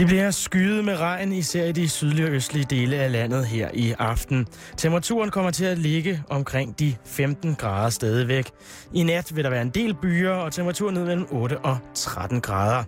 Det 0.00 0.08
bliver 0.08 0.30
skyet 0.30 0.84
med 0.84 1.00
regn, 1.00 1.32
især 1.32 1.64
i 1.64 1.72
de 1.72 1.88
sydlige 1.88 2.26
og 2.26 2.32
østlige 2.32 2.64
dele 2.64 2.96
af 2.96 3.12
landet 3.12 3.46
her 3.46 3.70
i 3.74 3.94
aften. 3.98 4.46
Temperaturen 4.76 5.30
kommer 5.30 5.50
til 5.50 5.64
at 5.64 5.78
ligge 5.78 6.22
omkring 6.30 6.78
de 6.78 6.96
15 7.06 7.54
grader 7.54 7.90
stadigvæk. 7.90 8.50
I 8.94 9.02
nat 9.02 9.36
vil 9.36 9.44
der 9.44 9.50
være 9.50 9.62
en 9.62 9.70
del 9.70 9.94
byer, 9.94 10.30
og 10.30 10.52
temperaturen 10.52 10.94
ned 10.94 11.04
mellem 11.04 11.26
8 11.30 11.58
og 11.58 11.78
13 11.94 12.40
grader. 12.40 12.84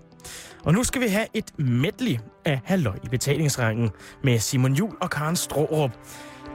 Og 0.65 0.73
nu 0.73 0.85
skal 0.85 1.03
vi 1.03 1.07
have 1.07 1.27
et 1.35 1.59
medley 1.59 2.19
af 2.45 2.61
Halløj 2.65 2.97
i 3.05 3.09
betalingsrangen 3.09 3.91
med 4.25 4.39
Simon 4.39 4.75
Jul 4.75 4.97
og 5.01 5.11
Karen 5.11 5.37
Strårup. 5.37 5.91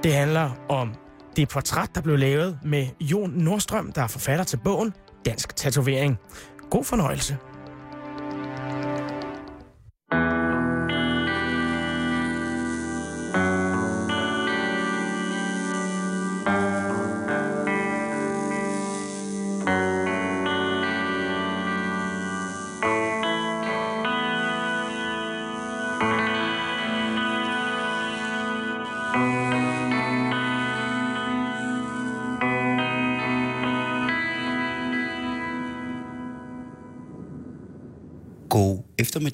Det 0.03 0.13
handler 0.13 0.51
om 0.69 0.93
det 1.35 1.49
portræt, 1.49 1.89
der 1.95 2.01
blev 2.01 2.17
lavet 2.17 2.59
med 2.63 2.87
Jon 3.01 3.29
Nordstrøm, 3.29 3.91
der 3.91 4.03
er 4.03 4.07
forfatter 4.07 4.45
til 4.45 4.57
bogen 4.57 4.93
Dansk 5.25 5.55
Tatovering. 5.55 6.17
God 6.69 6.83
fornøjelse. 6.83 7.37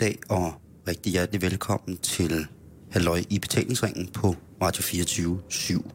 Eftermiddag 0.04 0.18
og 0.30 0.54
rigtig 0.88 1.12
hjertelig 1.12 1.42
velkommen 1.42 1.98
til 1.98 2.48
Halløj 2.92 3.24
i 3.30 3.40
betalingsringen 3.40 4.08
på 4.08 4.36
Radio 4.62 4.84
24 4.84 5.42
7. 5.50 5.92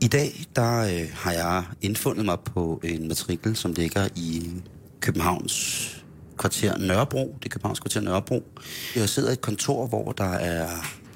I 0.00 0.08
dag 0.08 0.44
der 0.56 0.78
øh, 0.78 1.10
har 1.14 1.32
jeg 1.32 1.64
indfundet 1.80 2.24
mig 2.24 2.38
på 2.40 2.80
en 2.84 3.08
matrikel, 3.08 3.56
som 3.56 3.72
ligger 3.72 4.08
i 4.16 4.50
Københavns 5.00 5.88
kvarter 6.38 6.78
Nørrebro. 6.78 7.36
Det 7.38 7.44
er 7.44 7.50
Københavns 7.50 7.80
kvarter 7.80 8.00
Nørrebro. 8.00 8.42
Jeg 8.96 9.08
sidder 9.08 9.30
i 9.30 9.32
et 9.32 9.40
kontor, 9.40 9.86
hvor 9.86 10.12
der 10.12 10.32
er 10.32 10.68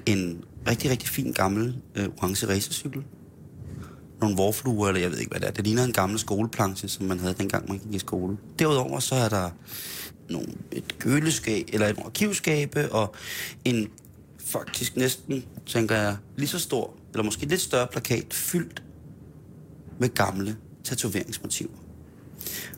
en 0.05 0.43
rigtig, 0.67 0.91
rigtig 0.91 1.09
fin 1.09 1.31
gammel 1.31 1.75
øh, 1.95 2.07
orange 2.17 2.47
racercykel. 2.47 3.03
Nogle 4.21 4.35
vorfluer, 4.35 4.87
eller 4.87 5.01
jeg 5.01 5.11
ved 5.11 5.17
ikke, 5.17 5.31
hvad 5.31 5.39
det 5.39 5.47
er. 5.47 5.51
Det 5.51 5.63
ligner 5.63 5.83
en 5.83 5.93
gammel 5.93 6.19
skoleplanche, 6.19 6.89
som 6.89 7.05
man 7.05 7.19
havde 7.19 7.33
dengang, 7.33 7.69
man 7.69 7.77
gik 7.77 7.93
i 7.93 7.99
skole. 7.99 8.37
Derudover 8.59 8.99
så 8.99 9.15
er 9.15 9.29
der 9.29 9.49
nogle, 10.29 10.47
et 10.71 10.99
køleskab, 10.99 11.69
eller 11.73 11.87
et 11.87 11.99
arkivskabe, 12.05 12.91
og 12.91 13.15
en 13.65 13.89
faktisk 14.39 14.95
næsten, 14.95 15.45
tænker 15.65 15.95
jeg, 15.95 16.17
lige 16.37 16.47
så 16.47 16.59
stor, 16.59 16.93
eller 17.13 17.23
måske 17.23 17.45
lidt 17.45 17.61
større 17.61 17.87
plakat, 17.87 18.33
fyldt 18.33 18.83
med 19.99 20.09
gamle 20.09 20.57
tatoveringsmotiver. 20.83 21.77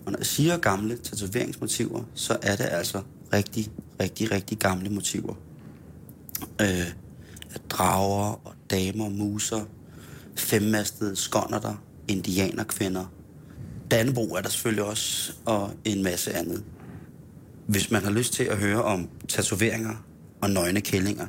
Og 0.06 0.12
når 0.12 0.20
jeg 0.20 0.26
siger 0.26 0.58
gamle 0.58 0.98
tatoveringsmotiver, 0.98 2.04
så 2.14 2.38
er 2.42 2.56
det 2.56 2.68
altså 2.72 3.02
rigtig, 3.34 3.72
rigtig, 4.00 4.32
rigtig 4.32 4.58
gamle 4.58 4.90
motiver. 4.90 5.36
Øh, 6.62 6.88
drager 7.70 8.48
og 8.48 8.54
damer, 8.70 9.10
muser, 9.10 9.66
femmastede 10.36 11.16
skonnerter, 11.16 11.84
indianerkvinder. 12.08 13.06
Danbo 13.92 14.22
er 14.22 14.42
der 14.42 14.50
selvfølgelig 14.50 14.84
også, 14.84 15.34
og 15.46 15.74
en 15.86 16.04
masse 16.04 16.34
andet. 16.34 16.64
Hvis 17.68 17.92
man 17.92 18.04
har 18.04 18.12
lyst 18.12 18.34
til 18.34 18.44
at 18.44 18.58
høre 18.58 18.84
om 18.84 19.10
tatoveringer 19.28 19.96
og 20.42 20.50
nøgne 20.50 20.82
kællinger, 20.82 21.28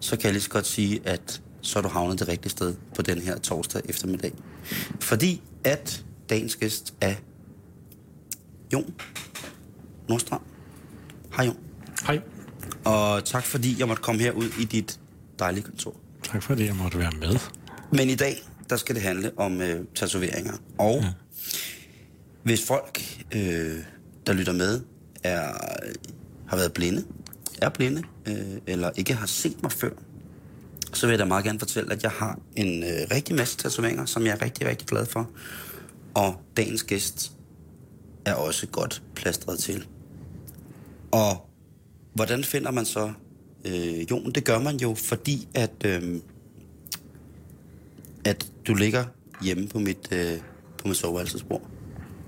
så 0.00 0.16
kan 0.16 0.24
jeg 0.24 0.32
lige 0.32 0.42
så 0.42 0.50
godt 0.50 0.66
sige, 0.66 1.00
at 1.04 1.42
så 1.60 1.78
er 1.78 1.82
du 1.82 1.88
havnet 1.88 2.18
det 2.18 2.28
rigtige 2.28 2.50
sted 2.50 2.74
på 2.94 3.02
den 3.02 3.18
her 3.18 3.38
torsdag 3.38 3.82
eftermiddag. 3.84 4.32
Fordi 5.00 5.42
at 5.64 6.04
dagens 6.30 6.56
gæst 6.56 6.94
er 7.00 7.14
Jon 8.72 8.94
Nordstrøm. 10.08 10.40
Hej 11.36 11.46
Jon. 11.46 11.56
Hej. 12.06 12.20
Og 12.84 13.24
tak 13.24 13.44
fordi 13.44 13.76
jeg 13.78 13.88
måtte 13.88 14.02
komme 14.02 14.20
herud 14.20 14.48
i 14.60 14.64
dit 14.64 15.00
dejlige 15.38 15.64
kontor. 15.64 15.96
Tak 16.22 16.42
fordi 16.42 16.64
jeg 16.64 16.76
måtte 16.76 16.98
være 16.98 17.12
med. 17.20 17.38
Men 17.92 18.08
i 18.08 18.14
dag, 18.14 18.42
der 18.70 18.76
skal 18.76 18.94
det 18.94 19.02
handle 19.02 19.30
om 19.36 19.60
øh, 19.60 19.84
tatoveringer. 19.94 20.52
Og 20.78 21.00
ja. 21.02 21.12
hvis 22.42 22.66
folk, 22.66 23.24
øh, 23.34 23.78
der 24.26 24.32
lytter 24.32 24.52
med, 24.52 24.80
er, 25.24 25.52
har 26.48 26.56
været 26.56 26.72
blinde, 26.72 27.04
er 27.62 27.68
blinde, 27.68 28.02
øh, 28.28 28.58
eller 28.66 28.90
ikke 28.96 29.14
har 29.14 29.26
set 29.26 29.62
mig 29.62 29.72
før, 29.72 29.90
så 30.92 31.06
vil 31.06 31.12
jeg 31.12 31.18
da 31.18 31.24
meget 31.24 31.44
gerne 31.44 31.58
fortælle, 31.58 31.92
at 31.92 32.02
jeg 32.02 32.10
har 32.10 32.38
en 32.56 32.82
øh, 32.82 32.90
rigtig 33.10 33.36
masse 33.36 33.56
tatoveringer, 33.56 34.04
som 34.04 34.26
jeg 34.26 34.32
er 34.32 34.42
rigtig, 34.42 34.66
rigtig 34.66 34.88
glad 34.88 35.06
for. 35.06 35.30
Og 36.14 36.34
dagens 36.56 36.82
gæst 36.82 37.32
er 38.24 38.34
også 38.34 38.66
godt 38.66 39.02
plastret 39.14 39.58
til. 39.58 39.86
Og 41.10 41.50
hvordan 42.14 42.44
finder 42.44 42.70
man 42.70 42.84
så 42.84 43.12
øh, 43.64 44.10
Jon? 44.10 44.32
Det 44.32 44.44
gør 44.44 44.58
man 44.58 44.76
jo, 44.76 44.94
fordi 44.94 45.48
at, 45.54 45.84
øh, 45.84 46.20
at 48.24 48.46
du 48.66 48.74
ligger 48.74 49.04
hjemme 49.42 49.68
på 49.68 49.78
mit, 49.78 50.08
øh, 50.12 50.38
på 50.78 50.88
mit 50.88 50.96
soveværelsesbord. 50.96 51.62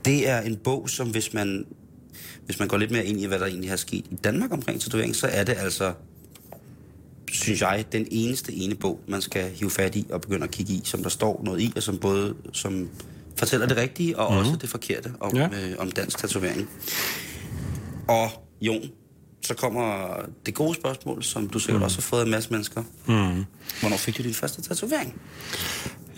Det 0.04 0.28
er 0.28 0.40
en 0.40 0.56
bog, 0.56 0.90
som 0.90 1.10
hvis 1.10 1.32
man, 1.32 1.66
hvis 2.46 2.58
man 2.58 2.68
går 2.68 2.76
lidt 2.76 2.90
mere 2.90 3.04
ind 3.04 3.20
i, 3.20 3.26
hvad 3.26 3.38
der 3.38 3.46
egentlig 3.46 3.70
har 3.70 3.76
sket 3.76 4.06
i 4.10 4.14
Danmark 4.24 4.52
omkring 4.52 4.80
tatovering, 4.80 5.16
så 5.16 5.26
er 5.26 5.44
det 5.44 5.56
altså, 5.58 5.92
synes 7.32 7.60
jeg, 7.60 7.84
den 7.92 8.06
eneste 8.10 8.52
ene 8.52 8.74
bog, 8.74 9.00
man 9.08 9.22
skal 9.22 9.50
hive 9.50 9.70
fat 9.70 9.96
i 9.96 10.06
og 10.10 10.20
begynde 10.20 10.44
at 10.44 10.50
kigge 10.50 10.72
i, 10.72 10.80
som 10.84 11.02
der 11.02 11.10
står 11.10 11.42
noget 11.44 11.60
i, 11.60 11.72
og 11.76 11.82
som 11.82 11.98
både 11.98 12.34
som 12.52 12.88
fortæller 13.36 13.66
det 13.66 13.76
rigtige 13.76 14.18
og 14.18 14.32
mm. 14.32 14.38
også 14.38 14.56
det 14.60 14.68
forkerte 14.68 15.12
om, 15.20 15.36
ja. 15.36 15.48
øh, 15.48 15.74
om 15.78 15.90
dansk 15.90 16.18
tatovering. 16.18 16.68
Og 18.08 18.30
Jon, 18.60 18.82
så 19.42 19.54
kommer 19.54 20.16
det 20.46 20.54
gode 20.54 20.74
spørgsmål, 20.74 21.22
som 21.22 21.48
du 21.48 21.58
sikkert 21.58 21.80
mm. 21.80 21.84
også 21.84 21.96
har 21.96 22.02
fået 22.02 22.20
af 22.20 22.24
en 22.24 22.30
masse 22.30 22.50
mennesker. 22.50 22.82
Mm. 23.06 23.44
Hvornår 23.80 23.96
fik 23.96 24.18
du 24.18 24.22
din 24.22 24.34
første 24.34 24.62
tatovering? 24.62 25.20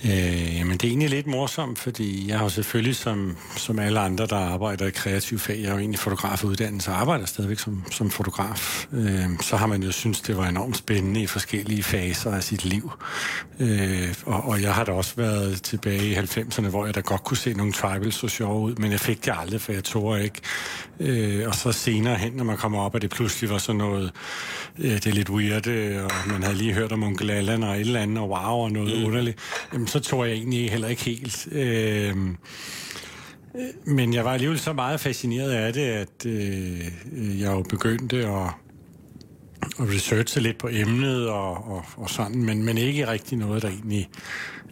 Øh, 0.07 0.57
jamen, 0.57 0.77
det 0.77 0.85
er 0.85 0.89
egentlig 0.89 1.11
lidt 1.11 1.27
morsomt, 1.27 1.79
fordi 1.79 2.29
jeg 2.29 2.39
har 2.39 2.49
selvfølgelig, 2.49 2.97
som, 2.97 3.37
som 3.57 3.79
alle 3.79 4.01
andre, 4.01 4.27
der 4.27 4.37
arbejder 4.37 4.87
i 4.87 4.91
kreativ 4.91 5.39
fag, 5.39 5.59
jeg 5.61 5.69
er 5.69 5.73
jo 5.73 5.79
egentlig 5.79 5.99
fotografuddannelse 5.99 6.91
og 6.91 7.01
arbejder 7.01 7.27
stadigvæk 7.27 7.59
som, 7.59 7.85
som 7.91 8.11
fotograf, 8.11 8.87
øh, 8.93 9.27
så 9.41 9.57
har 9.57 9.67
man 9.67 9.83
jo 9.83 9.93
synes 9.93 10.21
det 10.21 10.37
var 10.37 10.49
enormt 10.49 10.77
spændende 10.77 11.23
i 11.23 11.27
forskellige 11.27 11.83
faser 11.83 12.33
af 12.33 12.43
sit 12.43 12.65
liv. 12.65 12.93
Øh, 13.61 14.15
og, 14.27 14.45
og 14.45 14.63
jeg 14.63 14.75
har 14.75 14.85
da 14.85 14.93
også 14.93 15.13
været 15.17 15.63
tilbage 15.63 16.07
i 16.07 16.15
90'erne, 16.15 16.69
hvor 16.69 16.85
jeg 16.85 16.95
da 16.95 17.01
godt 17.01 17.25
kunne 17.25 17.37
se 17.37 17.55
nogle 17.55 17.73
tribals 17.73 18.15
så 18.15 18.29
sjove 18.29 18.61
ud, 18.61 18.75
men 18.75 18.93
jeg 18.93 19.01
fik 19.01 19.25
det 19.25 19.35
aldrig, 19.41 19.61
for 19.61 19.73
jeg 19.73 19.85
tog 19.85 20.21
ikke. 20.21 20.41
Øh, 21.01 21.49
og 21.49 21.55
så 21.55 21.73
senere 21.73 22.17
hen, 22.17 22.33
når 22.33 22.45
man 22.45 22.57
kommer 22.57 22.81
op, 22.81 22.95
og 22.95 23.03
det 23.03 23.11
pludselig 23.11 23.51
var 23.51 23.59
sådan 23.59 23.79
noget, 23.79 24.13
øh, 24.79 24.91
det 24.91 25.07
er 25.07 25.13
lidt 25.13 25.31
weird, 25.31 25.67
øh, 25.67 26.05
og 26.05 26.11
man 26.27 26.43
havde 26.43 26.57
lige 26.59 26.73
hørt 26.73 26.93
om 26.93 27.03
Onkel 27.03 27.31
Allan 27.31 27.63
og 27.63 27.75
et 27.75 27.81
eller 27.81 28.01
andet, 28.01 28.19
og 28.19 28.29
wow, 28.29 28.65
og 28.65 28.73
noget 28.73 28.99
mm. 28.99 29.05
underligt. 29.07 29.39
Jamen, 29.73 29.87
så 29.97 30.11
tog 30.11 30.29
jeg 30.29 30.35
egentlig 30.35 30.71
heller 30.71 30.89
ikke 30.89 31.05
helt. 31.05 31.49
Øh, 31.53 32.17
men 33.85 34.15
jeg 34.15 34.25
var 34.25 34.33
alligevel 34.33 34.59
så 34.59 34.73
meget 34.73 35.01
fascineret 35.01 35.51
af 35.51 35.73
det, 35.73 35.83
at 35.83 36.27
øh, 36.27 37.41
jeg 37.41 37.53
jo 37.53 37.63
begyndte 37.63 38.17
at, 38.17 38.49
at 39.63 39.89
researche 39.89 40.41
lidt 40.41 40.59
på 40.59 40.69
emnet 40.73 41.29
og, 41.29 41.51
og, 41.51 41.85
og 41.97 42.11
sådan, 42.11 42.45
men, 42.45 42.65
men 42.65 42.79
ikke 42.79 43.09
rigtig 43.09 43.39
noget, 43.39 43.63
der 43.63 43.69
egentlig 43.69 44.09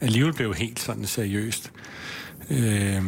alligevel 0.00 0.32
blev 0.32 0.54
helt 0.54 0.80
sådan 0.80 1.06
seriøst. 1.06 1.72
Øh, 2.50 3.02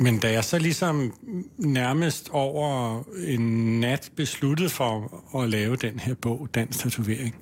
men 0.00 0.18
da 0.18 0.32
jeg 0.32 0.44
så 0.44 0.58
ligesom 0.58 1.12
nærmest 1.56 2.28
over 2.32 3.02
en 3.26 3.80
nat 3.80 4.10
besluttede 4.16 4.68
for 4.68 5.24
at 5.42 5.50
lave 5.50 5.76
den 5.76 5.98
her 5.98 6.14
bog, 6.14 6.48
Dansk 6.54 6.78
Tatovering, 6.78 7.34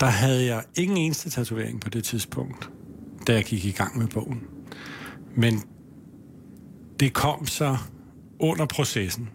der 0.00 0.06
havde 0.06 0.46
jeg 0.46 0.64
ingen 0.74 0.96
eneste 0.96 1.30
tatovering 1.30 1.80
på 1.80 1.90
det 1.90 2.04
tidspunkt, 2.04 2.70
da 3.26 3.32
jeg 3.32 3.44
gik 3.44 3.64
i 3.64 3.70
gang 3.70 3.98
med 3.98 4.06
bogen. 4.06 4.42
Men 5.36 5.62
det 7.00 7.12
kom 7.12 7.46
så 7.46 7.76
under 8.38 8.66
processen. 8.66 9.28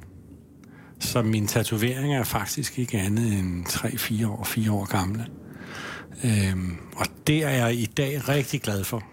Så 1.00 1.22
min 1.22 1.48
tatovering 1.48 2.16
er 2.16 2.24
faktisk 2.24 2.80
ikke 2.80 2.98
andet 3.00 3.34
end 3.34 3.66
3-4 3.66 4.28
år, 4.28 4.44
4 4.44 4.72
år 4.72 4.86
gamle. 4.86 5.26
Øhm, 6.24 6.78
og 6.96 7.06
det 7.28 7.44
er 7.44 7.50
jeg 7.50 7.76
i 7.76 7.86
dag 7.86 8.30
rigtig 8.30 8.62
glad 8.62 8.84
for 8.84 9.04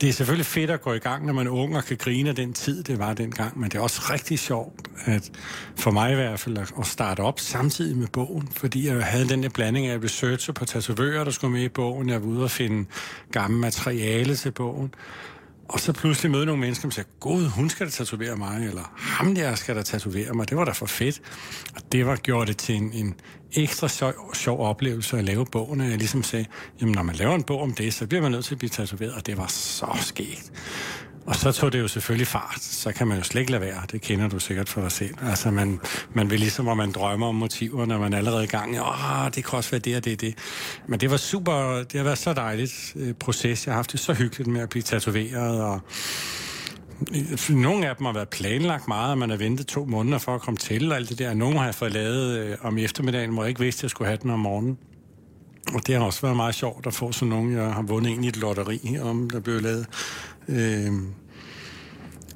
det 0.00 0.08
er 0.08 0.12
selvfølgelig 0.12 0.46
fedt 0.46 0.70
at 0.70 0.82
gå 0.82 0.92
i 0.92 0.98
gang, 0.98 1.26
når 1.26 1.32
man 1.32 1.46
er 1.46 1.50
ung 1.50 1.76
og 1.76 1.84
kan 1.84 1.96
grine 1.96 2.28
af 2.28 2.36
den 2.36 2.52
tid, 2.52 2.82
det 2.82 2.98
var 2.98 3.14
dengang, 3.14 3.60
men 3.60 3.70
det 3.70 3.78
er 3.78 3.82
også 3.82 4.00
rigtig 4.12 4.38
sjovt, 4.38 4.88
at 5.04 5.30
for 5.76 5.90
mig 5.90 6.12
i 6.12 6.14
hvert 6.14 6.40
fald, 6.40 6.58
at 6.58 6.86
starte 6.86 7.20
op 7.20 7.40
samtidig 7.40 7.96
med 7.96 8.06
bogen, 8.06 8.48
fordi 8.56 8.86
jeg 8.86 9.04
havde 9.04 9.28
den 9.28 9.42
der 9.42 9.48
blanding 9.48 9.86
af 9.86 9.98
researcher 10.04 10.52
på 10.52 10.64
tatovører, 10.64 11.24
der 11.24 11.30
skulle 11.30 11.52
med 11.52 11.62
i 11.62 11.68
bogen, 11.68 12.08
jeg 12.08 12.22
var 12.22 12.28
ude 12.28 12.44
og 12.44 12.50
finde 12.50 12.88
gamle 13.32 13.58
materiale 13.58 14.36
til 14.36 14.50
bogen, 14.50 14.94
og 15.72 15.80
så 15.80 15.92
pludselig 15.92 16.30
møde 16.30 16.46
nogle 16.46 16.60
mennesker, 16.60 16.82
som 16.82 16.90
siger, 16.90 17.06
gud, 17.20 17.46
hun 17.46 17.70
skal 17.70 17.86
da 17.86 17.90
tatovere 17.90 18.36
mig, 18.36 18.66
eller 18.66 18.92
ham 18.96 19.34
der 19.34 19.54
skal 19.54 19.76
da 19.76 19.82
tatovere 19.82 20.34
mig. 20.34 20.48
Det 20.50 20.56
var 20.56 20.64
da 20.64 20.72
for 20.72 20.86
fedt. 20.86 21.20
Og 21.76 21.92
det 21.92 22.06
var 22.06 22.16
gjort 22.16 22.48
det 22.48 22.56
til 22.56 22.74
en, 22.74 22.92
en 22.92 23.14
ekstra 23.52 23.88
sjov, 23.88 24.34
sjov 24.34 24.60
oplevelse 24.66 25.18
at 25.18 25.24
lave 25.24 25.46
bogen, 25.46 25.80
jeg 25.80 25.98
ligesom 25.98 26.22
sagde, 26.22 26.46
jamen 26.80 26.94
når 26.94 27.02
man 27.02 27.14
laver 27.14 27.34
en 27.34 27.42
bog 27.42 27.60
om 27.60 27.72
det, 27.72 27.94
så 27.94 28.06
bliver 28.06 28.22
man 28.22 28.32
nødt 28.32 28.44
til 28.44 28.54
at 28.54 28.58
blive 28.58 28.70
tatoveret, 28.70 29.14
og 29.14 29.26
det 29.26 29.36
var 29.36 29.46
så 29.46 29.86
skægt. 30.00 30.52
Og 31.26 31.36
så 31.36 31.52
tog 31.52 31.72
det 31.72 31.80
jo 31.80 31.88
selvfølgelig 31.88 32.26
fart. 32.26 32.60
Så 32.60 32.92
kan 32.92 33.08
man 33.08 33.18
jo 33.18 33.24
slet 33.24 33.40
ikke 33.40 33.52
lade 33.52 33.62
være. 33.62 33.82
Det 33.92 34.00
kender 34.00 34.28
du 34.28 34.38
sikkert 34.38 34.68
for 34.68 34.80
dig 34.80 34.92
selv. 34.92 35.14
Altså, 35.22 35.50
man, 35.50 35.80
man 36.12 36.30
vil 36.30 36.40
ligesom, 36.40 36.68
at 36.68 36.76
man 36.76 36.92
drømmer 36.92 37.26
om 37.26 37.34
motiver, 37.34 37.86
når 37.86 37.98
man 37.98 38.12
er 38.12 38.18
allerede 38.18 38.44
i 38.44 38.46
gang. 38.46 38.80
Åh, 38.80 39.30
det 39.34 39.44
kan 39.44 39.56
også 39.56 39.70
være 39.70 39.80
det 39.80 39.96
og 39.96 40.04
det 40.04 40.12
og 40.12 40.20
det. 40.20 40.34
Men 40.86 41.00
det 41.00 41.10
var 41.10 41.16
super, 41.16 41.52
det 41.82 41.92
har 41.92 42.02
været 42.02 42.18
så 42.18 42.32
dejligt 42.32 42.92
øh, 42.96 43.14
proces. 43.14 43.66
Jeg 43.66 43.72
har 43.72 43.76
haft 43.76 43.92
det 43.92 44.00
så 44.00 44.12
hyggeligt 44.14 44.48
med 44.48 44.60
at 44.60 44.68
blive 44.68 44.82
tatoveret, 44.82 45.62
og 45.62 45.80
øh, 47.14 47.56
nogle 47.56 47.88
af 47.88 47.96
dem 47.96 48.06
har 48.06 48.12
været 48.12 48.28
planlagt 48.28 48.88
meget, 48.88 49.10
og 49.10 49.18
man 49.18 49.30
har 49.30 49.36
ventet 49.36 49.66
to 49.66 49.84
måneder 49.84 50.18
for 50.18 50.34
at 50.34 50.40
komme 50.40 50.58
til, 50.58 50.92
og 50.92 50.96
alt 50.96 51.08
det 51.08 51.18
der. 51.18 51.34
Nogle 51.34 51.58
har 51.58 51.64
jeg 51.64 51.74
fået 51.74 51.92
lavet 51.92 52.38
øh, 52.38 52.56
om 52.62 52.78
eftermiddagen, 52.78 53.30
hvor 53.32 53.42
jeg 53.42 53.48
ikke 53.48 53.60
vidste, 53.60 53.80
at 53.80 53.82
jeg 53.82 53.90
skulle 53.90 54.08
have 54.08 54.18
den 54.22 54.30
om 54.30 54.38
morgenen. 54.38 54.78
Og 55.74 55.86
det 55.86 55.94
har 55.94 56.02
også 56.02 56.22
været 56.22 56.36
meget 56.36 56.54
sjovt 56.54 56.86
at 56.86 56.94
få 56.94 57.12
sådan 57.12 57.28
nogen. 57.28 57.52
jeg 57.52 57.72
har 57.72 57.82
vundet 57.82 58.12
en 58.12 58.24
i 58.24 58.28
et 58.28 58.36
lotteri 58.36 58.98
om, 59.02 59.30
der 59.30 59.40
blev 59.40 59.60
lavet. 59.60 59.86
Øh, 60.50 60.92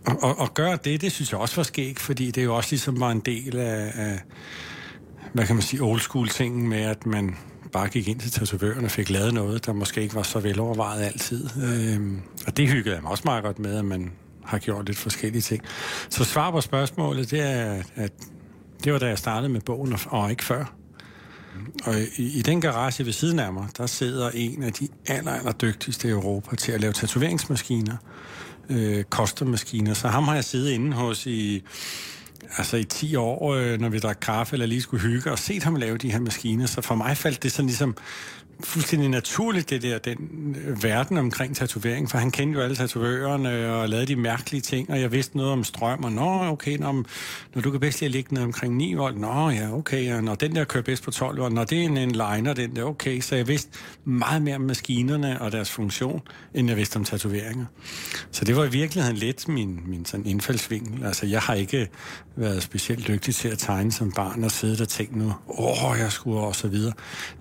og, 0.07 0.23
og, 0.23 0.39
og 0.39 0.55
gøre 0.55 0.79
det, 0.85 1.01
det 1.01 1.13
synes 1.13 1.33
jeg 1.33 1.41
også 1.41 1.57
var 1.57 1.63
skægt, 1.63 2.01
fordi 2.01 2.31
det 2.31 2.45
jo 2.45 2.57
også 2.57 2.71
ligesom 2.71 3.01
var 3.01 3.11
en 3.11 3.21
del 3.21 3.57
af, 3.57 3.93
af 3.95 4.21
hvad 5.33 5.47
kan 5.47 5.57
man 5.57 5.63
sige, 5.63 5.83
old 5.83 6.01
school 6.01 6.29
tingen 6.29 6.69
med, 6.69 6.81
at 6.81 7.07
man 7.07 7.37
bare 7.73 7.89
gik 7.89 8.09
ind 8.09 8.21
til 8.21 8.31
tatovøren 8.31 8.85
og 8.85 8.91
fik 8.91 9.11
lavet 9.11 9.35
noget, 9.35 9.67
der 9.67 9.73
måske 9.73 10.03
ikke 10.03 10.15
var 10.15 10.23
så 10.23 10.41
velovervejet 10.41 11.03
altid. 11.03 11.49
Øh, 11.65 12.13
og 12.47 12.57
det 12.57 12.69
hyggede 12.69 12.95
jeg 12.95 13.03
mig 13.03 13.11
også 13.11 13.23
meget 13.27 13.45
godt 13.45 13.59
med, 13.59 13.79
at 13.79 13.85
man 13.85 14.13
har 14.45 14.59
gjort 14.59 14.87
lidt 14.87 14.99
forskellige 14.99 15.43
ting. 15.43 15.63
Så 16.09 16.25
svar 16.25 16.51
på 16.51 16.61
spørgsmålet, 16.61 17.31
det 17.31 17.41
er, 17.41 17.83
at 17.95 18.13
det 18.85 18.93
var 18.93 18.99
da 18.99 19.07
jeg 19.07 19.19
startede 19.19 19.53
med 19.53 19.61
bogen, 19.61 19.93
og, 19.93 19.99
og 20.07 20.31
ikke 20.31 20.45
før. 20.45 20.75
Og 21.85 21.95
i, 22.17 22.39
i 22.39 22.43
den 22.43 22.61
garage 22.61 23.05
ved 23.05 23.13
siden 23.13 23.39
af 23.39 23.53
mig, 23.53 23.69
der 23.77 23.87
sidder 23.87 24.31
en 24.35 24.63
af 24.63 24.73
de 24.73 24.89
aller, 25.07 25.33
aller 25.33 25.53
dygtigste 25.53 26.09
i 26.09 26.11
Europa 26.11 26.57
til 26.57 26.73
at 26.73 26.81
lave 26.81 26.93
tatoveringsmaskiner, 26.93 27.97
øh, 28.71 29.05
custom-maskiner. 29.11 29.95
Så 29.95 30.09
ham 30.09 30.25
har 30.25 30.35
jeg 30.35 30.45
siddet 30.45 30.71
inde 30.71 30.93
hos 30.97 31.27
i, 31.27 31.63
altså 32.57 32.77
i 32.77 32.85
10 32.85 33.17
år, 33.17 33.55
øh, 33.55 33.81
når 33.81 33.89
vi 33.89 33.99
drak 33.99 34.19
kaffe 34.21 34.55
eller 34.55 34.67
lige 34.67 34.83
skulle 34.83 35.03
hygge, 35.03 35.33
og 35.33 35.39
set 35.39 35.63
ham 35.63 35.77
lave 35.77 35.99
de 35.99 36.13
her 36.13 36.21
maskiner. 36.21 36.67
Så 36.67 36.81
for 36.81 36.95
mig 36.95 37.17
faldt 37.17 37.43
det 37.43 37.53
sådan 37.53 37.67
ligesom 37.67 37.97
fuldstændig 38.61 39.09
naturligt, 39.09 39.71
det 39.71 39.83
der, 39.83 39.99
den 39.99 40.57
øh, 40.67 40.83
verden 40.83 41.19
omkring 41.19 41.57
tatovering, 41.57 42.11
for 42.11 42.19
han 42.19 42.31
kendte 42.31 42.59
jo 42.59 42.65
alle 42.65 42.77
tatovørerne 42.77 43.75
og 43.75 43.89
lavede 43.89 44.07
de 44.07 44.17
mærkelige 44.17 44.61
ting, 44.61 44.91
og 44.91 45.01
jeg 45.01 45.13
vidste 45.13 45.37
noget 45.37 45.53
om 45.53 45.65
strøm, 45.65 46.05
og 46.05 46.13
nå, 46.13 46.45
okay, 46.45 46.77
når, 46.77 46.93
når 47.55 47.63
du 47.63 47.71
kan 47.71 47.81
bedst 47.81 48.01
lide 48.01 48.09
at 48.09 48.13
ligge 48.13 48.35
ned 48.35 48.43
omkring 48.43 48.77
9 48.77 48.95
volt, 48.95 49.19
nå 49.19 49.51
ja, 49.51 49.73
okay, 49.73 50.15
og 50.15 50.25
når 50.25 50.35
den 50.35 50.55
der 50.55 50.65
kører 50.65 50.85
bedst 50.85 51.05
på 51.05 51.11
12 51.11 51.39
volt, 51.39 51.53
når 51.53 51.65
det 51.65 51.81
er 51.81 51.85
en, 51.85 51.97
en 51.97 52.13
liner, 52.13 52.55
den 52.55 52.77
der, 52.77 52.85
okay, 52.85 53.21
så 53.21 53.37
jeg 53.37 53.49
vidste 53.49 53.71
meget 54.05 54.43
mere 54.43 54.57
om 54.57 54.63
maskinerne 54.63 55.41
og 55.41 55.53
deres 55.53 55.71
funktion, 55.71 56.23
end 56.55 56.69
jeg 56.69 56.77
vidste 56.77 56.97
om 56.97 57.05
tatoveringer. 57.05 57.67
Så 58.31 58.45
det 58.45 58.57
var 58.57 58.65
i 58.65 58.71
virkeligheden 58.71 59.17
lidt 59.17 59.49
min, 59.49 59.81
min 59.87 60.05
sådan 60.05 60.27
indfaldsvinkel. 60.27 61.05
Altså, 61.05 61.27
jeg 61.27 61.41
har 61.41 61.55
ikke 61.55 61.89
været 62.37 62.63
specielt 62.63 63.09
dygtig 63.09 63.35
til 63.35 63.49
at 63.49 63.59
tegne 63.59 63.93
som 63.93 64.13
barn 64.13 64.45
og 64.45 64.51
sidde 64.51 64.83
og 64.83 64.89
tænke 64.89 65.19
nu, 65.19 65.33
åh, 65.49 65.91
oh, 65.91 65.99
jeg 65.99 66.13
skulle 66.13 66.41
og 66.41 66.57
så 66.57 66.69
videre. 66.69 66.93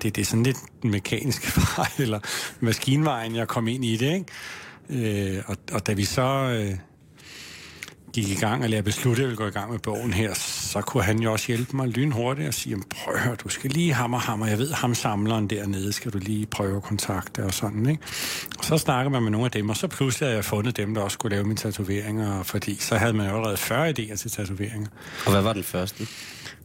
Det, 0.01 0.15
det 0.15 0.21
er 0.21 0.25
sådan 0.25 0.43
lidt 0.43 0.57
mekaniske 0.83 1.47
vej, 1.77 1.87
eller 1.99 2.19
maskinvejen, 2.59 3.35
jeg 3.35 3.47
kom 3.47 3.67
ind 3.67 3.85
i 3.85 3.97
det, 3.97 4.13
ikke? 4.13 5.35
Øh, 5.37 5.43
og, 5.47 5.57
og 5.71 5.87
da 5.87 5.93
vi 5.93 6.05
så 6.05 6.21
øh, 6.21 6.77
gik 8.13 8.29
i 8.29 8.35
gang, 8.35 8.63
eller 8.63 8.77
jeg 8.77 8.83
besluttede, 8.83 9.27
at 9.27 9.31
jeg 9.31 9.37
ville 9.37 9.43
gå 9.43 9.57
i 9.57 9.59
gang 9.59 9.71
med 9.71 9.79
bogen 9.79 10.13
her, 10.13 10.33
så 10.33 10.81
kunne 10.81 11.03
han 11.03 11.19
jo 11.19 11.31
også 11.31 11.47
hjælpe 11.47 11.75
mig 11.75 11.87
lynhurtigt 11.87 12.47
og 12.47 12.53
sige, 12.53 12.77
prøv 12.89 13.13
at 13.15 13.21
høre, 13.21 13.35
du 13.35 13.49
skal 13.49 13.71
lige 13.71 13.93
hammer 13.93 14.17
hammer, 14.17 14.47
jeg 14.47 14.57
ved, 14.57 14.71
ham 14.71 14.95
samleren 14.95 15.47
dernede, 15.47 15.93
skal 15.93 16.11
du 16.11 16.17
lige 16.17 16.45
prøve 16.45 16.75
at 16.75 16.83
kontakte 16.83 17.43
og 17.43 17.53
sådan, 17.53 17.89
ikke? 17.89 18.03
Og 18.59 18.65
så 18.65 18.77
snakker 18.77 19.09
man 19.09 19.23
med 19.23 19.31
nogle 19.31 19.45
af 19.45 19.51
dem, 19.51 19.69
og 19.69 19.77
så 19.77 19.87
pludselig 19.87 20.27
havde 20.27 20.35
jeg 20.35 20.45
fundet 20.45 20.77
dem, 20.77 20.93
der 20.93 21.01
også 21.01 21.15
skulle 21.15 21.35
lave 21.35 21.43
mine 21.43 21.57
tatoveringer, 21.57 22.43
fordi 22.43 22.75
så 22.79 22.95
havde 22.97 23.13
man 23.13 23.29
jo 23.29 23.35
allerede 23.35 23.57
40 23.57 23.89
idéer 23.89 24.15
til 24.15 24.31
tatoveringer. 24.31 24.89
Og 25.25 25.31
hvad 25.31 25.41
var 25.41 25.53
den 25.53 25.63
første? 25.63 26.07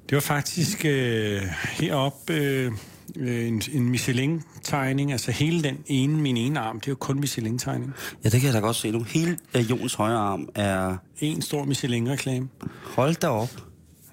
Det 0.09 0.15
var 0.15 0.21
faktisk 0.21 0.85
øh, 0.85 1.43
heroppe... 1.71 2.35
Øh, 2.35 2.73
en, 3.16 3.62
en 3.72 3.88
Michelin-tegning, 3.88 5.12
altså 5.12 5.31
hele 5.31 5.62
den 5.62 5.78
ene, 5.87 6.16
min 6.16 6.37
ene 6.37 6.60
arm, 6.60 6.81
det 6.81 6.87
er 6.87 6.93
jo 6.93 6.96
kun 6.96 7.20
Michelin-tegning. 7.20 7.94
Ja, 8.25 8.28
det 8.28 8.40
kan 8.40 8.46
jeg 8.46 8.55
da 8.55 8.60
godt 8.60 8.76
se 8.76 8.90
nu. 8.90 9.02
Hele 9.02 9.38
uh, 9.55 9.70
Jons 9.70 9.94
højre 9.94 10.19
arm 10.19 10.49
er... 10.55 10.96
En 11.20 11.43
stor 11.43 11.64
Michelin-reklame. 11.64 12.49
Hold 12.82 13.14
da 13.14 13.28
op. 13.28 13.50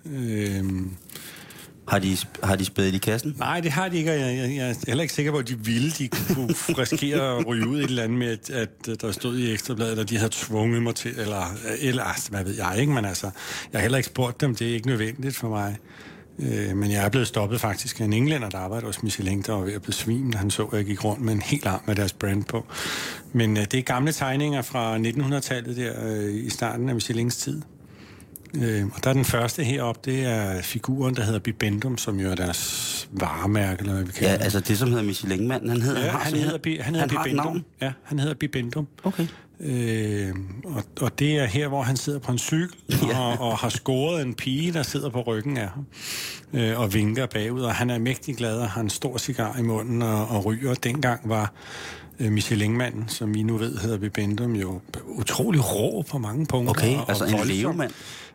Øhm, 0.05 0.91
har 1.87 1.99
de, 1.99 2.17
har 2.43 2.55
de 2.55 2.65
spædet 2.65 2.93
i 2.93 2.97
kassen? 2.97 3.35
Nej, 3.37 3.59
det 3.59 3.71
har 3.71 3.89
de 3.89 3.97
ikke, 3.97 4.11
og 4.11 4.19
jeg, 4.19 4.37
jeg, 4.37 4.55
jeg 4.55 4.69
er 4.69 4.75
heller 4.87 5.01
ikke 5.01 5.13
sikker 5.13 5.31
på, 5.31 5.37
at 5.37 5.47
de 5.47 5.59
ville. 5.59 5.91
De 5.91 6.07
kunne 6.07 6.47
risikere 6.81 7.37
at 7.37 7.47
ryge 7.47 7.67
ud 7.67 7.79
i 7.79 7.83
et 7.83 7.89
eller 7.89 8.03
andet 8.03 8.17
med, 8.17 8.27
at, 8.27 8.49
at 8.87 9.01
der 9.01 9.11
stod 9.11 9.37
i 9.37 9.51
Ekstrabladet, 9.51 9.99
at 9.99 10.09
de 10.09 10.17
havde 10.17 10.31
tvunget 10.33 10.83
mig 10.83 10.95
til, 10.95 11.19
eller, 11.19 11.43
eller 11.79 12.03
altså, 12.03 12.29
hvad 12.29 12.43
ved 12.43 12.55
jeg 12.55 12.75
ikke, 12.79 12.93
men 12.93 13.05
altså, 13.05 13.29
jeg 13.71 13.79
har 13.79 13.81
heller 13.81 13.97
ikke 13.97 14.07
spurgt 14.07 14.41
dem, 14.41 14.55
det 14.55 14.69
er 14.69 14.73
ikke 14.73 14.87
nødvendigt 14.87 15.35
for 15.35 15.49
mig. 15.49 15.77
Øh, 16.39 16.77
men 16.77 16.91
jeg 16.91 17.05
er 17.05 17.09
blevet 17.09 17.27
stoppet 17.27 17.61
faktisk 17.61 17.99
af 17.99 18.05
en 18.05 18.13
englænder, 18.13 18.49
der 18.49 18.57
arbejder 18.57 18.85
hos 18.85 19.03
Michelin, 19.03 19.41
der 19.41 19.53
var 19.53 19.61
ved 19.61 19.73
at 19.73 19.81
besvime, 19.81 20.31
da 20.31 20.37
han 20.37 20.51
så, 20.51 20.63
at 20.63 20.77
jeg 20.77 20.85
gik 20.85 21.05
rundt 21.05 21.21
med 21.21 21.33
en 21.33 21.41
helt 21.41 21.65
arm 21.65 21.81
med 21.85 21.95
deres 21.95 22.13
brand 22.13 22.43
på. 22.43 22.65
Men 23.33 23.57
øh, 23.57 23.63
det 23.63 23.73
er 23.73 23.81
gamle 23.81 24.11
tegninger 24.11 24.61
fra 24.61 24.97
1900-tallet 24.97 25.77
der 25.77 25.93
øh, 26.07 26.45
i 26.45 26.49
starten 26.49 26.89
af 26.89 26.95
Michelins 26.95 27.37
tid. 27.37 27.61
Øh, 28.53 28.85
og 28.85 29.03
der 29.03 29.09
er 29.09 29.13
den 29.13 29.25
første 29.25 29.63
heroppe, 29.63 30.11
det 30.11 30.25
er 30.25 30.61
figuren, 30.61 31.15
der 31.15 31.23
hedder 31.23 31.39
Bibendum, 31.39 31.97
som 31.97 32.19
jo 32.19 32.31
er 32.31 32.35
deres 32.35 33.09
varemærke, 33.11 33.79
eller 33.79 33.93
hvad 33.93 34.03
vi 34.03 34.11
kalder 34.11 34.31
Ja, 34.31 34.37
altså 34.37 34.59
det, 34.59 34.77
som 34.77 34.89
hedder 34.89 35.03
Michelin-manden, 35.03 35.69
han 35.69 35.81
hedder... 35.81 36.05
Ja, 36.05 36.11
han, 36.11 36.21
han 36.21 36.33
hedder, 36.33 36.83
han 36.83 36.95
hedder 36.95 37.17
han 37.17 37.23
Bibendum. 37.23 37.63
Ja, 37.81 37.91
han 38.03 38.19
hedder 38.19 38.33
Bibendum. 38.33 38.87
Okay. 39.03 39.27
Øh, 39.59 40.35
og, 40.65 40.83
og 41.01 41.19
det 41.19 41.39
er 41.39 41.45
her, 41.45 41.67
hvor 41.67 41.81
han 41.81 41.97
sidder 41.97 42.19
på 42.19 42.31
en 42.31 42.37
cykel 42.37 42.77
ja. 43.09 43.19
og, 43.19 43.49
og 43.49 43.57
har 43.57 43.69
scoret 43.69 44.21
en 44.21 44.33
pige, 44.33 44.73
der 44.73 44.83
sidder 44.83 45.09
på 45.09 45.21
ryggen 45.21 45.57
af 45.57 45.69
ham 45.69 45.85
øh, 46.53 46.79
og 46.79 46.93
vinker 46.93 47.25
bagud. 47.25 47.61
Og 47.61 47.75
han 47.75 47.89
er 47.89 47.97
mægtig 47.97 48.35
glad 48.35 48.57
og 48.57 48.69
har 48.69 48.81
en 48.81 48.89
stor 48.89 49.17
cigar 49.17 49.57
i 49.59 49.61
munden 49.61 50.01
og, 50.01 50.27
og 50.27 50.45
ryger. 50.45 50.73
Dengang 50.73 51.29
var 51.29 51.53
øh, 52.19 52.31
Michelin-manden, 52.31 53.07
som 53.07 53.33
vi 53.33 53.43
nu 53.43 53.57
ved 53.57 53.77
hedder 53.77 53.97
Bibendum, 53.97 54.55
jo 54.55 54.81
utrolig 55.05 55.75
rå 55.75 56.01
på 56.11 56.17
mange 56.17 56.45
punkter. 56.45 56.71
Okay, 56.71 56.97
og, 56.97 57.05
altså 57.09 57.23
og 57.23 57.41
en 57.41 57.47
levemand. 57.47 57.91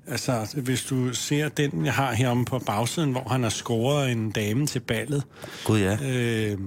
Altså, 0.06 0.46
hvis 0.56 0.82
du 0.82 1.14
ser 1.14 1.49
den, 1.49 1.84
jeg 1.84 1.94
har 1.94 2.12
heromme 2.12 2.44
på 2.44 2.58
bagsiden, 2.58 3.11
hvor 3.11 3.28
han 3.28 3.42
har 3.42 3.50
scoret 3.50 4.12
en 4.12 4.30
dame 4.30 4.66
til 4.66 4.80
ballet. 4.80 5.23
Gud 5.64 5.78
ja. 5.78 5.99
Øh, 6.04 6.59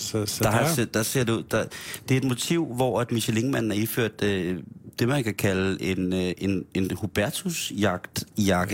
så, 0.00 0.26
så 0.26 0.44
der, 0.44 0.50
der, 0.50 0.56
har, 0.56 0.84
der 0.84 1.02
ser 1.02 1.24
du, 1.24 1.42
der, 1.50 1.64
det 2.08 2.14
er 2.14 2.18
et 2.18 2.24
motiv, 2.24 2.66
hvor 2.66 3.00
at 3.00 3.12
Michelin-manden 3.12 3.72
er 3.72 3.76
iført 3.76 4.22
øh, 4.22 4.58
det, 4.98 5.08
man 5.08 5.24
kan 5.24 5.34
kalde 5.34 5.82
en, 5.82 6.12
øh, 6.12 6.32
en, 6.38 6.64
en 6.74 6.90
Hubertus-jakke, 6.96 8.08
ja, 8.38 8.64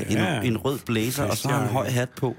en, 0.43 0.47
en 0.47 0.57
rød 0.57 0.79
blazer, 0.87 1.25
og 1.25 1.37
så 1.37 1.49
har 1.49 1.57
han 1.57 1.67
en 1.67 1.73
høj 1.73 1.89
hat 1.89 2.09
på 2.09 2.37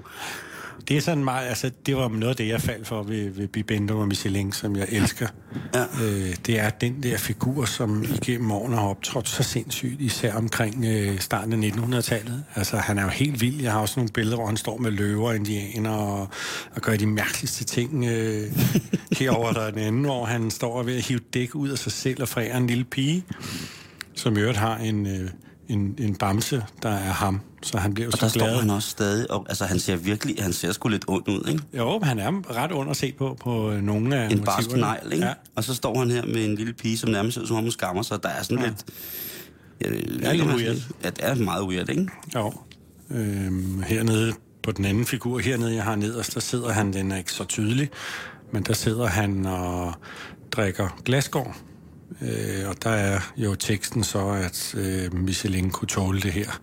det 0.88 0.96
er 0.96 1.00
sådan 1.00 1.24
meget, 1.24 1.48
altså, 1.48 1.70
det 1.86 1.96
var 1.96 2.08
noget 2.08 2.30
af 2.30 2.36
det, 2.36 2.48
jeg 2.48 2.60
faldt 2.60 2.86
for 2.86 3.02
ved, 3.02 3.30
ved 3.30 3.48
Bibendo 3.48 3.98
og 3.98 4.08
Michelin, 4.08 4.52
som 4.52 4.76
jeg 4.76 4.86
elsker. 4.88 5.26
Ja. 5.74 5.82
Øh, 5.82 6.36
det 6.46 6.60
er 6.60 6.70
den 6.70 7.02
der 7.02 7.16
figur, 7.16 7.64
som 7.64 8.04
igennem 8.22 8.50
årene 8.50 8.76
har 8.76 8.88
optrådt 8.88 9.28
så 9.28 9.42
sindssygt, 9.42 10.00
især 10.00 10.34
omkring 10.34 10.84
øh, 10.84 11.18
starten 11.18 11.64
af 11.64 11.68
1900-tallet. 11.68 12.44
Altså, 12.54 12.76
han 12.76 12.98
er 12.98 13.02
jo 13.02 13.08
helt 13.08 13.40
vild. 13.40 13.60
Jeg 13.60 13.72
har 13.72 13.80
også 13.80 14.00
nogle 14.00 14.10
billeder, 14.14 14.36
hvor 14.36 14.46
han 14.46 14.56
står 14.56 14.78
med 14.78 14.90
løver 14.90 15.28
og 15.28 15.36
indianer 15.36 15.90
og, 15.90 16.28
og 16.74 16.82
gør 16.82 16.96
de 16.96 17.06
mærkeligste 17.06 17.64
ting. 17.64 18.04
Øh, 18.04 18.52
herover 19.18 19.52
der 19.52 19.60
er 19.60 19.70
den 19.70 19.80
anden, 19.80 20.04
hvor 20.04 20.24
han 20.24 20.50
står 20.50 20.82
ved 20.82 20.96
at 20.96 21.06
hive 21.06 21.20
dæk 21.34 21.54
ud 21.54 21.68
af 21.68 21.78
sig 21.78 21.92
selv 21.92 22.22
og 22.22 22.28
frære 22.28 22.56
en 22.56 22.66
lille 22.66 22.84
pige, 22.84 23.24
som 24.14 24.36
i 24.36 24.40
øvrigt 24.40 24.58
har 24.58 24.76
en... 24.76 25.06
Øh, 25.06 25.30
en, 25.68 25.94
en 25.98 26.16
bamse, 26.16 26.64
der 26.82 26.88
er 26.88 27.12
ham. 27.12 27.40
Så 27.62 27.78
han 27.78 27.94
bliver 27.94 28.06
og 28.06 28.12
så 28.12 28.26
der 28.26 28.32
glad. 28.32 28.48
står 28.48 28.60
han 28.60 28.70
også 28.70 28.90
stadig, 28.90 29.30
og 29.30 29.46
altså 29.48 29.64
han 29.64 29.78
ser 29.78 29.96
virkelig, 29.96 30.36
han 30.42 30.52
ser 30.52 30.72
sgu 30.72 30.88
lidt 30.88 31.04
ond 31.08 31.28
ud, 31.28 31.48
ikke? 31.48 31.62
Jo, 31.72 32.00
han 32.02 32.18
er 32.18 32.56
ret 32.56 32.72
ond 32.72 32.90
at 32.90 32.96
se 32.96 33.12
på, 33.18 33.36
på 33.40 33.70
øh, 33.70 33.82
nogle 33.82 34.16
af 34.16 34.30
En 34.30 34.44
barsk 34.44 34.70
negl, 34.72 35.12
ikke? 35.12 35.26
Ja. 35.26 35.32
Og 35.54 35.64
så 35.64 35.74
står 35.74 35.98
han 35.98 36.10
her 36.10 36.26
med 36.26 36.44
en 36.44 36.54
lille 36.54 36.72
pige, 36.72 36.98
som 36.98 37.10
nærmest 37.10 37.34
ser 37.34 37.46
som 37.46 37.56
om 37.56 37.62
hun 37.62 37.70
skammer 37.70 38.02
sig. 38.02 38.22
Der 38.22 38.28
er 38.28 38.42
sådan 38.42 38.58
ja. 38.58 38.64
lidt... 38.64 38.84
Ja, 39.84 39.90
det 39.90 40.26
er 40.26 40.32
lidt 40.32 40.46
weird. 40.46 40.76
Ja, 41.04 41.10
det 41.10 41.20
er 41.24 41.34
meget 41.34 41.64
weird, 41.68 41.88
ikke? 41.88 42.08
Jo. 42.34 42.52
Øhm, 43.10 43.82
hernede 43.86 44.32
på 44.62 44.72
den 44.72 44.84
anden 44.84 45.06
figur, 45.06 45.38
hernede 45.38 45.74
jeg 45.74 45.84
har 45.84 45.96
nederst, 45.96 46.34
der 46.34 46.40
sidder 46.40 46.72
han, 46.72 46.92
den 46.92 47.12
er 47.12 47.16
ikke 47.16 47.32
så 47.32 47.44
tydelig, 47.44 47.90
men 48.52 48.62
der 48.62 48.72
sidder 48.72 49.06
han 49.06 49.46
og 49.46 49.94
drikker 50.50 51.00
glasgård 51.04 51.56
Øh, 52.22 52.68
og 52.68 52.82
der 52.82 52.90
er 52.90 53.20
jo 53.36 53.54
teksten 53.54 54.04
så, 54.04 54.28
at 54.28 54.74
øh, 54.76 55.14
Michelin 55.14 55.70
kunne 55.70 55.88
tåle 55.88 56.20
det 56.20 56.32
her. 56.32 56.60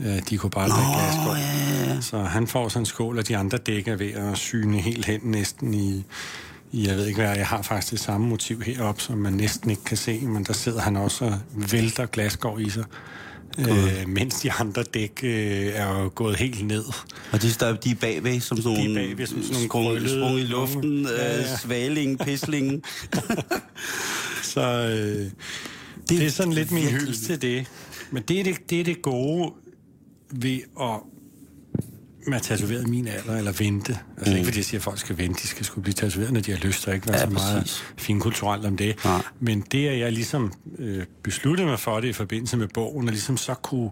Øh, 0.00 0.22
de 0.30 0.38
kunne 0.38 0.50
bare 0.50 0.68
drikke 0.68 0.92
glasgård. 0.92 1.36
Ja, 1.36 1.94
ja. 1.94 2.00
Så 2.00 2.18
han 2.18 2.46
får 2.46 2.68
sådan 2.68 2.82
en 2.82 2.86
skål, 2.86 3.18
og 3.18 3.28
de 3.28 3.36
andre 3.36 3.58
dækker 3.58 3.96
ved 3.96 4.12
at 4.12 4.38
syne 4.38 4.80
helt 4.80 5.04
hen 5.04 5.20
næsten 5.24 5.74
i, 5.74 6.04
jeg 6.74 6.96
ved 6.96 7.06
ikke 7.06 7.20
hvad, 7.20 7.36
jeg 7.36 7.46
har 7.46 7.62
faktisk 7.62 7.90
det 7.90 8.00
samme 8.00 8.28
motiv 8.28 8.62
heroppe, 8.62 9.02
som 9.02 9.18
man 9.18 9.32
næsten 9.32 9.70
ikke 9.70 9.84
kan 9.84 9.96
se, 9.96 10.20
men 10.20 10.44
der 10.44 10.52
sidder 10.52 10.80
han 10.80 10.96
også 10.96 11.24
og 11.24 11.38
vælter 11.72 12.06
glasgård 12.06 12.60
i 12.60 12.70
sig. 12.70 12.84
Øh, 13.58 14.08
mens 14.08 14.34
de 14.34 14.52
andre 14.52 14.82
dæk 14.82 15.20
øh, 15.22 15.66
er 15.74 16.08
gået 16.08 16.36
helt 16.36 16.66
ned. 16.66 16.84
Og 17.32 17.42
de, 17.42 17.48
der, 17.60 17.76
de 17.76 17.90
er 17.90 17.94
bagved 17.94 18.40
som 18.40 18.62
sådan 18.62 18.78
De 18.78 18.84
er 18.84 18.88
nogle, 18.88 19.08
bagved 19.08 19.26
som 19.26 19.42
sådan 19.42 19.52
nogle 19.52 19.68
sprung, 19.68 20.08
sprung 20.08 20.38
i 20.38 20.42
luften, 20.42 21.02
ja, 21.02 21.24
ja. 21.24 21.40
ja. 21.40 21.56
svaling, 21.56 22.18
pisling. 22.18 22.82
Så 24.52 24.60
øh, 24.60 25.24
det, 25.28 25.32
det 26.08 26.26
er 26.26 26.30
sådan 26.30 26.52
lidt 26.52 26.70
min 26.72 26.88
hyldest 26.88 27.24
til 27.24 27.42
det. 27.42 27.66
Men 28.10 28.22
det 28.22 28.40
er 28.40 28.44
det, 28.44 28.70
det 28.70 28.80
er 28.80 28.84
det 28.84 29.02
gode 29.02 29.52
ved 30.30 30.60
at 30.80 31.00
med 32.26 32.36
at 32.36 32.42
tatovere 32.42 32.82
min 32.82 33.08
alder, 33.08 33.36
eller 33.38 33.52
vente. 33.52 33.98
Altså 34.16 34.30
mm. 34.30 34.36
ikke 34.36 34.46
fordi 34.46 34.58
jeg 34.58 34.64
siger, 34.64 34.78
at 34.78 34.84
folk 34.84 34.98
skal 34.98 35.18
vente, 35.18 35.42
de 35.42 35.48
skal 35.48 35.64
skulle 35.64 35.82
blive 35.82 35.94
tatoveret, 35.94 36.32
når 36.32 36.40
de 36.40 36.50
har 36.50 36.58
lyst, 36.58 36.88
og 36.88 36.94
ikke 36.94 37.06
være 37.08 37.16
Ja, 37.18 37.24
så 37.24 37.30
meget 37.30 37.62
præcis. 37.62 37.84
finkulturelt 37.98 38.66
om 38.66 38.76
det. 38.76 39.04
Nej. 39.04 39.22
Men 39.40 39.60
det, 39.72 39.88
at 39.88 39.98
jeg 39.98 40.12
ligesom 40.12 40.52
øh, 40.78 41.04
besluttede 41.22 41.68
mig 41.68 41.78
for 41.80 42.00
det 42.00 42.08
i 42.08 42.12
forbindelse 42.12 42.56
med 42.56 42.68
bogen, 42.74 43.08
og 43.08 43.12
ligesom 43.12 43.36
så 43.36 43.54
kunne, 43.54 43.90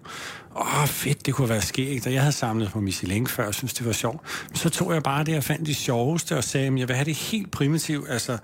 åh 0.56 0.86
fedt, 0.86 1.26
det 1.26 1.34
kunne 1.34 1.48
være 1.48 1.62
skægt, 1.62 2.06
og 2.06 2.12
jeg 2.12 2.20
havde 2.22 2.32
samlet 2.32 2.70
på 2.70 2.80
Michelin 2.80 3.26
før, 3.26 3.46
og 3.46 3.54
synes 3.54 3.74
det 3.74 3.86
var 3.86 3.92
sjovt. 3.92 4.20
Så 4.54 4.68
tog 4.68 4.94
jeg 4.94 5.02
bare 5.02 5.24
det, 5.24 5.32
jeg 5.32 5.44
fandt 5.44 5.66
det 5.66 5.76
sjoveste, 5.76 6.36
og 6.36 6.44
sagde, 6.44 6.66
at 6.66 6.78
jeg 6.78 6.88
vil 6.88 6.96
have 6.96 7.04
det 7.04 7.14
helt 7.16 7.50
primitivt. 7.50 8.10
Altså, 8.10 8.38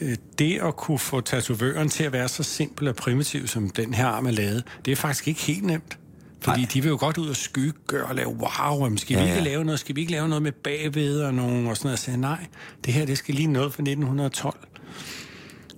øh, 0.00 0.16
det 0.38 0.60
at 0.62 0.76
kunne 0.76 0.98
få 0.98 1.20
tatovøren 1.20 1.88
til 1.88 2.04
at 2.04 2.12
være 2.12 2.28
så 2.28 2.42
simpel 2.42 2.88
og 2.88 2.96
primitiv, 2.96 3.46
som 3.46 3.70
den 3.70 3.94
her 3.94 4.06
arm 4.06 4.26
er 4.26 4.30
lavet, 4.30 4.64
det 4.84 4.92
er 4.92 4.96
faktisk 4.96 5.28
ikke 5.28 5.40
helt 5.40 5.64
nemt. 5.64 5.98
Fordi 6.46 6.60
Nej. 6.60 6.70
de 6.74 6.82
vil 6.82 6.88
jo 6.88 6.96
godt 7.00 7.18
ud 7.18 7.28
og 7.28 7.36
skygge 7.36 8.04
og 8.04 8.14
lave 8.14 8.28
wow, 8.28 8.84
jamen, 8.84 8.98
skal 8.98 9.16
vi 9.16 9.20
Ja, 9.22 9.26
ikke 9.28 9.36
ja. 9.38 9.44
lave 9.44 9.64
noget, 9.64 9.80
skal 9.80 9.96
vi 9.96 10.00
ikke 10.00 10.12
lave 10.12 10.28
noget 10.28 10.42
med 10.42 10.52
bagved 10.52 11.20
og 11.20 11.34
nogen 11.34 11.66
og 11.66 11.76
sådan 11.76 11.86
noget. 11.86 11.92
Jeg 11.92 11.98
sagde, 11.98 12.20
nej, 12.20 12.46
det 12.84 12.94
her, 12.94 13.06
det 13.06 13.18
skal 13.18 13.34
lige 13.34 13.46
noget 13.46 13.72
fra 13.72 13.82
1912. 13.82 14.56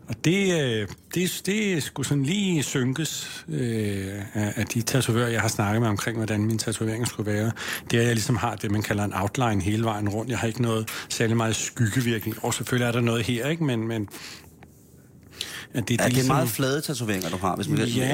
Og 0.08 0.24
det, 0.24 0.62
øh, 0.62 0.88
det, 1.14 1.42
det 1.46 1.82
skulle 1.82 2.06
sådan 2.06 2.22
lige 2.22 2.62
synkes 2.62 3.44
øh, 3.48 4.06
af, 4.34 4.52
af 4.56 4.66
de 4.66 4.82
tatovører, 4.82 5.28
jeg 5.28 5.40
har 5.40 5.48
snakket 5.48 5.80
med 5.80 5.88
omkring, 5.88 6.16
hvordan 6.16 6.44
min 6.44 6.58
tatovering 6.58 7.06
skulle 7.06 7.32
være. 7.32 7.52
Det 7.90 7.96
er, 7.96 8.00
at 8.00 8.06
jeg 8.06 8.14
ligesom 8.14 8.36
har 8.36 8.54
det, 8.54 8.70
man 8.70 8.82
kalder 8.82 9.04
en 9.04 9.12
outline 9.14 9.62
hele 9.62 9.84
vejen 9.84 10.08
rundt. 10.08 10.30
Jeg 10.30 10.38
har 10.38 10.46
ikke 10.46 10.62
noget 10.62 10.88
særlig 11.08 11.36
meget 11.36 11.56
skyggevirkning. 11.56 12.36
Og 12.44 12.54
selvfølgelig 12.54 12.86
er 12.88 12.92
der 12.92 13.00
noget 13.00 13.22
her, 13.26 13.48
ikke? 13.48 13.64
Men, 13.64 13.88
men 13.88 14.08
at 15.74 15.88
det, 15.88 16.00
Ja, 16.00 16.08
det 16.08 16.18
er 16.24 16.26
meget 16.26 16.48
flade 16.48 16.80
tatoveringer, 16.80 17.28
du 17.30 17.36
har, 17.36 17.56
hvis 17.56 17.68
man 17.68 17.78
Ja. 17.78 18.08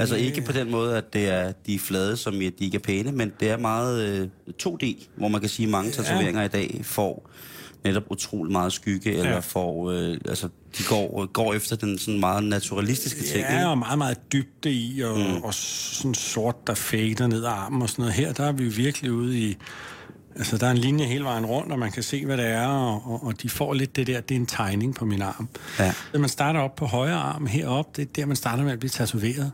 Altså 0.00 0.16
ikke 0.16 0.40
på 0.40 0.52
den 0.52 0.70
måde, 0.70 0.96
at 0.96 1.12
det 1.12 1.28
er 1.28 1.52
de 1.66 1.74
er 1.74 1.78
flade, 1.78 2.16
som 2.16 2.40
i, 2.40 2.46
at 2.46 2.52
de 2.58 2.64
ikke 2.64 2.74
er 2.74 2.80
pæne, 2.80 3.12
men 3.12 3.32
det 3.40 3.50
er 3.50 3.56
meget 3.58 4.02
øh, 4.08 4.28
2D, 4.62 5.06
hvor 5.16 5.28
man 5.28 5.40
kan 5.40 5.50
sige, 5.50 5.66
at 5.66 5.70
mange 5.70 5.90
tatoveringer 5.90 6.42
i 6.42 6.48
dag 6.48 6.80
får 6.82 7.30
netop 7.84 8.02
utrolig 8.10 8.52
meget 8.52 8.72
skygge, 8.72 9.12
eller 9.12 9.30
Ja. 9.30 9.38
får, 9.38 9.90
øh, 9.90 10.16
altså, 10.28 10.48
de 10.78 10.82
går, 10.88 11.26
går 11.32 11.54
efter 11.54 11.76
den 11.76 11.98
sådan 11.98 12.20
meget 12.20 12.44
naturalistiske 12.44 13.22
ting. 13.22 13.40
Ja, 13.40 13.54
ikke? 13.58 13.68
og 13.68 13.78
meget, 13.78 13.98
meget 13.98 14.32
dybde 14.32 14.72
i, 14.72 15.00
og, 15.00 15.18
mm. 15.18 15.42
og 15.42 15.54
sådan 15.54 16.14
sort, 16.14 16.66
der 16.66 16.74
fader 16.74 17.26
ned 17.26 17.44
ad 17.44 17.50
armen 17.50 17.82
og 17.82 17.88
sådan 17.88 18.02
noget. 18.02 18.14
Her, 18.14 18.32
der 18.32 18.44
er 18.44 18.52
vi 18.52 18.64
virkelig 18.68 19.12
ude 19.12 19.38
i... 19.38 19.56
Altså, 20.36 20.58
der 20.58 20.66
er 20.66 20.70
en 20.70 20.78
linje 20.78 21.04
hele 21.04 21.24
vejen 21.24 21.46
rundt, 21.46 21.72
og 21.72 21.78
man 21.78 21.92
kan 21.92 22.02
se, 22.02 22.26
hvad 22.26 22.36
det 22.36 22.46
er, 22.46 22.66
og, 22.66 23.12
og, 23.12 23.24
og 23.24 23.42
de 23.42 23.48
får 23.48 23.74
lidt 23.74 23.96
det 23.96 24.06
der, 24.06 24.20
det 24.20 24.34
er 24.34 24.40
en 24.40 24.46
tegning 24.46 24.94
på 24.94 25.04
min 25.04 25.22
arm. 25.22 25.48
Ja. 25.78 25.92
Når 26.12 26.20
man 26.20 26.28
starter 26.28 26.60
op 26.60 26.76
på 26.76 26.86
højre 26.86 27.16
arm 27.16 27.46
heroppe, 27.46 27.90
det 27.96 28.02
er 28.02 28.12
der, 28.16 28.26
man 28.26 28.36
starter 28.36 28.64
med 28.64 28.72
at 28.72 28.78
blive 28.78 28.90
tatoveret. 28.90 29.52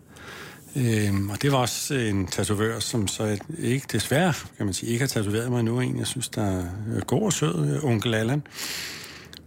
Øhm, 0.77 1.31
og 1.31 1.43
det 1.43 1.53
var 1.53 1.59
også 1.59 1.95
en 1.95 2.27
tatovør, 2.27 2.79
som 2.79 3.09
så 3.09 3.39
ikke, 3.59 3.87
desværre, 3.93 4.33
kan 4.57 4.67
man 4.67 4.75
sige, 4.75 4.93
ikke 4.93 5.03
har 5.03 5.09
tatoveret 5.09 5.51
mig 5.51 5.65
nu. 5.65 5.81
En, 5.81 5.99
jeg 5.99 6.07
synes, 6.07 6.29
der 6.29 6.65
er 6.97 7.01
god 7.07 7.23
og 7.23 7.33
sød, 7.33 7.81
onkel 7.85 8.15
Allan 8.15 8.43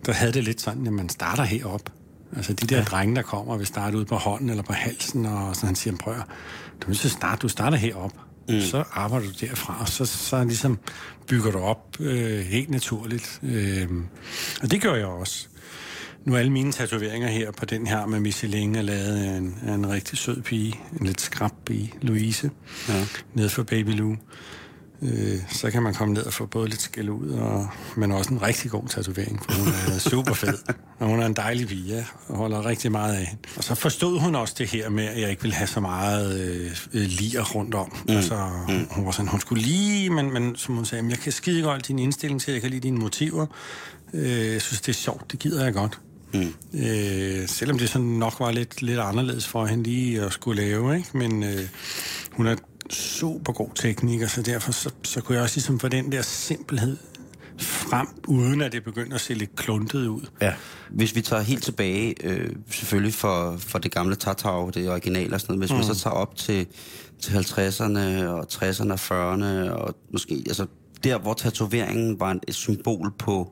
der 0.05 0.13
havde 0.13 0.31
det 0.31 0.43
lidt 0.43 0.61
sådan, 0.61 0.87
at 0.87 0.93
man 0.93 1.09
starter 1.09 1.43
herop. 1.43 1.89
Altså 2.35 2.53
de 2.53 2.67
der 2.67 2.77
ja. 2.77 2.83
drenge, 2.83 3.15
der 3.15 3.21
kommer, 3.21 3.57
vil 3.57 3.67
starte 3.67 3.97
ud 3.97 4.05
på 4.05 4.15
hånden 4.15 4.49
eller 4.49 4.63
på 4.63 4.73
halsen, 4.73 5.25
og 5.25 5.55
så 5.55 5.65
han 5.65 5.75
siger, 5.75 5.97
prøv 5.97 6.13
du 6.13 6.85
er 6.85 6.87
nødt 6.87 6.99
til 6.99 7.07
at 7.07 7.11
starte, 7.11 7.39
du 7.39 7.47
starter 7.47 7.77
herop. 7.77 8.11
Mm. 8.49 8.61
Så 8.61 8.83
arbejder 8.91 9.27
du 9.27 9.33
derfra, 9.41 9.77
og 9.81 9.89
så, 9.89 10.05
så 10.05 10.43
ligesom 10.43 10.79
bygger 11.27 11.51
du 11.51 11.59
op 11.59 11.97
øh, 11.99 12.39
helt 12.39 12.69
naturligt. 12.69 13.39
Øh, 13.43 13.87
og 14.61 14.71
det 14.71 14.81
gør 14.81 14.95
jeg 14.95 15.05
også. 15.05 15.47
Nu 16.25 16.33
er 16.33 16.37
alle 16.39 16.51
mine 16.51 16.71
tatoveringer 16.71 17.27
her 17.27 17.51
på 17.51 17.65
den 17.65 17.87
her 17.87 18.05
med 18.05 18.19
Michelin 18.19 18.75
er 18.75 18.81
lavet 18.81 19.23
af 19.23 19.37
en, 19.37 19.55
af 19.67 19.73
en 19.73 19.89
rigtig 19.89 20.17
sød 20.17 20.41
pige, 20.41 20.79
en 20.99 21.05
lidt 21.05 21.21
skrab 21.21 21.51
pige, 21.65 21.93
Louise, 22.01 22.51
ja. 22.89 23.05
nede 23.33 23.49
for 23.49 23.63
Baby 23.63 23.89
Lou. 23.89 24.15
Øh, 25.01 25.39
så 25.49 25.71
kan 25.71 25.83
man 25.83 25.93
komme 25.93 26.13
ned 26.13 26.23
og 26.23 26.33
få 26.33 26.45
både 26.45 26.69
lidt 26.69 26.81
skæld 26.81 27.09
ud, 27.09 27.29
og, 27.29 27.67
men 27.97 28.11
også 28.11 28.33
en 28.33 28.41
rigtig 28.41 28.71
god 28.71 28.87
tatovering, 28.87 29.43
for 29.43 29.51
hun 29.59 29.67
er 29.67 29.99
super 30.09 30.33
fed. 30.33 30.57
Og 30.99 31.07
hun 31.07 31.19
er 31.19 31.25
en 31.25 31.33
dejlig 31.33 31.67
pige, 31.67 32.05
og 32.27 32.37
holder 32.37 32.65
rigtig 32.65 32.91
meget 32.91 33.13
af 33.15 33.25
hende. 33.25 33.41
Og 33.57 33.63
så 33.63 33.75
forstod 33.75 34.19
hun 34.19 34.35
også 34.35 34.55
det 34.57 34.67
her 34.67 34.89
med, 34.89 35.03
at 35.05 35.21
jeg 35.21 35.29
ikke 35.29 35.41
ville 35.41 35.55
have 35.55 35.67
så 35.67 35.79
meget 35.79 36.39
øh, 36.39 36.77
øh, 36.93 37.01
lir 37.01 37.41
rundt 37.55 37.75
om. 37.75 37.95
Mm. 38.07 38.15
Altså, 38.15 38.49
mm. 38.67 38.87
hun 38.91 39.05
var 39.05 39.11
sådan, 39.11 39.27
hun 39.27 39.39
skulle 39.39 39.63
lige, 39.63 40.09
men, 40.09 40.33
men 40.33 40.55
som 40.55 40.75
hun 40.75 40.85
sagde, 40.85 41.01
"Men 41.01 41.11
jeg 41.11 41.19
kan 41.19 41.31
skide 41.31 41.61
godt 41.63 41.87
din 41.87 41.99
indstilling 41.99 42.41
til, 42.41 42.51
jeg 42.51 42.61
kan 42.61 42.69
lide 42.69 42.81
dine 42.81 42.97
motiver. 42.97 43.45
Øh, 44.13 44.53
jeg 44.53 44.61
synes, 44.61 44.81
det 44.81 44.89
er 44.89 44.93
sjovt, 44.93 45.31
det 45.31 45.39
gider 45.39 45.63
jeg 45.63 45.73
godt. 45.73 45.99
Mm. 46.33 46.53
Øh, 46.79 47.47
selvom 47.47 47.77
det 47.79 47.89
sådan 47.89 48.07
nok 48.07 48.39
var 48.39 48.51
lidt, 48.51 48.81
lidt 48.81 48.99
anderledes 48.99 49.47
for 49.47 49.65
hende 49.65 49.83
lige 49.83 50.21
at 50.21 50.33
skulle 50.33 50.61
lave, 50.61 50.97
ikke? 50.97 51.17
men 51.17 51.43
øh, 51.43 51.59
hun 52.31 52.47
er 52.47 52.55
super 52.89 53.53
god 53.53 53.69
tekniker, 53.75 54.27
så 54.27 54.41
derfor 54.41 54.71
så, 54.71 54.89
så 55.03 55.21
kunne 55.21 55.35
jeg 55.35 55.43
også 55.43 55.55
ligesom 55.55 55.79
få 55.79 55.87
den 55.87 56.11
der 56.11 56.21
simpelhed 56.21 56.97
frem, 57.59 58.07
uden 58.27 58.61
at 58.61 58.71
det 58.71 58.83
begynder 58.83 59.15
at 59.15 59.21
se 59.21 59.33
lidt 59.33 59.55
kluntet 59.55 60.07
ud. 60.07 60.21
Ja. 60.41 60.53
Hvis 60.89 61.15
vi 61.15 61.21
tager 61.21 61.41
helt 61.41 61.63
tilbage, 61.63 62.15
øh, 62.23 62.51
selvfølgelig 62.71 63.13
for, 63.13 63.55
for 63.57 63.79
det 63.79 63.91
gamle 63.91 64.15
Tatau, 64.15 64.69
det 64.69 64.89
originale 64.89 65.35
og 65.35 65.41
sådan 65.41 65.53
noget, 65.53 65.61
hvis 65.61 65.71
mm. 65.71 65.77
man 65.87 65.95
så 65.95 66.03
tager 66.03 66.13
op 66.13 66.35
til, 66.35 66.67
til 67.19 67.31
50'erne 67.31 68.25
og 68.25 68.47
60'erne 68.51 68.91
og 68.91 69.33
40'erne, 69.33 69.71
og 69.71 69.95
måske, 70.11 70.43
altså 70.47 70.65
der, 71.03 71.17
hvor 71.17 71.33
tatoveringen 71.33 72.19
var 72.19 72.37
et 72.47 72.55
symbol 72.55 73.11
på 73.19 73.51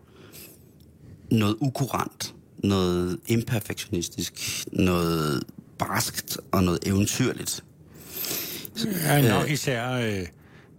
noget 1.32 1.56
ukurant, 1.60 2.36
noget 2.64 3.20
imperfektionistisk, 3.28 4.64
noget 4.72 5.44
barskt 5.78 6.38
og 6.52 6.64
noget 6.64 6.80
eventyrligt. 6.86 7.64
Ja, 9.04 9.22
nok 9.30 9.50
især 9.50 9.92
øh, 9.92 10.04
det 10.04 10.28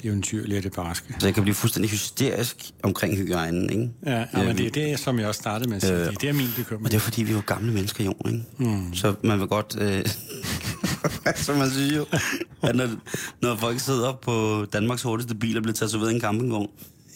eventyrlige 0.05 0.57
af 0.57 0.63
det 0.63 0.73
barske. 0.73 1.15
Så 1.19 1.27
jeg 1.27 1.35
kan 1.35 1.43
blive 1.43 1.55
fuldstændig 1.55 1.91
hysterisk 1.91 2.57
omkring 2.83 3.17
hygiejnen, 3.17 3.71
ikke? 3.71 3.91
Ja, 4.07 4.19
ja 4.37 4.45
men 4.45 4.59
det 4.59 4.67
er 4.67 4.71
det, 4.71 4.99
som 4.99 5.19
jeg 5.19 5.29
også 5.29 5.41
startede 5.41 5.69
med 5.69 5.77
at 5.77 5.83
sige. 5.83 5.95
Øh, 5.95 6.15
det 6.21 6.29
er 6.29 6.33
min 6.33 6.47
Og 6.47 6.53
bekymring. 6.57 6.87
det 6.91 6.95
er 6.95 6.99
fordi, 7.01 7.23
vi 7.23 7.31
er 7.31 7.35
jo 7.35 7.43
gamle 7.47 7.73
mennesker, 7.73 8.05
jo, 8.05 8.15
ikke? 8.27 8.43
Mm. 8.59 8.95
Så 8.95 9.15
man 9.23 9.41
vil 9.41 9.47
godt... 9.49 9.77
Øh, 9.81 10.07
som 11.37 11.57
man 11.57 11.71
siger 11.71 11.97
jo, 11.97 12.07
at 12.63 12.77
når, 12.77 12.89
når 13.43 13.57
folk 13.57 13.81
sidder 13.81 14.13
på 14.13 14.67
Danmarks 14.73 15.03
hurtigste 15.03 15.35
bil 15.35 15.57
og 15.57 15.63
bliver 15.63 15.75
tatoveret 15.75 16.13
i 16.13 16.15
en 16.15 16.21
campingvogn. 16.21 16.69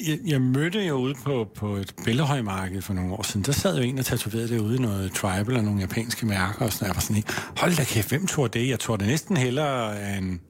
Jeg, 0.06 0.18
jeg 0.26 0.40
mødte 0.40 0.80
jo 0.86 0.94
ude 0.94 1.14
på, 1.24 1.48
på 1.56 1.76
et 1.76 1.94
billehøjmarked 2.04 2.82
for 2.82 2.94
nogle 2.94 3.12
år 3.12 3.22
siden. 3.22 3.42
Der 3.42 3.52
sad 3.52 3.76
jo 3.76 3.82
en 3.82 3.98
og 3.98 4.04
tatoverede 4.04 4.48
det 4.48 4.58
ude 4.58 4.76
i 4.76 4.78
noget 4.78 5.12
tribal 5.12 5.56
og 5.56 5.64
nogle 5.64 5.80
japanske 5.80 6.26
mærker. 6.26 6.64
Og 6.64 6.72
sådan, 6.72 6.86
jeg 6.88 6.94
var 6.94 7.00
sådan 7.00 7.22
hold 7.56 7.76
da 7.76 7.84
kæft, 7.84 8.08
hvem 8.08 8.26
tror 8.26 8.46
det? 8.46 8.68
Jeg 8.68 8.80
tror 8.80 8.96
det 8.96 9.06
næsten 9.06 9.36
hellere 9.36 10.18
en 10.18 10.40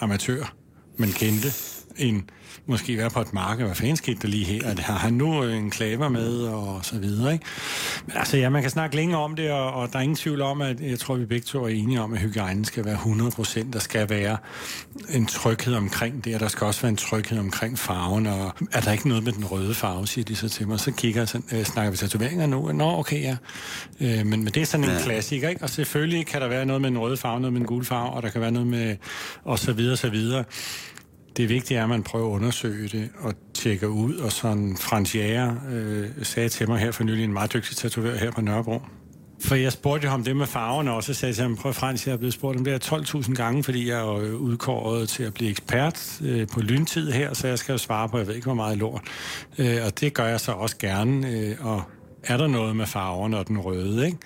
amatør, 0.00 0.54
men 0.96 1.12
kendte, 1.12 1.52
en 1.96 2.30
måske 2.70 2.96
være 2.98 3.10
på 3.10 3.20
et 3.20 3.32
marked. 3.32 3.64
Hvad 3.64 3.74
fanden 3.74 3.96
skete 3.96 4.18
der 4.22 4.28
lige 4.28 4.44
her? 4.44 4.66
At 4.66 4.78
har 4.78 4.94
han 4.98 5.12
nu 5.14 5.42
en 5.42 5.70
klaver 5.70 6.08
med, 6.08 6.38
og 6.38 6.80
så 6.82 6.98
videre, 6.98 7.32
ikke? 7.32 7.44
Men 8.06 8.16
altså, 8.16 8.36
ja, 8.36 8.48
man 8.48 8.62
kan 8.62 8.70
snakke 8.70 8.96
længe 8.96 9.16
om 9.16 9.36
det, 9.36 9.50
og, 9.50 9.72
og 9.72 9.92
der 9.92 9.98
er 9.98 10.02
ingen 10.02 10.16
tvivl 10.16 10.42
om, 10.42 10.60
at 10.60 10.80
jeg 10.80 10.98
tror, 10.98 11.14
vi 11.14 11.24
begge 11.26 11.44
to 11.44 11.64
er 11.64 11.68
enige 11.68 12.00
om, 12.00 12.12
at 12.12 12.20
hygiejnen 12.20 12.64
skal 12.64 12.84
være 12.84 12.94
100 12.94 13.30
procent. 13.30 13.72
Der 13.72 13.78
skal 13.78 14.08
være 14.10 14.36
en 15.10 15.26
tryghed 15.26 15.74
omkring 15.74 16.24
det, 16.24 16.34
og 16.34 16.40
der 16.40 16.48
skal 16.48 16.66
også 16.66 16.80
være 16.82 16.88
en 16.90 16.96
tryghed 16.96 17.38
omkring 17.38 17.78
farven, 17.78 18.26
og 18.26 18.52
er 18.72 18.80
der 18.80 18.92
ikke 18.92 19.08
noget 19.08 19.24
med 19.24 19.32
den 19.32 19.44
røde 19.44 19.74
farve, 19.74 20.06
siger 20.06 20.24
de 20.24 20.36
så 20.36 20.48
til 20.48 20.68
mig. 20.68 20.80
Så 20.80 20.92
kigger 20.92 21.24
sådan, 21.24 21.58
øh, 21.58 21.64
snakker 21.64 21.90
vi 21.90 21.96
tatoveringer 21.96 22.46
nu? 22.46 22.72
Nå, 22.72 22.98
okay, 22.98 23.22
ja. 23.22 23.36
Øh, 24.00 24.26
men, 24.26 24.44
men 24.44 24.46
det 24.46 24.56
er 24.56 24.66
sådan 24.66 24.84
en 24.84 24.90
Ja. 24.92 25.02
klassiker, 25.02 25.48
ikke? 25.48 25.62
Og 25.62 25.70
selvfølgelig 25.70 26.26
kan 26.26 26.40
der 26.40 26.48
være 26.48 26.66
noget 26.66 26.82
med 26.82 26.90
den 26.90 26.98
røde 26.98 27.16
farve, 27.16 27.40
noget 27.40 27.52
med 27.52 27.60
den 27.60 27.66
gule 27.66 27.84
farve, 27.84 28.10
og 28.10 28.22
der 28.22 28.28
kan 28.28 28.40
være 28.40 28.50
noget 28.50 28.66
med, 28.68 28.96
og 29.44 29.58
så 29.58 29.72
videre, 29.72 29.96
så 29.96 30.10
videre. 30.10 30.44
Det 31.36 31.48
vigtige 31.48 31.78
er, 31.78 31.82
at 31.82 31.88
man 31.88 32.02
prøver 32.02 32.26
at 32.26 32.32
undersøge 32.32 32.88
det 32.88 33.08
og 33.18 33.34
tjekke 33.54 33.88
ud, 33.88 34.14
og 34.14 34.32
sådan 34.32 34.76
Frans 34.80 35.14
Jæger 35.14 35.54
øh, 35.72 36.06
sagde 36.22 36.48
til 36.48 36.68
mig 36.68 36.78
her 36.78 36.90
for 36.90 37.04
nylig, 37.04 37.24
en 37.24 37.32
meget 37.32 37.52
dygtig 37.52 37.76
tatovør 37.76 38.16
her 38.16 38.30
på 38.30 38.40
Nørrebro, 38.40 38.80
for 39.40 39.54
jeg 39.54 39.72
spurgte 39.72 40.04
jo 40.04 40.10
ham 40.10 40.24
det 40.24 40.36
med 40.36 40.46
farverne 40.46 40.92
også, 40.92 41.12
og 41.12 41.16
sagde 41.16 41.34
til 41.34 41.42
ham, 41.42 41.56
prøv 41.56 41.72
Frans, 41.72 42.06
jeg 42.06 42.12
er 42.12 42.16
blevet 42.16 42.34
spurgt 42.34 42.58
om 42.58 42.64
det 42.64 42.72
her 42.72 42.98
12.000 42.98 43.34
gange, 43.34 43.64
fordi 43.64 43.88
jeg 43.88 44.00
er 44.00 44.14
øh, 44.14 44.34
udkåret 44.34 45.08
til 45.08 45.22
at 45.22 45.34
blive 45.34 45.50
ekspert 45.50 46.20
øh, 46.22 46.46
på 46.48 46.60
lyntid 46.60 47.10
her, 47.10 47.34
så 47.34 47.48
jeg 47.48 47.58
skal 47.58 47.72
jo 47.72 47.78
svare 47.78 48.08
på, 48.08 48.18
jeg 48.18 48.26
ved 48.26 48.34
ikke, 48.34 48.44
hvor 48.44 48.54
meget 48.54 48.78
lort. 48.78 49.02
Øh, 49.58 49.78
og 49.86 50.00
det 50.00 50.14
gør 50.14 50.26
jeg 50.26 50.40
så 50.40 50.52
også 50.52 50.76
gerne, 50.78 51.28
øh, 51.30 51.56
og 51.60 51.82
er 52.22 52.36
der 52.36 52.46
noget 52.46 52.76
med 52.76 52.86
farverne 52.86 53.38
og 53.38 53.48
den 53.48 53.58
røde, 53.58 54.06
ikke? 54.06 54.18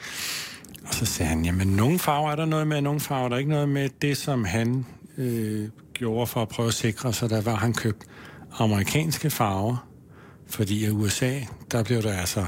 Og 0.87 0.95
så 0.95 1.07
sagde 1.07 1.29
han, 1.29 1.45
jamen 1.45 1.69
nogle 1.69 1.99
farver 1.99 2.31
er 2.31 2.37
der 2.37 2.45
noget 2.45 2.67
med, 2.67 2.81
nogle 2.81 3.01
farver 3.01 3.25
er 3.25 3.29
der 3.29 3.37
ikke 3.37 3.51
noget 3.51 3.69
med. 3.69 3.89
Det, 4.03 4.17
som 4.17 4.45
han 4.45 4.87
øh, 5.19 5.69
gjorde 5.95 6.27
for 6.27 6.43
at 6.43 6.49
prøve 6.49 6.69
at 6.69 6.75
sikre 6.75 7.13
sig, 7.13 7.31
der 7.31 7.41
var, 7.41 7.55
han 7.55 7.73
købt 7.73 8.05
amerikanske 8.59 9.31
farver, 9.31 9.89
fordi 10.47 10.85
i 10.87 10.91
USA, 10.91 11.41
der 11.73 11.83
blev 11.83 12.03
der 12.03 12.17
altså 12.17 12.47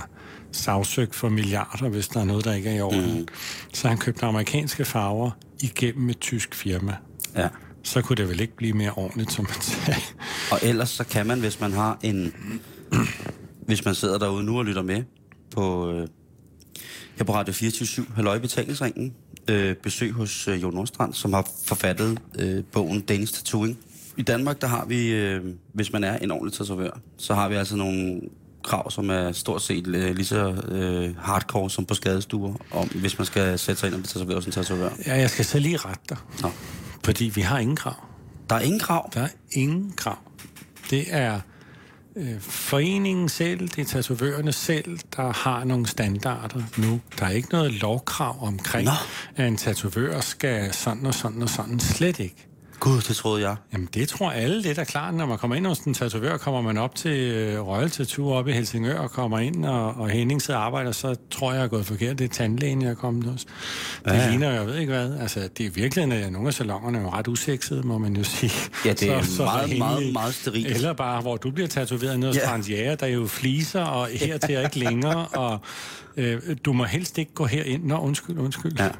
sagsøgt 0.52 1.14
for 1.14 1.28
milliarder, 1.28 1.88
hvis 1.88 2.08
der 2.08 2.20
er 2.20 2.24
noget, 2.24 2.44
der 2.44 2.52
ikke 2.52 2.70
er 2.70 2.74
i 2.74 2.80
orden. 2.80 3.18
Mm. 3.18 3.28
Så 3.72 3.88
han 3.88 3.98
købte 3.98 4.26
amerikanske 4.26 4.84
farver 4.84 5.30
igennem 5.62 6.10
et 6.10 6.18
tysk 6.20 6.54
firma. 6.54 6.96
Ja. 7.36 7.48
Så 7.82 8.02
kunne 8.02 8.16
det 8.16 8.28
vel 8.28 8.40
ikke 8.40 8.56
blive 8.56 8.72
mere 8.72 8.90
ordentligt, 8.90 9.32
som 9.32 9.44
man 9.44 9.60
sagde. 9.60 10.00
Og 10.52 10.58
ellers 10.62 10.88
så 10.88 11.04
kan 11.04 11.26
man, 11.26 11.40
hvis 11.40 11.60
man 11.60 11.72
har 11.72 11.98
en... 12.02 12.34
hvis 13.66 13.84
man 13.84 13.94
sidder 13.94 14.18
derude 14.18 14.44
nu 14.44 14.58
og 14.58 14.64
lytter 14.64 14.82
med 14.82 15.02
på, 15.50 15.92
øh, 15.92 16.08
her 17.16 17.24
på 17.24 17.34
Radio 17.34 17.54
24 17.54 18.06
Halløj 18.14 18.38
Betalingsringen, 18.38 19.14
øh, 19.50 19.76
besøg 19.76 20.12
hos 20.12 20.48
øh, 20.48 20.62
Jon 20.62 20.74
Nordstrand, 20.74 21.14
som 21.14 21.32
har 21.32 21.48
forfattet 21.66 22.18
øh, 22.38 22.64
bogen 22.72 23.00
Danish 23.00 23.34
Tattooing. 23.34 23.78
I 24.16 24.22
Danmark, 24.22 24.60
der 24.60 24.66
har 24.66 24.84
vi, 24.84 25.08
øh, 25.08 25.44
hvis 25.72 25.92
man 25.92 26.04
er 26.04 26.18
en 26.18 26.30
ordentlig 26.30 26.52
tatovør, 26.52 26.90
så 27.16 27.34
har 27.34 27.48
vi 27.48 27.54
altså 27.54 27.76
nogle 27.76 28.20
krav, 28.64 28.90
som 28.90 29.10
er 29.10 29.32
stort 29.32 29.62
set 29.62 29.86
øh, 29.86 30.14
lige 30.14 30.26
så 30.26 30.64
øh, 30.68 31.16
hardcore 31.18 31.70
som 31.70 31.84
på 31.84 31.94
skadestuer, 31.94 32.54
om, 32.70 32.88
hvis 32.88 33.18
man 33.18 33.26
skal 33.26 33.58
sætte 33.58 33.80
sig 33.80 33.86
ind 33.86 33.94
og 33.94 34.00
blive 34.00 34.08
tatoveret 34.08 34.42
som 34.44 34.52
tatovør. 34.52 34.90
Ja, 35.06 35.16
jeg 35.16 35.30
skal 35.30 35.44
så 35.44 35.58
lige 35.58 35.76
rette 35.76 36.02
dig. 36.08 36.16
Nå. 36.42 36.50
Fordi 37.04 37.24
vi 37.24 37.40
har 37.40 37.58
ingen 37.58 37.76
krav. 37.76 37.94
Der 38.50 38.56
er 38.56 38.60
ingen 38.60 38.80
krav. 38.80 39.10
Der 39.14 39.20
er 39.20 39.28
ingen 39.52 39.92
krav. 39.96 40.18
Det 40.90 41.04
er 41.08 41.40
øh, 42.16 42.40
foreningen 42.40 43.28
selv, 43.28 43.68
det 43.68 43.78
er 43.78 43.84
tatovørerne 43.84 44.52
selv, 44.52 44.98
der 45.16 45.32
har 45.32 45.64
nogle 45.64 45.86
standarder 45.86 46.62
nu. 46.76 47.00
Der 47.18 47.26
er 47.26 47.30
ikke 47.30 47.48
noget 47.52 47.72
lovkrav 47.72 48.36
omkring, 48.40 48.84
Nå. 48.84 48.92
at 49.36 49.48
en 49.48 49.56
tatovør 49.56 50.20
skal 50.20 50.72
sådan 50.72 51.06
og 51.06 51.14
sådan 51.14 51.42
og 51.42 51.48
sådan. 51.48 51.80
Slet 51.80 52.18
ikke. 52.18 52.46
Gud, 52.80 53.00
det 53.00 53.16
troede 53.16 53.48
jeg. 53.48 53.56
Jamen, 53.72 53.88
det 53.94 54.08
tror 54.08 54.30
alle, 54.30 54.62
det 54.62 54.78
er 54.78 54.84
klart. 54.84 55.14
Når 55.14 55.26
man 55.26 55.38
kommer 55.38 55.56
ind 55.56 55.66
hos 55.66 55.78
en 55.78 55.94
tatovør, 55.94 56.36
kommer 56.36 56.60
man 56.60 56.78
op 56.78 56.94
til 56.94 57.10
øh, 57.10 57.66
Royal 57.66 57.90
Tattoo 57.90 58.32
op 58.32 58.48
i 58.48 58.52
Helsingør 58.52 58.98
og 58.98 59.10
kommer 59.10 59.38
ind, 59.38 59.64
og, 59.64 59.94
og 59.94 60.08
Henning 60.10 60.42
sidder 60.42 60.60
og 60.60 60.66
arbejder, 60.66 60.92
så 60.92 61.14
tror 61.30 61.50
jeg, 61.52 61.58
jeg 61.58 61.64
er 61.64 61.68
gået 61.68 61.86
forkert. 61.86 62.18
Det 62.18 62.24
er 62.24 62.28
tandlægen, 62.28 62.82
jeg 62.82 62.90
er 62.90 62.94
kommet 62.94 63.24
hos. 63.24 63.44
Det 63.44 64.12
Ja, 64.12 64.28
ligner, 64.28 64.50
jeg 64.52 64.66
ved 64.66 64.76
ikke 64.78 64.92
hvad. 64.92 65.18
Altså, 65.20 65.48
det 65.58 65.66
er 65.66 65.70
virkelig, 65.70 66.12
at 66.12 66.32
nogle 66.32 66.48
af 66.48 66.54
salongerne 66.54 66.98
er 66.98 67.02
jo 67.02 67.10
ret 67.10 67.28
usexede, 67.28 67.82
må 67.82 67.98
man 67.98 68.16
jo 68.16 68.24
sige. 68.24 68.52
Ja, 68.84 68.92
det 68.92 69.02
er 69.10 69.42
meget, 69.44 69.60
Henning- 69.68 69.78
meget, 69.78 70.12
meget 70.12 70.34
sterilt. 70.34 70.66
Eller 70.66 70.92
bare, 70.92 71.20
hvor 71.20 71.36
du 71.36 71.50
bliver 71.50 71.68
tatoveret 71.68 72.18
ned 72.20 72.28
hos 72.28 72.36
Ja. 72.36 72.50
Frans 72.50 72.70
Jæger, 72.70 72.94
der 72.94 73.06
er 73.06 73.10
jo 73.10 73.26
fliser, 73.26 73.82
og 73.84 74.08
her 74.12 74.38
til 74.38 74.58
ikke 74.64 74.78
længere, 74.78 75.26
og 75.26 75.58
øh, 76.16 76.56
du 76.64 76.72
må 76.72 76.84
helst 76.84 77.18
ikke 77.18 77.34
gå 77.34 77.46
herind. 77.46 77.84
Nå, 77.84 77.98
undskyld, 77.98 78.38
undskyld. 78.38 78.72
Ja. 78.78 78.90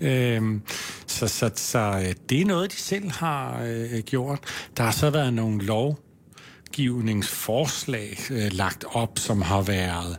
Øhm, 0.00 0.62
så, 1.06 1.28
så, 1.28 1.50
så 1.54 1.78
øh, 1.78 2.14
det 2.28 2.40
er 2.40 2.44
noget, 2.44 2.72
de 2.72 2.76
selv 2.76 3.10
har 3.10 3.62
øh, 3.62 4.00
gjort. 4.00 4.38
Der 4.76 4.82
har 4.82 4.90
så 4.90 5.10
været 5.10 5.34
nogle 5.34 5.64
lovgivningsforslag 5.64 8.18
øh, 8.30 8.52
lagt 8.52 8.84
op, 8.92 9.18
som 9.18 9.42
har 9.42 9.62
været 9.62 10.18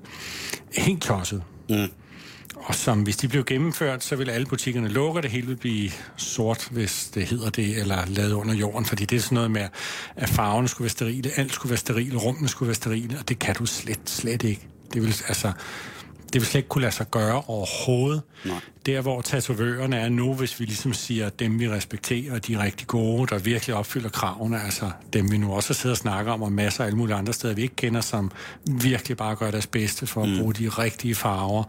helt 0.78 1.04
klodset. 1.04 1.44
Mm. 1.70 1.88
Og 2.56 2.76
som, 2.76 3.02
hvis 3.02 3.18
de 3.18 3.28
blev 3.28 3.46
gennemført, 3.46 4.04
så 4.04 4.16
vil 4.16 4.30
alle 4.30 4.46
butikkerne 4.46 4.88
lukke, 4.88 5.20
og 5.20 5.24
det 5.24 5.32
hele 5.32 5.48
vil 5.48 5.56
blive 5.56 5.92
sort, 6.18 6.68
hvis 6.72 7.12
det 7.14 7.26
hedder 7.26 7.50
det, 7.50 7.78
eller 7.78 8.06
lavet 8.08 8.32
under 8.32 8.54
jorden. 8.54 8.86
Fordi 8.86 9.06
det 9.06 9.16
er 9.16 9.20
sådan 9.20 9.36
noget 9.36 9.52
med, 9.52 9.68
at 10.16 10.30
farverne 10.30 10.68
skulle 10.68 10.86
være 10.86 10.90
sterile, 10.90 11.32
alt 11.38 11.54
skulle 11.54 11.70
være 11.70 11.78
sterile, 11.78 12.18
rummene 12.18 12.48
skulle 12.48 12.68
være 12.68 12.76
sterile, 12.76 13.20
og 13.20 13.30
det 13.30 13.40
kan 13.40 13.56
du 13.56 13.66
slet, 13.66 14.00
slet 14.06 14.44
ikke. 14.44 14.68
Det 14.94 15.02
vil, 15.02 15.16
altså, 15.28 15.52
det 16.34 16.42
vil 16.42 16.46
slet 16.46 16.60
ikke 16.60 16.70
kunne 16.70 16.82
lade 16.82 16.92
sig 16.92 17.12
gøre 17.12 17.42
overhovedet. 17.48 18.22
Nej. 18.46 18.56
Der, 18.86 19.02
hvor 19.02 19.22
tatovørerne 19.22 19.96
er 19.98 20.10
nu, 20.10 20.34
hvis 20.34 20.60
vi 20.60 20.66
ligesom 20.66 20.94
siger, 20.94 21.28
at 21.28 21.40
dem 21.40 21.60
vi 21.60 21.70
respekterer, 21.70 22.40
de 22.40 22.54
er 22.54 22.63
rigtig 22.63 22.88
gode, 22.88 23.28
der 23.28 23.40
virkelig 23.40 23.75
opfylder 23.75 24.10
kravene, 24.10 24.62
altså 24.62 24.92
dem 25.13 25.32
vi 25.32 25.38
nu 25.38 25.54
også 25.54 25.74
sidder 25.74 25.94
og 25.94 25.98
snakker 25.98 26.32
om, 26.32 26.42
og 26.42 26.52
masser 26.52 26.84
af 26.84 26.88
alle 26.88 26.98
mulige 26.98 27.16
andre 27.16 27.34
steder, 27.34 27.54
vi 27.54 27.62
ikke 27.62 27.75
kender, 27.75 28.02
som 28.02 28.32
virkelig 28.82 29.18
bare 29.18 29.36
gør 29.36 29.52
deres 29.52 29.68
bedste 29.68 30.08
for 30.08 30.24
at 30.24 30.30
Mm. 30.30 30.38
bruge 30.38 30.54
de 30.54 30.70
rigtige 30.70 31.16
farver. 31.16 31.63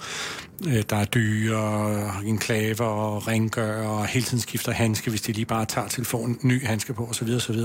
Øh, 0.69 0.83
Der 0.91 0.97
er 0.97 1.05
dyre, 1.05 2.11
enklaver 2.27 2.85
og 2.87 3.29
rengør, 3.29 3.87
og 3.87 4.07
hele 4.07 4.25
tiden 4.27 4.41
skifter 4.41 4.73
handske, 4.73 5.11
hvis 5.11 5.21
de 5.23 5.33
lige 5.33 5.45
bare 5.47 5.65
tager 5.65 5.89
telefonen, 5.89 6.39
ny 6.43 6.67
handske 6.67 6.95
på, 6.95 7.07
osv. 7.07 7.29
osv. 7.37 7.57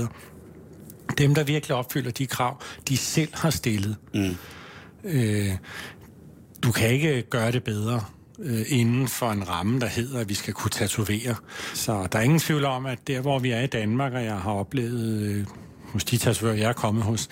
Dem, 1.18 1.34
der 1.34 1.44
virkelig 1.44 1.76
opfylder 1.76 2.10
de 2.10 2.26
krav, 2.26 2.62
de 2.88 2.96
selv 2.96 3.28
har 3.34 3.50
stillet. 3.50 3.96
Mm. 4.14 4.36
Øh, 5.04 5.50
du 6.62 6.72
kan 6.72 6.88
ikke 6.88 7.22
gøre 7.22 7.52
det 7.52 7.64
bedre 7.64 8.00
øh, 8.38 8.62
inden 8.68 9.08
for 9.08 9.30
en 9.30 9.48
ramme, 9.48 9.80
der 9.80 9.86
hedder, 9.86 10.20
at 10.20 10.28
vi 10.28 10.34
skal 10.34 10.54
kunne 10.54 10.70
tatovere. 10.70 11.34
Så 11.74 12.08
der 12.12 12.18
er 12.18 12.22
ingen 12.22 12.38
tvivl 12.38 12.64
om, 12.64 12.86
at 12.86 12.98
der, 13.06 13.20
hvor 13.20 13.38
vi 13.38 13.50
er 13.50 13.60
i 13.60 13.66
Danmark, 13.66 14.12
og 14.12 14.24
jeg 14.24 14.36
har 14.36 14.52
oplevet 14.52 15.22
øh, 15.22 15.46
hos 15.92 16.04
de 16.04 16.16
tatovører, 16.16 16.54
jeg 16.54 16.68
er 16.68 16.72
kommet 16.72 17.04
hos, 17.04 17.28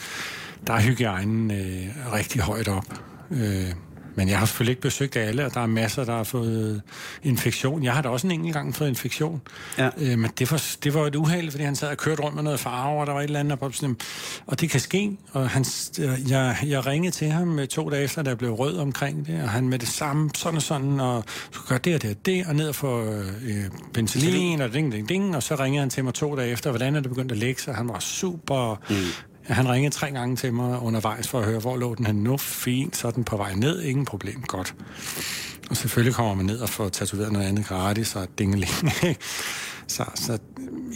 der 0.66 0.72
er 0.72 0.80
hygiejnen 0.80 1.50
øh, 1.50 2.12
rigtig 2.12 2.40
højt 2.40 2.68
op. 2.68 2.84
Øh, 3.30 3.72
men 4.18 4.28
jeg 4.28 4.38
har 4.38 4.46
selvfølgelig 4.46 4.72
ikke 4.72 4.82
besøgt 4.82 5.16
alle, 5.16 5.46
og 5.46 5.54
der 5.54 5.60
er 5.60 5.66
masser, 5.66 6.04
der 6.04 6.16
har 6.16 6.24
fået 6.24 6.82
infektion. 7.22 7.84
Jeg 7.84 7.94
har 7.94 8.02
da 8.02 8.08
også 8.08 8.26
en 8.26 8.30
enkelt 8.30 8.54
gang 8.54 8.74
fået 8.74 8.88
infektion. 8.88 9.42
Ja. 9.78 9.88
Øh, 9.98 10.18
men 10.18 10.30
det 10.38 10.50
var, 10.50 10.62
det 10.84 10.94
var 10.94 11.06
et 11.06 11.14
uheld, 11.14 11.50
fordi 11.50 11.64
han 11.64 11.76
sad 11.76 11.88
og 11.88 11.96
kørte 11.96 12.22
rundt 12.22 12.34
med 12.34 12.42
noget 12.42 12.60
farve, 12.60 13.00
og 13.00 13.06
der 13.06 13.12
var 13.12 13.20
et 13.20 13.24
eller 13.24 13.40
andet, 13.40 13.60
var 13.60 13.70
sådan, 13.70 13.96
og 14.46 14.60
det 14.60 14.70
kan 14.70 14.80
ske. 14.80 15.16
Og 15.32 15.50
han, 15.50 15.64
øh, 16.00 16.30
jeg, 16.30 16.56
jeg 16.66 16.86
ringede 16.86 17.14
til 17.14 17.30
ham 17.30 17.58
øh, 17.58 17.66
to 17.66 17.90
dage 17.90 18.04
efter, 18.04 18.22
da 18.22 18.30
jeg 18.30 18.38
blev 18.38 18.52
rød 18.52 18.76
omkring 18.76 19.26
det, 19.26 19.42
og 19.42 19.50
han 19.50 19.68
med 19.68 19.78
det 19.78 19.88
samme, 19.88 20.30
sådan 20.34 20.56
og 20.56 20.62
sådan, 20.62 21.00
og 21.00 21.24
du 21.54 21.60
gør 21.68 21.78
det 21.78 21.94
og 21.94 22.02
det 22.02 22.10
og 22.10 22.26
det, 22.26 22.46
og 22.46 22.54
ned 22.54 22.68
og 22.68 22.74
få 22.74 23.04
øh, 23.44 23.64
penicillin, 23.94 24.60
og 24.60 24.72
ding, 24.72 24.92
ding, 24.92 25.08
ding, 25.08 25.36
og 25.36 25.42
så 25.42 25.54
ringede 25.54 25.80
han 25.80 25.90
til 25.90 26.04
mig 26.04 26.14
to 26.14 26.36
dage 26.36 26.50
efter, 26.50 26.70
hvordan 26.70 26.96
er 26.96 27.00
det 27.00 27.08
begyndt 27.08 27.32
at 27.32 27.38
lægge 27.38 27.60
sig. 27.60 27.74
Han 27.74 27.88
var 27.88 27.98
super... 27.98 28.80
Mm. 28.90 28.96
Han 29.48 29.68
ringede 29.68 29.94
tre 29.94 30.10
gange 30.10 30.36
til 30.36 30.54
mig 30.54 30.82
undervejs 30.82 31.28
for 31.28 31.38
at 31.38 31.44
høre, 31.44 31.58
hvor 31.58 31.76
lå 31.76 31.94
den 31.94 32.06
hen 32.06 32.16
nu. 32.16 32.36
Fint, 32.36 32.96
så 32.96 33.10
den 33.10 33.24
på 33.24 33.36
vej 33.36 33.54
ned. 33.54 33.82
Ingen 33.82 34.04
problem. 34.04 34.42
Godt. 34.42 34.74
Og 35.70 35.76
selvfølgelig 35.76 36.14
kommer 36.14 36.34
man 36.34 36.46
ned 36.46 36.58
og 36.58 36.68
får 36.68 36.88
tatoveret 36.88 37.32
noget 37.32 37.46
andet 37.46 37.66
gratis 37.66 38.16
og 38.16 38.28
dingeling. 38.38 38.70
så, 39.88 40.04
så 40.14 40.38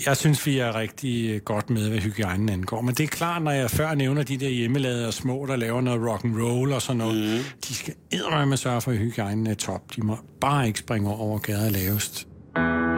jeg 0.06 0.16
synes, 0.16 0.46
vi 0.46 0.58
er 0.58 0.76
rigtig 0.76 1.44
godt 1.44 1.70
med, 1.70 1.88
hvad 1.88 1.98
hygiejnen 1.98 2.48
angår. 2.48 2.80
Men 2.80 2.94
det 2.94 3.04
er 3.04 3.08
klart, 3.08 3.42
når 3.42 3.50
jeg 3.50 3.70
før 3.70 3.94
nævner 3.94 4.22
de 4.22 4.36
der 4.36 4.48
hjemmelavede 4.48 5.06
og 5.06 5.14
små, 5.14 5.46
der 5.48 5.56
laver 5.56 5.80
noget 5.80 6.10
rock 6.10 6.24
and 6.24 6.42
roll 6.42 6.72
og 6.72 6.82
sådan 6.82 6.98
noget, 6.98 7.38
mm. 7.38 7.44
de 7.68 7.74
skal 7.74 7.94
eddermame 8.10 8.56
sørge 8.56 8.80
for, 8.80 8.90
at 8.90 8.98
hygiejnen 8.98 9.46
er 9.46 9.54
top. 9.54 9.96
De 9.96 10.00
må 10.02 10.18
bare 10.40 10.66
ikke 10.66 10.78
springe 10.78 11.10
over, 11.10 11.38
gader 11.38 11.66
er 11.66 11.70
lavest. 11.70 12.14
Skal 12.16 12.91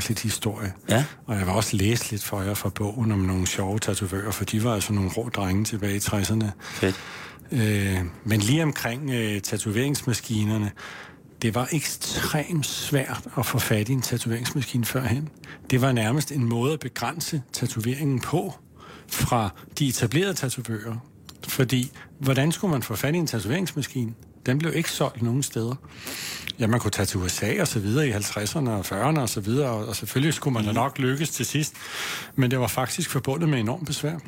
snakke 0.00 0.08
lidt 0.08 0.20
historie. 0.20 0.72
Ja. 0.88 1.04
Og 1.26 1.36
jeg 1.36 1.46
vil 1.46 1.54
også 1.54 1.76
læse 1.76 2.10
lidt 2.10 2.24
for 2.24 2.42
jer 2.42 2.54
fra 2.54 2.68
bogen 2.68 3.12
om 3.12 3.18
nogle 3.18 3.46
sjove 3.46 3.78
tatovører, 3.78 4.30
for 4.30 4.44
de 4.44 4.64
var 4.64 4.74
altså 4.74 4.92
nogle 4.92 5.10
rå 5.10 5.28
drenge 5.28 5.64
tilbage 5.64 5.96
i 5.96 5.98
60'erne. 5.98 6.46
Fedt. 6.60 6.96
Øh, 7.52 7.98
men 8.24 8.40
lige 8.40 8.62
omkring 8.62 9.10
øh, 9.10 9.40
tatoveringsmaskinerne, 9.40 10.70
det 11.42 11.54
var 11.54 11.68
ekstremt 11.72 12.66
svært 12.66 13.28
at 13.38 13.46
få 13.46 13.58
fat 13.58 13.88
i 13.88 13.92
en 13.92 14.02
tatoveringsmaskine 14.02 14.84
førhen. 14.84 15.28
Det 15.70 15.80
var 15.80 15.92
nærmest 15.92 16.32
en 16.32 16.44
måde 16.44 16.72
at 16.72 16.80
begrænse 16.80 17.42
tatoveringen 17.52 18.20
på 18.20 18.54
fra 19.08 19.50
de 19.78 19.88
etablerede 19.88 20.34
tatovører. 20.34 20.96
Fordi, 21.48 21.90
hvordan 22.18 22.52
skulle 22.52 22.70
man 22.70 22.82
få 22.82 22.96
fat 22.96 23.14
i 23.14 23.18
en 23.18 23.26
tatoveringsmaskine? 23.26 24.14
Den 24.46 24.58
blev 24.58 24.72
ikke 24.76 24.90
solgt 24.90 25.22
nogen 25.22 25.42
steder. 25.42 25.74
Ja, 26.60 26.66
man 26.66 26.80
kunne 26.80 26.90
tage 26.90 27.06
til 27.06 27.20
USA 27.20 27.60
og 27.60 27.68
så 27.68 27.78
videre 27.78 28.08
i 28.08 28.12
50'erne 28.12 28.70
og 28.70 28.80
40'erne 28.80 29.20
og 29.20 29.28
så 29.28 29.40
videre, 29.40 29.70
og, 29.70 29.96
selvfølgelig 29.96 30.34
skulle 30.34 30.54
man 30.54 30.64
da 30.64 30.72
nok 30.72 30.98
lykkes 30.98 31.30
til 31.30 31.46
sidst. 31.46 31.74
Men 32.34 32.50
det 32.50 32.60
var 32.60 32.66
faktisk 32.66 33.10
forbundet 33.10 33.48
med 33.48 33.60
enormt 33.60 33.86
besvær. 33.86 34.18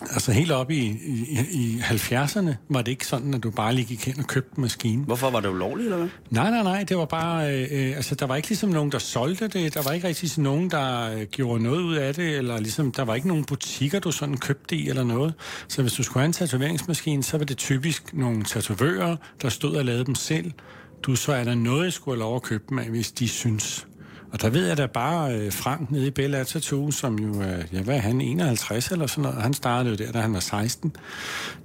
Altså 0.00 0.32
helt 0.32 0.50
op 0.50 0.70
i, 0.70 0.76
i, 0.76 1.38
i 1.50 1.78
70'erne 1.80 2.54
var 2.68 2.82
det 2.82 2.92
ikke 2.92 3.06
sådan, 3.06 3.34
at 3.34 3.42
du 3.42 3.50
bare 3.50 3.74
lige 3.74 3.84
gik 3.84 4.06
hen 4.06 4.18
og 4.18 4.26
købte 4.26 4.50
en 4.56 4.62
maskine. 4.62 5.04
Hvorfor 5.04 5.30
var 5.30 5.40
det 5.40 5.48
ulovligt, 5.48 5.84
eller 5.84 5.96
hvad? 5.96 6.08
Nej, 6.30 6.50
nej, 6.50 6.62
nej, 6.62 6.84
det 6.88 6.96
var 6.96 7.04
bare, 7.04 7.54
øh, 7.54 7.68
øh, 7.70 7.96
altså 7.96 8.14
der 8.14 8.26
var 8.26 8.36
ikke 8.36 8.48
ligesom 8.48 8.70
nogen, 8.70 8.92
der 8.92 8.98
solgte 8.98 9.48
det, 9.48 9.74
der 9.74 9.82
var 9.82 9.92
ikke 9.92 10.08
rigtig 10.08 10.42
nogen, 10.42 10.70
der 10.70 11.12
øh, 11.12 11.22
gjorde 11.22 11.62
noget 11.62 11.82
ud 11.82 11.94
af 11.94 12.14
det, 12.14 12.36
eller 12.36 12.60
ligesom, 12.60 12.92
der 12.92 13.04
var 13.04 13.14
ikke 13.14 13.28
nogen 13.28 13.44
butikker, 13.44 13.98
du 13.98 14.10
sådan 14.10 14.36
købte 14.36 14.76
i 14.76 14.88
eller 14.88 15.04
noget. 15.04 15.34
Så 15.68 15.82
hvis 15.82 15.92
du 15.92 16.02
skulle 16.02 16.20
have 16.20 16.26
en 16.26 16.32
tatoveringsmaskine, 16.32 17.22
så 17.22 17.38
var 17.38 17.44
det 17.44 17.56
typisk 17.56 18.14
nogle 18.14 18.44
tatovører, 18.44 19.16
der 19.42 19.48
stod 19.48 19.76
og 19.76 19.84
lavede 19.84 20.04
dem 20.04 20.14
selv. 20.14 20.52
Du, 21.02 21.16
så 21.16 21.32
er 21.32 21.44
der 21.44 21.54
noget, 21.54 21.84
jeg 21.84 21.92
skulle 21.92 22.16
have 22.16 22.20
lov 22.20 22.36
at 22.36 22.42
købe 22.42 22.64
dem 22.68 22.78
af, 22.78 22.88
hvis 22.90 23.12
de 23.12 23.28
synes. 23.28 23.86
Og 24.32 24.42
der 24.42 24.50
ved 24.50 24.66
jeg 24.66 24.76
da 24.76 24.86
bare 24.86 25.34
øh, 25.34 25.52
Frank 25.52 25.90
nede 25.90 26.06
i 26.06 26.10
Bella 26.10 26.44
Tattoo, 26.44 26.90
som 26.90 27.18
jo, 27.18 27.42
ja, 27.72 27.82
hvad 27.82 27.96
er 27.96 28.00
han, 28.00 28.20
51 28.20 28.90
eller 28.90 29.06
sådan 29.06 29.22
noget, 29.22 29.42
han 29.42 29.54
startede 29.54 29.90
jo 29.90 30.06
der, 30.06 30.12
da 30.12 30.20
han 30.20 30.32
var 30.32 30.40
16. 30.40 30.96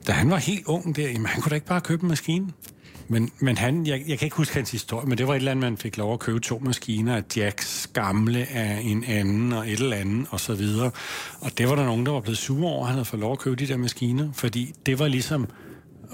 Da 0.07 0.11
han 0.11 0.29
var 0.29 0.37
helt 0.37 0.65
ung 0.65 0.95
der, 0.95 1.07
jamen 1.07 1.25
han 1.25 1.41
kunne 1.41 1.49
da 1.49 1.55
ikke 1.55 1.67
bare 1.67 1.81
købe 1.81 2.03
en 2.03 2.09
maskine. 2.09 2.47
Men, 3.07 3.31
men 3.39 3.57
han, 3.57 3.87
jeg, 3.87 4.03
jeg 4.07 4.19
kan 4.19 4.25
ikke 4.25 4.35
huske 4.35 4.55
hans 4.55 4.71
historie, 4.71 5.07
men 5.07 5.17
det 5.17 5.27
var 5.27 5.33
et 5.33 5.37
eller 5.37 5.51
andet, 5.51 5.63
man 5.63 5.77
fik 5.77 5.97
lov 5.97 6.13
at 6.13 6.19
købe 6.19 6.39
to 6.39 6.59
maskiner 6.59 7.15
af 7.15 7.23
Jacks 7.37 7.89
gamle 7.93 8.47
af 8.51 8.79
en 8.83 9.03
anden 9.03 9.53
og 9.53 9.67
et 9.67 9.79
eller 9.79 9.97
andet 9.97 10.27
og 10.29 10.39
så 10.39 10.53
videre. 10.53 10.91
Og 11.39 11.57
det 11.57 11.69
var 11.69 11.75
der 11.75 11.85
nogen, 11.85 12.05
der 12.05 12.11
var 12.11 12.19
blevet 12.19 12.37
sure 12.37 12.71
over, 12.71 12.81
at 12.81 12.87
han 12.87 12.95
havde 12.95 13.05
fået 13.05 13.19
lov 13.19 13.31
at 13.31 13.39
købe 13.39 13.55
de 13.55 13.67
der 13.67 13.77
maskiner, 13.77 14.29
fordi 14.33 14.73
det 14.85 14.99
var 14.99 15.07
ligesom, 15.07 15.47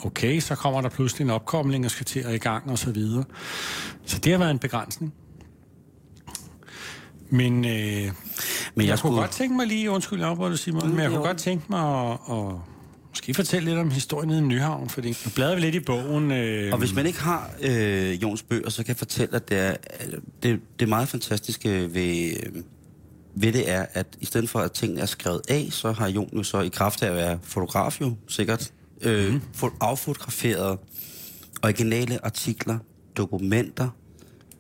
okay, 0.04 0.40
så 0.40 0.56
kommer 0.56 0.82
der 0.82 0.90
pludselig 0.90 1.26
en 1.26 1.30
opkobling 1.30 1.86
og 1.86 1.92
skal 1.92 2.06
til 2.06 2.20
at 2.20 2.36
i 2.36 2.38
gang 2.38 2.72
og 2.72 2.78
så 2.78 2.92
videre. 2.92 3.24
Så 4.06 4.20
det 4.20 4.32
har 4.32 4.40
været 4.40 4.52
en 4.52 4.60
begrænsning. 4.60 5.14
Men, 7.30 7.66
øh, 7.66 7.72
men 7.72 7.72
jeg, 7.72 8.12
jeg 8.78 8.98
skulle... 8.98 9.12
kunne 9.12 9.22
godt 9.22 9.32
tænke 9.32 9.56
mig 9.56 9.68
lige, 9.68 9.92
undskyld, 9.92 10.20
jeg 10.20 10.30
afbryder 10.30 10.56
Simon, 10.56 10.88
mm, 10.88 10.90
men 10.90 11.00
jeg 11.00 11.10
kunne 11.10 11.24
godt 11.24 11.38
tænke 11.38 11.66
mig 11.70 12.12
at, 12.12 12.18
at 12.30 12.54
måske 13.10 13.34
fortælle 13.34 13.70
lidt 13.70 13.80
om 13.80 13.92
historien 13.92 14.32
i 14.32 14.42
Nyhavn, 14.42 14.90
fordi 14.90 15.10
nu 15.10 15.32
bladrer 15.36 15.56
vi 15.56 15.62
lidt 15.62 15.76
i 15.76 15.80
bogen. 15.80 16.32
Øh... 16.32 16.74
Og 16.74 16.80
hvis 16.80 16.96
man 16.96 17.06
ikke 17.06 17.20
har 17.20 17.52
øh, 17.62 18.24
Jons 18.24 18.44
bøger, 18.44 18.70
så 18.70 18.84
kan 18.84 18.88
jeg 18.88 18.98
fortælle, 18.98 19.36
at 19.36 19.50
det 19.50 19.58
er, 19.58 19.76
det, 20.44 20.60
det 20.80 20.86
er 20.86 20.90
meget 20.90 21.08
fantastiske 21.08 21.94
ved, 21.94 22.34
ved 23.36 23.54
det 23.54 23.70
er, 23.70 23.86
at 23.94 24.08
i 24.20 24.26
stedet 24.26 24.50
for 24.50 24.60
at 24.60 24.72
tingene 24.72 25.02
er 25.02 25.06
skrevet 25.06 25.42
af, 25.50 25.68
så 25.72 25.92
har 25.92 26.08
Jon 26.08 26.30
jo 26.34 26.44
så 26.44 26.62
i 26.62 26.68
kraft 26.68 27.04
af 27.04 27.10
at 27.10 27.16
være 27.16 27.40
fotograf 27.44 28.02
jo 28.02 28.16
sikkert 28.28 28.72
øh, 29.02 29.34
mm. 29.34 29.42
affotograferet 29.82 30.78
originale 31.64 32.26
artikler, 32.26 32.78
dokumenter, 33.18 33.90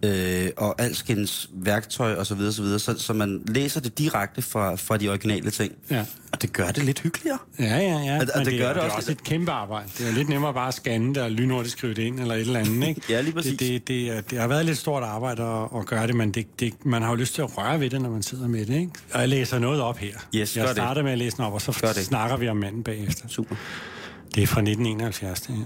øh, 0.03 0.49
og 0.57 0.81
alskens 0.81 1.49
værktøj 1.53 2.13
og 2.13 2.25
så 2.25 2.35
videre, 2.35 2.53
så, 2.53 2.61
videre 2.61 2.79
så, 2.79 2.95
så 2.97 3.13
man 3.13 3.43
læser 3.47 3.81
det 3.81 3.97
direkte 3.97 4.41
fra, 4.41 4.75
fra 4.75 4.97
de 4.97 5.09
originale 5.09 5.51
ting. 5.51 5.73
Ja. 5.91 6.05
Og 6.31 6.41
det 6.41 6.53
gør 6.53 6.67
det 6.67 6.83
lidt 6.83 6.99
hyggeligere. 6.99 7.37
Ja, 7.59 7.77
ja, 7.77 7.99
ja. 7.99 8.15
Og, 8.15 8.27
og 8.35 8.39
det, 8.39 8.51
det, 8.51 8.59
gør 8.59 8.67
det, 8.67 8.75
det 8.75 8.83
også, 8.83 8.97
også 8.97 9.11
et 9.11 9.23
kæmpe 9.23 9.51
arbejde. 9.51 9.89
Det 9.97 10.07
er 10.07 10.11
lidt 10.11 10.29
nemmere 10.29 10.53
bare 10.53 10.67
at 10.67 10.73
scanne 10.73 11.15
det 11.15 11.23
og 11.23 11.31
lynhurtigt 11.31 11.71
skrive 11.71 11.93
det 11.93 12.01
ind 12.01 12.19
eller 12.19 12.35
et 12.35 12.41
eller 12.41 12.59
andet, 12.59 12.87
ikke? 12.87 13.01
ja, 13.09 13.21
lige 13.21 13.33
præcis. 13.33 13.57
Det, 13.57 13.87
det, 13.87 13.87
det, 13.87 14.31
det 14.31 14.39
har 14.39 14.47
været 14.47 14.65
lidt 14.65 14.77
stort 14.77 15.03
arbejde 15.03 15.43
at, 15.43 15.79
at 15.79 15.85
gøre 15.85 16.07
det, 16.07 16.15
men 16.15 16.31
det, 16.31 16.59
det, 16.59 16.85
man 16.85 17.01
har 17.01 17.09
jo 17.09 17.15
lyst 17.15 17.35
til 17.35 17.41
at 17.41 17.57
røre 17.57 17.79
ved 17.79 17.89
det, 17.89 18.01
når 18.01 18.09
man 18.09 18.23
sidder 18.23 18.47
med 18.47 18.65
det, 18.65 18.75
ikke? 18.75 18.91
Og 19.13 19.19
jeg 19.19 19.29
læser 19.29 19.59
noget 19.59 19.81
op 19.81 19.97
her. 19.97 20.13
Yes, 20.35 20.57
jeg 20.57 20.69
starter 20.69 20.93
det. 20.93 21.03
med 21.03 21.11
at 21.11 21.17
læse 21.17 21.37
den 21.37 21.45
op, 21.45 21.53
og 21.53 21.61
så 21.61 21.93
snakker 21.95 22.37
vi 22.37 22.49
om 22.49 22.57
manden 22.57 22.83
bagefter. 22.83 23.27
Super. 23.27 23.55
Det 24.35 24.43
er 24.43 24.47
fra 24.47 24.61
1971, 24.61 25.41
det 25.41 25.55
her. 25.55 25.65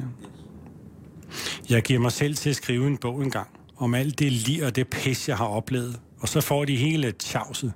Jeg 1.69 1.83
giver 1.83 1.99
mig 1.99 2.11
selv 2.11 2.35
til 2.35 2.49
at 2.49 2.55
skrive 2.55 2.87
en 2.87 2.97
bog 2.97 3.21
engang 3.21 3.47
om 3.77 3.93
alt 3.93 4.19
det 4.19 4.31
lir 4.31 4.65
og 4.65 4.75
det 4.75 4.87
pis, 4.87 5.29
jeg 5.29 5.37
har 5.37 5.45
oplevet. 5.45 5.99
Og 6.19 6.27
så 6.27 6.41
får 6.41 6.65
de 6.65 6.75
hele 6.75 7.11
tjavset. 7.11 7.73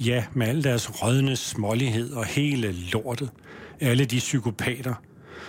Ja, 0.00 0.24
med 0.34 0.46
al 0.46 0.64
deres 0.64 1.02
rødne 1.02 1.36
smålighed 1.36 2.12
og 2.12 2.24
hele 2.24 2.72
lortet. 2.72 3.30
Alle 3.80 4.04
de 4.04 4.18
psykopater. 4.18 4.94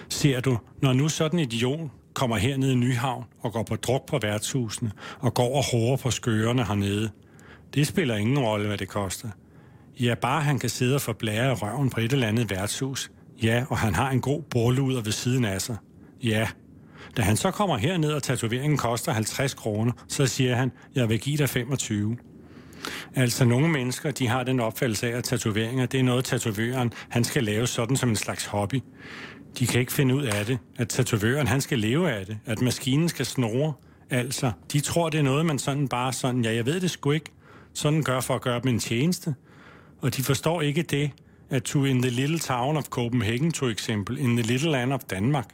Ser 0.10 0.40
du, 0.40 0.58
når 0.82 0.94
nu 0.94 1.10
sådan 1.10 1.40
et 1.40 1.54
idiot 1.54 1.92
kommer 2.14 2.38
hernede 2.38 2.72
i 2.72 2.76
Nyhavn 2.76 3.24
og 3.40 3.54
går 3.54 3.64
på 3.64 3.76
druk 3.76 4.06
på 4.06 4.20
værtshusene 4.22 4.92
og 5.20 5.34
går 5.34 5.56
og 5.58 5.64
hårer 5.72 5.98
på 5.98 6.12
skørerne 6.12 6.66
hernede. 6.66 7.10
Det 7.74 7.88
spiller 7.88 8.16
ingen 8.16 8.40
rolle, 8.40 8.68
hvad 8.68 8.78
det 8.78 8.88
koster. 8.88 9.30
Ja, 10.00 10.16
bare 10.16 10.42
han 10.42 10.60
kan 10.60 10.70
sidde 10.70 10.96
og 10.96 11.02
forblære 11.02 11.54
røven 11.54 11.90
på 11.90 12.00
et 12.00 12.14
eller 12.14 12.28
andet 12.28 12.50
værtshus. 12.50 13.12
Ja, 13.44 13.64
og 13.70 13.78
han 13.78 13.96
har 13.96 14.12
en 14.12 14.22
god 14.22 14.42
borluder 14.42 15.02
ved 15.02 15.12
siden 15.12 15.46
af 15.46 15.62
sig. 15.62 15.78
Ja, 16.24 16.48
da 17.18 17.22
han 17.22 17.38
så 17.38 17.52
kommer 17.52 17.78
herned, 17.78 18.12
og 18.12 18.24
tatoveringen 18.24 18.78
koster 18.78 19.12
50 19.12 19.54
kroner, 19.54 19.92
så 20.08 20.26
siger 20.26 20.56
han, 20.56 20.72
jeg 20.96 21.10
vil 21.10 21.20
give 21.20 21.38
dig 21.38 21.50
25. 21.50 22.18
Altså 23.16 23.46
nogle 23.46 23.68
mennesker, 23.68 24.12
de 24.12 24.28
har 24.28 24.44
den 24.44 24.60
opfattelse 24.60 25.12
af, 25.14 25.18
at 25.18 25.24
tatoveringer, 25.24 25.86
det 25.86 26.00
er 26.00 26.04
noget 26.04 26.26
tatovøren, 26.26 26.94
han 27.10 27.24
skal 27.24 27.44
lave 27.44 27.68
sådan 27.68 27.98
som 27.98 28.10
en 28.10 28.16
slags 28.16 28.46
hobby. 28.46 28.82
De 29.60 29.68
kan 29.68 29.80
ikke 29.80 29.94
finde 29.94 30.16
ud 30.16 30.24
af 30.24 30.46
det, 30.46 30.60
at 30.78 30.90
tatovøren, 30.90 31.48
han 31.48 31.62
skal 31.62 31.80
leve 31.80 32.12
af 32.12 32.26
det, 32.26 32.38
at 32.46 32.62
maskinen 32.62 33.10
skal 33.10 33.26
snore. 33.26 33.74
Altså, 34.10 34.52
de 34.74 34.80
tror, 34.80 35.10
det 35.10 35.18
er 35.18 35.24
noget, 35.24 35.46
man 35.46 35.60
sådan 35.60 35.88
bare 35.88 36.14
sådan, 36.14 36.46
ja, 36.46 36.56
jeg 36.56 36.66
ved 36.66 36.80
det 36.80 36.92
sgu 36.92 37.12
ikke, 37.12 37.32
sådan 37.74 38.04
gør 38.04 38.20
for 38.20 38.36
at 38.36 38.42
gøre 38.42 38.62
dem 38.62 38.70
en 38.70 38.80
tjeneste. 38.80 39.36
Og 40.02 40.18
de 40.18 40.24
forstår 40.24 40.62
ikke 40.62 40.82
det, 40.82 41.12
to 41.60 41.86
in 41.86 42.02
the 42.02 42.12
little 42.12 42.40
town 42.40 42.78
of 42.78 42.84
Copenhagen, 42.84 43.52
to 43.52 43.68
eksempel, 43.68 44.18
in 44.18 44.38
the 44.38 44.48
little 44.48 44.72
land 44.72 44.94
of 44.94 45.02
Danmark, 45.10 45.46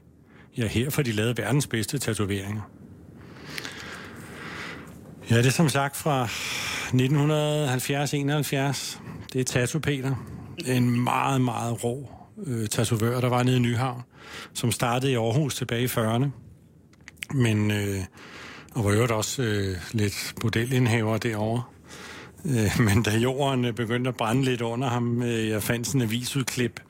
Ja, 0.58 0.68
her 0.68 0.90
får 0.90 1.02
de 1.02 1.12
lavet 1.12 1.38
verdens 1.38 1.68
bedste 1.68 1.98
tatoveringer. 1.98 2.62
Ja, 5.30 5.38
det 5.38 5.46
er 5.46 5.52
som 5.52 5.70
sagt 5.70 5.98
fra 5.98 6.26
1970-71. 6.26 6.30
Det 9.34 9.42
er 9.42 9.46
Tato 9.46 9.80
Peter. 9.80 10.16
En 10.66 11.00
meget, 11.00 11.42
meget 11.42 11.84
rå 11.84 12.12
øh, 12.46 12.68
tatovør, 12.68 13.22
der 13.22 13.30
var 13.30 13.44
nede 13.44 13.58
i 13.58 13.60
Nyhavn, 13.60 14.02
som 14.54 14.72
startede 14.72 15.12
i 15.12 15.16
Aarhus 15.16 15.56
tilbage 15.56 15.84
i 15.84 15.88
40'erne. 15.88 16.26
Men, 17.34 17.72
øh, 17.72 18.00
og 18.76 18.86
var 18.86 18.94
jo 18.94 19.18
også 19.18 19.42
øh, 19.42 19.78
lidt 19.92 20.34
modelindhaver 20.44 21.18
derovre. 21.18 21.64
Øh, 22.46 22.80
men 22.86 23.04
da 23.04 23.18
jorden 23.18 23.66
øh, 23.66 23.74
begyndte 23.74 24.08
at 24.08 24.16
brænde 24.16 24.44
lidt 24.44 24.62
under 24.62 24.88
ham, 24.88 25.24
øh, 25.24 25.48
jeg 25.48 25.64
fandt 25.64 25.88
sådan 25.88 26.02
en 26.02 26.08
avisudklip, 26.08 26.82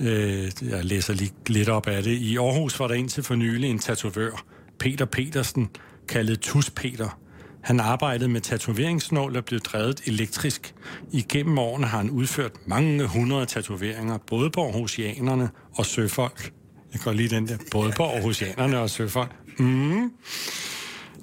øh, 0.00 0.50
jeg 0.62 0.84
læser 0.84 1.14
lige 1.14 1.32
lidt 1.46 1.68
op 1.68 1.86
af 1.86 2.02
det. 2.02 2.12
I 2.12 2.36
Aarhus 2.36 2.80
var 2.80 2.88
der 2.88 2.94
indtil 2.94 3.22
for 3.22 3.34
nylig 3.34 3.70
en 3.70 3.78
tatovør, 3.78 4.44
Peter 4.78 5.04
Petersen, 5.04 5.68
kaldet 6.08 6.40
Tus 6.40 6.70
Peter. 6.70 7.18
Han 7.62 7.80
arbejdede 7.80 8.28
med 8.28 8.40
tatoveringsnål 8.40 9.36
og 9.36 9.44
blev 9.44 9.60
drevet 9.60 10.00
elektrisk. 10.06 10.74
Igennem 11.12 11.58
årene 11.58 11.86
har 11.86 11.98
han 11.98 12.10
udført 12.10 12.52
mange 12.66 13.06
hundrede 13.06 13.46
tatoveringer, 13.46 14.18
både 14.18 14.50
på 14.50 14.64
Aarhusianerne 14.64 15.50
og 15.74 15.86
søfolk. 15.86 16.52
Jeg 16.92 17.00
går 17.00 17.12
lige 17.12 17.28
den 17.28 17.48
der, 17.48 17.56
både 17.70 17.92
på 17.96 18.02
Aarhusianerne 18.02 18.78
og 18.78 18.90
søfolk. 18.90 19.30
Mm. 19.58 20.12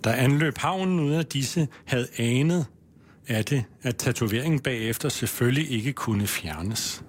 Da 0.03 0.09
anløb 0.11 0.57
havnen 0.57 0.99
ud 0.99 1.11
af 1.11 1.25
disse, 1.25 1.67
havde 1.85 2.07
anet, 2.17 2.65
er 3.29 3.41
det, 3.41 3.63
at 3.83 3.95
tatoveringen 3.95 4.59
bagefter 4.59 5.09
selvfølgelig 5.09 5.71
ikke 5.71 5.93
kunne 5.93 6.27
fjernes. 6.27 7.03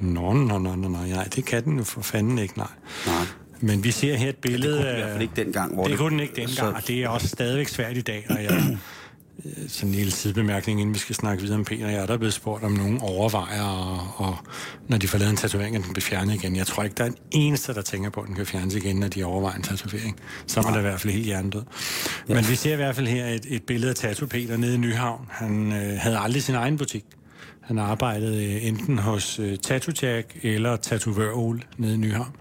Nå, 0.00 0.32
nå, 0.32 0.58
nå, 0.58 0.74
nå, 0.74 0.98
ja, 1.04 1.22
det 1.34 1.44
kan 1.44 1.64
den 1.64 1.78
jo 1.78 1.84
for 1.84 2.00
fanden 2.02 2.38
ikke, 2.38 2.58
nej. 2.58 2.68
Nej. 3.06 3.26
Men 3.60 3.84
vi 3.84 3.90
ser 3.90 4.16
her 4.16 4.28
et 4.28 4.36
billede 4.36 4.88
af... 4.88 4.96
det 4.96 5.04
kunne 5.04 5.12
den 5.12 5.20
ikke 5.20 5.36
dengang. 5.36 5.74
Hvor 5.74 5.82
det, 5.82 5.90
det 5.90 5.98
kunne 5.98 6.10
den 6.10 6.20
ikke 6.20 6.36
dengang, 6.36 6.56
så... 6.56 6.72
og 6.76 6.88
det 6.88 7.04
er 7.04 7.08
også 7.08 7.28
stadigvæk 7.28 7.68
svært 7.68 7.96
i 7.96 8.00
dag, 8.00 8.26
og 8.28 8.42
jeg... 8.42 8.78
sådan 9.68 9.88
en 9.88 9.94
lille 9.94 10.12
sidebemærkning, 10.12 10.80
inden 10.80 10.94
vi 10.94 10.98
skal 10.98 11.14
snakke 11.14 11.42
videre 11.42 11.58
om 11.58 11.64
Peter. 11.64 11.88
Jeg 11.88 12.02
er 12.02 12.06
der 12.06 12.16
blevet 12.16 12.34
spurgt, 12.34 12.64
om 12.64 12.72
nogen 12.72 12.98
overvejer, 13.00 13.62
og, 13.62 14.26
og 14.26 14.36
når 14.88 14.98
de 14.98 15.08
får 15.08 15.18
lavet 15.18 15.30
en 15.30 15.36
tatovering, 15.36 15.76
at 15.76 15.82
den 15.82 15.92
bliver 15.92 16.04
fjernet 16.04 16.34
igen. 16.34 16.56
Jeg 16.56 16.66
tror 16.66 16.82
ikke, 16.82 16.94
der 16.94 17.04
er 17.04 17.08
en 17.08 17.16
eneste, 17.30 17.74
der 17.74 17.82
tænker 17.82 18.10
på, 18.10 18.20
at 18.20 18.26
den 18.26 18.36
kan 18.36 18.46
fjernes 18.46 18.74
igen, 18.74 18.96
når 18.96 19.08
de 19.08 19.24
overvejer 19.24 19.56
en 19.56 19.62
tatovering. 19.62 20.20
Så 20.46 20.60
er 20.60 20.64
det 20.64 20.78
i 20.78 20.80
hvert 20.80 21.00
fald 21.00 21.12
helt 21.12 21.24
hjernedød. 21.24 21.62
Ja. 22.28 22.34
Men 22.34 22.48
vi 22.48 22.54
ser 22.54 22.72
i 22.72 22.76
hvert 22.76 22.94
fald 22.96 23.06
her 23.06 23.26
et, 23.26 23.46
et 23.48 23.62
billede 23.62 23.90
af 23.90 23.96
Tattoo 23.96 24.26
Peter 24.28 24.56
nede 24.56 24.74
i 24.74 24.78
Nyhavn. 24.78 25.26
Han 25.30 25.72
øh, 25.72 25.98
havde 26.00 26.18
aldrig 26.18 26.42
sin 26.42 26.54
egen 26.54 26.76
butik. 26.78 27.04
Han 27.60 27.78
arbejdede 27.78 28.44
øh, 28.44 28.66
enten 28.66 28.98
hos 28.98 29.38
øh, 29.38 29.58
Tattoo 29.58 29.94
Jack 30.02 30.36
eller 30.42 30.76
Tatovør 30.76 31.32
Ole 31.32 31.60
nede 31.78 31.94
i 31.94 31.96
Nyhavn. 31.96 32.32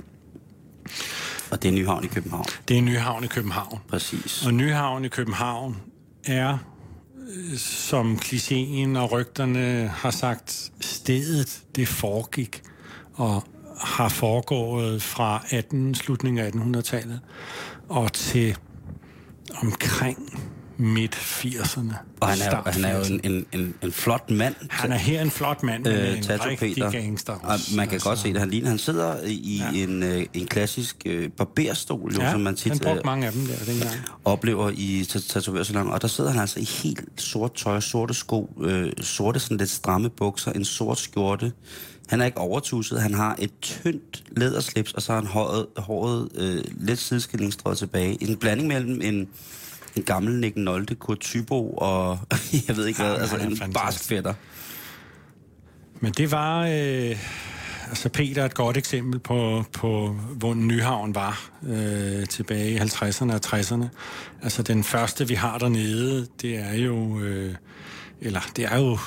Og 1.52 1.64
det 1.64 1.70
er 1.70 1.74
Nyhavn 1.74 2.04
i 2.04 2.08
København? 2.08 2.46
Det 2.68 2.78
er 2.78 2.82
Nyhavn 2.82 3.24
i 3.24 3.28
København. 3.28 3.80
Præcis. 3.90 4.46
Og 4.46 4.54
Nyhavn 4.54 5.06
i 5.06 5.08
København 5.08 5.78
er, 6.26 6.52
øh, 6.54 6.60
som 7.58 8.16
klichéen 8.18 8.98
og 8.98 9.12
rygterne 9.12 9.88
har 9.88 10.12
sagt, 10.12 10.72
stedet 10.80 11.64
det 11.76 11.88
foregik 11.88 12.62
og 13.14 13.44
har 13.80 14.10
foregået 14.10 15.02
fra 15.02 15.44
18, 15.52 15.96
slutningen 15.96 16.46
af 16.46 16.52
1800-tallet 16.52 17.20
og 17.90 18.14
til 18.14 18.58
omkring 19.62 20.40
midt 20.78 21.16
80'erne. 21.16 21.94
Og 22.20 22.28
han 22.28 22.42
er, 22.42 22.72
han 22.72 22.86
er 22.86 22.98
jo 22.98 23.04
en, 23.04 23.20
en, 23.24 23.46
en, 23.52 23.74
en 23.84 23.92
flot 23.92 24.32
mand. 24.32 24.56
Han 24.70 24.92
er 24.92 24.98
her 24.98 25.22
en 25.22 25.32
flot 25.32 25.64
mand, 25.64 25.84
men 25.84 25.94
øh, 25.94 26.18
en 26.18 26.26
rigtig 26.30 26.92
gangster. 26.92 27.34
Og 27.34 27.60
man 27.76 27.88
kan 27.88 27.94
altså. 27.94 28.10
godt 28.10 28.20
se 28.20 28.34
det. 28.34 28.40
Han 28.40 28.50
ligner, 28.50 28.70
han 28.70 28.78
sidder 28.78 29.16
i 29.24 29.62
ja. 29.74 29.84
en, 29.84 30.04
øh, 30.04 30.26
en 30.34 30.48
klassisk 30.48 30.98
øh, 31.06 31.30
barberstol, 31.30 32.14
jo, 32.14 32.22
ja, 32.22 32.32
som 32.32 32.42
man 32.42 32.56
tit 32.56 32.72
han 32.72 32.80
brugte 32.80 33.00
øh, 33.00 33.06
mange 33.06 33.28
af 33.28 33.34
dem 33.34 33.46
der 33.46 33.56
dengang. 33.66 33.96
oplever 34.26 34.72
i 34.74 35.06
tatovørsalon. 35.10 35.92
Og 35.92 36.02
der 36.02 36.08
sidder 36.08 36.32
han 36.32 36.40
altså 36.40 36.60
i 36.60 36.68
helt 36.84 37.02
sort 37.18 37.54
tøj, 37.54 37.80
sorte 37.80 38.14
sko, 38.14 38.54
øh, 38.62 38.92
sorte 39.02 39.40
sådan 39.40 39.58
lidt 39.58 39.70
stramme 39.70 40.10
bukser, 40.10 40.52
en 40.52 40.66
sort 40.66 41.00
skjorte. 41.00 41.52
Han 42.08 42.22
er 42.22 42.26
ikke 42.26 42.38
overtuset, 42.38 43.02
han 43.02 43.14
har 43.14 43.36
et 43.40 43.52
tyndt 43.62 44.24
læderslips, 44.32 44.94
og 44.94 45.02
så 45.02 45.14
har 45.14 45.20
han 45.20 45.28
håret, 45.28 45.66
håret 45.78 46.30
øh, 46.36 46.64
lidt 46.78 47.00
sideskillingsstrøget 47.00 47.78
tilbage. 47.78 48.24
En 48.24 48.36
blanding 48.36 48.68
mellem 48.68 49.02
en 49.02 49.28
en 49.96 50.04
gammel 50.04 50.40
Nick 50.40 50.56
Nolte, 50.56 50.96
Kurt 50.96 51.20
Tybo 51.20 51.70
og 51.70 52.20
jeg 52.68 52.78
ved 52.78 52.86
ikke 52.86 53.04
ja, 53.04 53.10
hvad, 53.10 53.20
altså 53.20 53.64
en 53.66 53.74
barsk 53.74 54.04
fætter. 54.04 54.34
Men 56.00 56.12
det 56.12 56.32
var... 56.32 56.68
Øh, 56.68 57.18
altså 57.90 58.10
Peter 58.10 58.42
er 58.42 58.46
et 58.46 58.54
godt 58.54 58.78
eksempel 58.78 59.20
på, 59.20 59.64
på 59.74 60.08
hvor 60.38 60.54
Nyhavn 60.54 61.16
var 61.16 61.50
øh, 61.68 62.26
tilbage 62.26 62.72
i 62.72 62.78
50'erne 62.78 63.34
og 63.34 63.40
60'erne. 63.46 63.86
Altså 64.42 64.64
den 64.64 64.84
første, 64.84 65.28
vi 65.28 65.34
har 65.34 65.58
dernede, 65.58 66.28
det 66.42 66.58
er 66.58 66.74
jo... 66.74 67.20
Øh, 67.20 67.56
eller 68.26 68.42
det 68.56 68.66
er 68.66 68.80
jo 68.80 68.98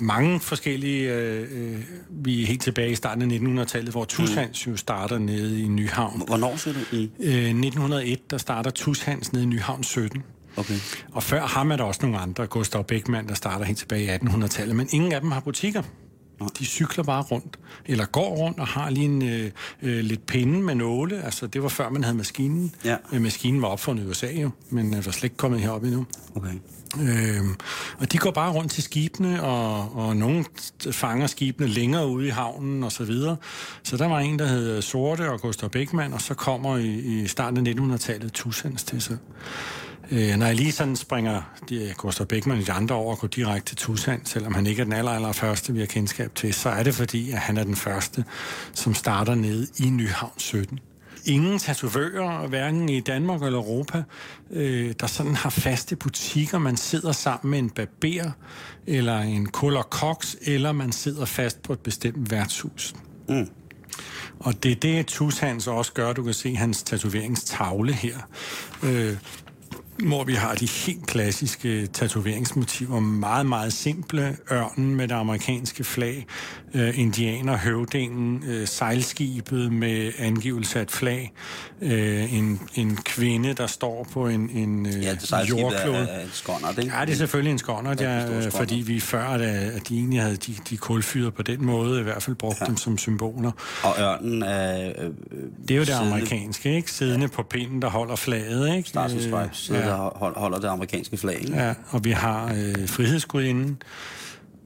mange 0.00 0.40
forskellige, 0.40 1.14
øh, 1.14 1.46
øh 1.50 1.82
vi 2.10 2.42
er 2.42 2.46
helt 2.46 2.62
tilbage 2.62 2.90
i 2.90 2.94
starten 2.94 3.32
af 3.32 3.62
1900-tallet, 3.62 3.90
hvor 3.90 4.04
Tushans 4.04 4.66
mm. 4.66 4.72
jo 4.72 4.76
starter 4.76 5.18
nede 5.18 5.60
i 5.60 5.68
Nyhavn. 5.68 6.22
Hvornår 6.26 6.56
ser 6.56 6.72
du 6.72 6.96
i? 6.96 7.10
Øh, 7.20 7.34
1901, 7.34 8.30
der 8.30 8.38
starter 8.38 8.70
Tushans 8.70 9.32
nede 9.32 9.44
i 9.44 9.46
Nyhavn 9.46 9.84
17. 9.84 10.22
Okay. 10.56 10.74
Og 11.12 11.22
før 11.22 11.46
ham 11.46 11.70
er 11.70 11.76
der 11.76 11.84
også 11.84 12.00
nogle 12.02 12.18
andre, 12.18 12.46
Gustav 12.46 12.84
Beckmann, 12.84 13.28
der 13.28 13.34
starter 13.34 13.64
helt 13.64 13.78
tilbage 13.78 14.04
i 14.04 14.08
1800-tallet, 14.08 14.76
men 14.76 14.88
ingen 14.92 15.12
af 15.12 15.20
dem 15.20 15.30
har 15.30 15.40
butikker. 15.40 15.82
De 16.58 16.64
cykler 16.64 17.04
bare 17.04 17.22
rundt, 17.22 17.58
eller 17.86 18.06
går 18.06 18.36
rundt 18.36 18.58
og 18.58 18.66
har 18.66 18.90
lige 18.90 19.04
en 19.04 19.22
øh, 19.22 19.50
øh, 19.82 20.04
lidt 20.04 20.26
pinde 20.26 20.62
med 20.62 20.74
nåle. 20.74 21.22
Altså, 21.22 21.46
det 21.46 21.62
var 21.62 21.68
før 21.68 21.88
man 21.88 22.04
havde 22.04 22.16
maskinen. 22.16 22.74
Ja. 22.84 22.96
Øh, 23.12 23.22
maskinen 23.22 23.62
var 23.62 23.68
opfundet 23.68 24.04
i 24.04 24.06
USA 24.06 24.32
jo, 24.32 24.50
men 24.70 24.94
er 24.94 25.00
slet 25.00 25.24
ikke 25.24 25.36
kommet 25.36 25.60
herop 25.60 25.84
endnu. 25.84 26.06
Okay. 26.34 26.52
Øh, 27.00 27.42
og 27.98 28.12
de 28.12 28.18
går 28.18 28.30
bare 28.30 28.52
rundt 28.52 28.72
til 28.72 28.82
skibene, 28.82 29.42
og, 29.42 29.96
og 29.96 30.16
nogen 30.16 30.46
fanger 30.90 31.26
skibene 31.26 31.68
længere 31.68 32.06
ude 32.06 32.26
i 32.26 32.30
havnen 32.30 32.84
og 32.84 32.92
så 32.92 33.04
videre. 33.04 33.36
Så 33.82 33.96
der 33.96 34.06
var 34.06 34.18
en, 34.18 34.38
der 34.38 34.46
hed 34.46 34.82
Sorte 34.82 35.30
og 35.30 35.40
Gustav 35.40 35.70
Beckmann, 35.70 36.12
og 36.14 36.20
så 36.20 36.34
kommer 36.34 36.76
i, 36.76 36.88
i 36.88 37.26
starten 37.26 37.66
af 37.66 37.72
1900-tallet 37.72 38.32
Tussans 38.32 38.82
til 38.84 39.02
sig. 39.02 39.18
Øh, 40.10 40.36
når 40.36 40.46
jeg 40.46 40.54
lige 40.54 40.72
sådan 40.72 40.96
springer 40.96 41.42
de, 41.68 41.94
Gustav 41.96 42.26
Beckmann 42.26 42.60
i 42.60 42.64
de 42.64 42.72
andre 42.72 42.94
år 42.94 43.10
og 43.10 43.18
går 43.18 43.28
direkte 43.28 43.68
til 43.68 43.76
Tussand, 43.76 44.20
selvom 44.24 44.54
han 44.54 44.66
ikke 44.66 44.80
er 44.80 44.84
den 44.84 44.92
aller, 44.92 45.10
aller 45.10 45.32
første, 45.32 45.72
vi 45.72 45.78
har 45.78 45.86
kendskab 45.86 46.34
til, 46.34 46.54
så 46.54 46.68
er 46.68 46.82
det 46.82 46.94
fordi, 46.94 47.30
at 47.30 47.38
han 47.38 47.56
er 47.56 47.64
den 47.64 47.76
første, 47.76 48.24
som 48.72 48.94
starter 48.94 49.34
nede 49.34 49.66
i 49.78 49.90
Nyhavn 49.90 50.32
17 50.36 50.80
ingen 51.28 51.58
tatovører, 51.58 52.46
hverken 52.46 52.88
i 52.88 53.00
Danmark 53.00 53.42
eller 53.42 53.58
Europa, 53.58 54.02
øh, 54.50 54.94
der 55.00 55.06
sådan 55.06 55.34
har 55.34 55.50
faste 55.50 55.96
butikker. 55.96 56.58
Man 56.58 56.76
sidder 56.76 57.12
sammen 57.12 57.50
med 57.50 57.58
en 57.58 57.70
barber, 57.70 58.30
eller 58.86 59.18
en 59.18 59.46
kuller 59.46 59.82
koks, 59.82 60.36
eller 60.42 60.72
man 60.72 60.92
sidder 60.92 61.24
fast 61.24 61.62
på 61.62 61.72
et 61.72 61.80
bestemt 61.80 62.30
værtshus. 62.30 62.94
Mm. 63.28 63.48
Og 64.38 64.62
det 64.62 64.72
er 64.72 64.76
det, 64.76 65.06
Tushans 65.06 65.66
også 65.66 65.92
gør. 65.92 66.12
Du 66.12 66.22
kan 66.22 66.34
se 66.34 66.56
hans 66.56 66.82
tatoveringstavle 66.82 67.92
her. 67.92 68.16
Øh, 68.82 69.16
hvor 70.06 70.24
vi 70.24 70.34
har 70.34 70.54
de 70.54 70.66
helt 70.66 71.06
klassiske 71.06 71.86
tatoveringsmotiver. 71.86 73.00
Meget, 73.00 73.46
meget 73.46 73.72
simple. 73.72 74.36
Ørnen 74.52 74.94
med 74.94 75.08
det 75.08 75.14
amerikanske 75.14 75.84
flag. 75.84 76.26
Øh, 76.74 76.98
indianer, 76.98 77.56
høvdingen, 77.56 78.44
øh, 78.46 78.66
sejlskibet 78.66 79.72
med 79.72 80.12
angivelse 80.18 80.78
af 80.78 80.82
et 80.82 80.90
flag. 80.90 81.32
Øh, 81.82 82.34
en, 82.34 82.60
en 82.74 82.96
kvinde, 82.96 83.52
der 83.52 83.66
står 83.66 84.06
på 84.12 84.28
en, 84.28 84.50
en 84.50 84.86
øh, 84.86 85.02
ja, 85.02 85.10
det 85.10 85.50
jordklode. 85.50 85.96
Er, 85.96 86.06
er 86.06 86.20
en 86.20 86.30
skånder, 86.32 86.72
det? 86.72 86.84
Ja, 86.84 87.04
det 87.04 87.12
er 87.12 87.16
selvfølgelig 87.16 87.52
en 87.52 87.58
skånder, 87.58 87.94
ja, 88.00 88.48
fordi 88.48 88.74
vi 88.74 89.00
før, 89.00 89.24
at 89.24 89.88
de 89.88 89.96
egentlig 89.96 90.20
havde 90.20 90.36
de, 90.36 90.54
de 90.70 90.76
kulfyret 90.76 91.34
på 91.34 91.42
den 91.42 91.64
måde, 91.64 92.00
i 92.00 92.02
hvert 92.02 92.22
fald 92.22 92.36
brugt 92.36 92.60
ja. 92.60 92.66
dem 92.66 92.76
som 92.76 92.98
symboler. 92.98 93.50
Og 93.82 93.94
ørnen 94.00 94.42
er... 94.42 94.88
Øh, 94.88 95.10
det 95.68 95.70
er 95.70 95.74
jo 95.74 95.80
det 95.80 95.86
siddende. 95.86 96.12
amerikanske, 96.12 96.76
ikke? 96.76 96.92
Siddende 96.92 97.26
ja. 97.26 97.36
på 97.36 97.42
pinden, 97.42 97.82
der 97.82 97.90
holder 97.90 98.16
flaget, 98.16 98.76
ikke? 98.76 98.88
Stars 98.88 99.12
and 99.12 99.20
Stripes, 99.20 99.70
ja. 99.70 99.87
Der 99.88 100.18
holder 100.38 100.58
det 100.58 100.68
amerikanske 100.68 101.16
flag, 101.16 101.40
ikke? 101.40 101.56
Ja, 101.56 101.74
og 101.90 102.04
vi 102.04 102.10
har 102.10 102.44
øh, 102.44 102.88
frihedsgudinden, 102.88 103.82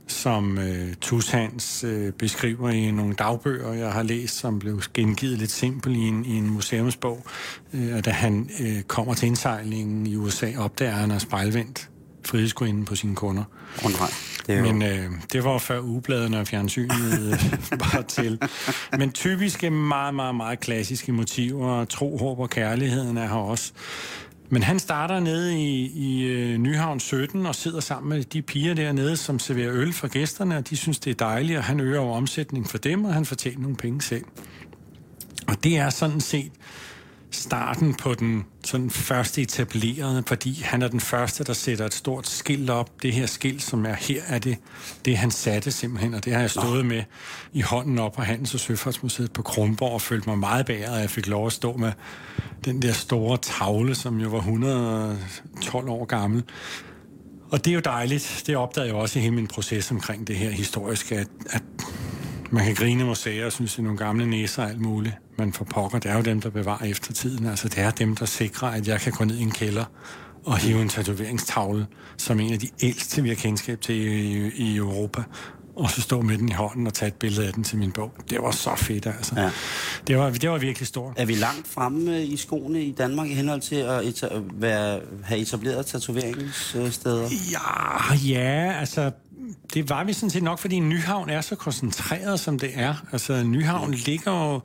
som 0.06 0.58
øh, 0.58 0.94
Tushans 1.00 1.84
øh, 1.84 2.12
beskriver 2.12 2.70
i 2.70 2.90
nogle 2.90 3.14
dagbøger, 3.14 3.72
jeg 3.72 3.92
har 3.92 4.02
læst, 4.02 4.38
som 4.38 4.58
blev 4.58 4.82
gengivet 4.94 5.38
lidt 5.38 5.50
simpelt 5.50 5.96
i 5.96 6.00
en, 6.00 6.24
i 6.24 6.36
en 6.36 6.50
museumsbog. 6.50 7.26
Øh, 7.72 8.04
da 8.04 8.10
han 8.10 8.50
øh, 8.60 8.82
kommer 8.82 9.14
til 9.14 9.26
indsejlingen 9.26 10.06
i 10.06 10.16
USA, 10.16 10.52
opdager 10.58 10.92
han 10.92 11.10
er 11.10 11.18
spejlvendt 11.18 11.88
frihedsgudinden 12.24 12.84
på 12.84 12.94
sine 12.94 13.14
kunder. 13.14 13.44
Oh, 13.84 13.90
nej. 13.90 14.10
Det 14.46 14.58
jo... 14.58 14.72
Men 14.72 14.82
øh, 14.82 15.10
det 15.32 15.44
var 15.44 15.58
før 15.58 15.80
ugebladene 15.80 16.40
og 16.40 16.46
fjernsynet 16.46 17.32
øh, 17.32 17.80
var 17.94 18.04
til. 18.08 18.38
Men 18.98 19.12
typiske, 19.12 19.70
meget, 19.70 20.14
meget, 20.14 20.34
meget 20.34 20.60
klassiske 20.60 21.12
motiver. 21.12 21.84
Tro, 21.84 22.16
håb 22.16 22.38
og 22.38 22.50
kærligheden 22.50 23.16
er 23.16 23.26
her 23.26 23.34
også. 23.34 23.72
Men 24.52 24.62
han 24.62 24.78
starter 24.78 25.20
nede 25.20 25.60
i, 25.60 25.92
i 25.94 26.24
øh, 26.24 26.58
Nyhavn 26.58 27.00
17 27.00 27.46
og 27.46 27.54
sidder 27.54 27.80
sammen 27.80 28.08
med 28.08 28.24
de 28.24 28.42
piger 28.42 28.74
dernede, 28.74 29.16
som 29.16 29.38
serverer 29.38 29.72
øl 29.72 29.92
for 29.92 30.08
gæsterne, 30.08 30.56
og 30.56 30.70
de 30.70 30.76
synes, 30.76 30.98
det 30.98 31.10
er 31.10 31.14
dejligt, 31.14 31.58
og 31.58 31.64
han 31.64 31.80
øger 31.80 32.00
jo 32.00 32.08
omsætningen 32.10 32.68
for 32.68 32.78
dem, 32.78 33.04
og 33.04 33.14
han 33.14 33.24
fortjener 33.24 33.60
nogle 33.60 33.76
penge 33.76 34.02
selv. 34.02 34.24
Og 35.46 35.64
det 35.64 35.76
er 35.78 35.90
sådan 35.90 36.20
set 36.20 36.52
starten 37.32 37.94
på 37.94 38.14
den 38.14 38.44
sådan 38.64 38.90
første 38.90 39.42
etablerede, 39.42 40.22
fordi 40.26 40.62
han 40.62 40.82
er 40.82 40.88
den 40.88 41.00
første, 41.00 41.44
der 41.44 41.52
sætter 41.52 41.86
et 41.86 41.94
stort 41.94 42.28
skilt 42.28 42.70
op. 42.70 43.02
Det 43.02 43.12
her 43.12 43.26
skilt, 43.26 43.62
som 43.62 43.86
er 43.86 43.94
her, 43.94 44.22
er 44.26 44.38
det, 44.38 44.58
det 45.04 45.16
han 45.16 45.30
satte 45.30 45.70
simpelthen, 45.70 46.14
og 46.14 46.24
det 46.24 46.32
har 46.32 46.40
jeg 46.40 46.50
stået 46.50 46.86
med 46.86 47.02
i 47.52 47.60
hånden 47.60 47.98
op 47.98 48.12
på 48.12 48.22
Handels- 48.22 48.54
og 48.54 48.60
Søfartsmuseet 48.60 49.32
på 49.32 49.42
Krumborg 49.42 49.92
og 49.92 50.02
følt 50.02 50.26
mig 50.26 50.38
meget 50.38 50.66
bæret, 50.66 50.94
at 50.94 51.00
jeg 51.00 51.10
fik 51.10 51.26
lov 51.26 51.46
at 51.46 51.52
stå 51.52 51.76
med 51.76 51.92
den 52.64 52.82
der 52.82 52.92
store 52.92 53.38
tavle, 53.38 53.94
som 53.94 54.20
jo 54.20 54.28
var 54.28 54.38
112 54.38 55.88
år 55.88 56.04
gammel. 56.04 56.44
Og 57.50 57.64
det 57.64 57.70
er 57.70 57.74
jo 57.74 57.80
dejligt. 57.80 58.42
Det 58.46 58.56
opdagede 58.56 58.88
jeg 58.88 58.96
også 58.96 59.18
i 59.18 59.22
hele 59.22 59.34
min 59.34 59.46
proces 59.46 59.90
omkring 59.90 60.26
det 60.26 60.36
her 60.36 60.50
historiske, 60.50 61.14
at, 61.16 61.28
at 61.50 61.62
man 62.52 62.64
kan 62.64 62.74
grine 62.74 63.04
museer 63.04 63.46
og 63.46 63.52
synes, 63.52 63.72
det 63.72 63.78
er 63.78 63.82
nogle 63.82 63.98
gamle 63.98 64.26
næser 64.26 64.62
og 64.62 64.70
alt 64.70 64.80
muligt. 64.80 65.14
Men 65.38 65.52
for 65.52 65.64
pokker, 65.64 65.98
det 65.98 66.10
er 66.10 66.16
jo 66.16 66.22
dem, 66.22 66.40
der 66.40 66.50
bevarer 66.50 66.84
eftertiden. 66.84 67.46
Altså, 67.46 67.68
det 67.68 67.78
er 67.78 67.90
dem, 67.90 68.16
der 68.16 68.26
sikrer, 68.26 68.68
at 68.68 68.88
jeg 68.88 69.00
kan 69.00 69.12
gå 69.12 69.24
ned 69.24 69.36
i 69.36 69.42
en 69.42 69.50
kælder 69.50 69.84
og 70.44 70.58
hive 70.58 70.82
en 70.82 70.88
tatoveringstavle, 70.88 71.86
som 72.16 72.40
en 72.40 72.52
af 72.52 72.58
de 72.58 72.68
ældste, 72.82 73.22
vi 73.22 73.28
har 73.28 73.36
kendskab 73.36 73.80
til 73.80 73.94
i, 73.96 74.50
i 74.54 74.76
Europa, 74.76 75.22
og 75.76 75.90
så 75.90 76.00
stå 76.02 76.20
med 76.20 76.38
den 76.38 76.48
i 76.48 76.52
hånden 76.52 76.86
og 76.86 76.94
tage 76.94 77.08
et 77.08 77.14
billede 77.14 77.46
af 77.46 77.52
den 77.52 77.64
til 77.64 77.78
min 77.78 77.92
bog. 77.92 78.12
Det 78.30 78.38
var 78.42 78.50
så 78.50 78.70
fedt, 78.76 79.06
altså. 79.06 79.34
Ja. 79.36 79.50
Det, 80.06 80.18
var, 80.18 80.30
det 80.30 80.50
var 80.50 80.58
virkelig 80.58 80.86
stort. 80.88 81.14
Er 81.16 81.24
vi 81.24 81.34
langt 81.34 81.68
fremme 81.68 82.24
i 82.24 82.36
skoene 82.36 82.82
i 82.82 82.92
Danmark 82.92 83.28
i 83.28 83.34
henhold 83.34 83.60
til 83.60 83.76
at 83.76 84.00
eta- 84.02 84.42
være, 84.54 85.00
have 85.24 85.40
etableret 85.40 85.86
tatoveringssteder? 85.86 87.28
Ja, 87.52 88.14
ja, 88.14 88.72
altså 88.80 89.10
det 89.74 89.90
var 89.90 90.04
vi 90.04 90.12
sådan 90.12 90.30
set 90.30 90.42
nok, 90.42 90.58
fordi 90.58 90.80
Nyhavn 90.80 91.30
er 91.30 91.40
så 91.40 91.56
koncentreret, 91.56 92.40
som 92.40 92.58
det 92.58 92.70
er. 92.74 92.94
Altså, 93.12 93.42
Nyhavn 93.42 93.94
ligger 93.94 94.32
jo 94.32 94.60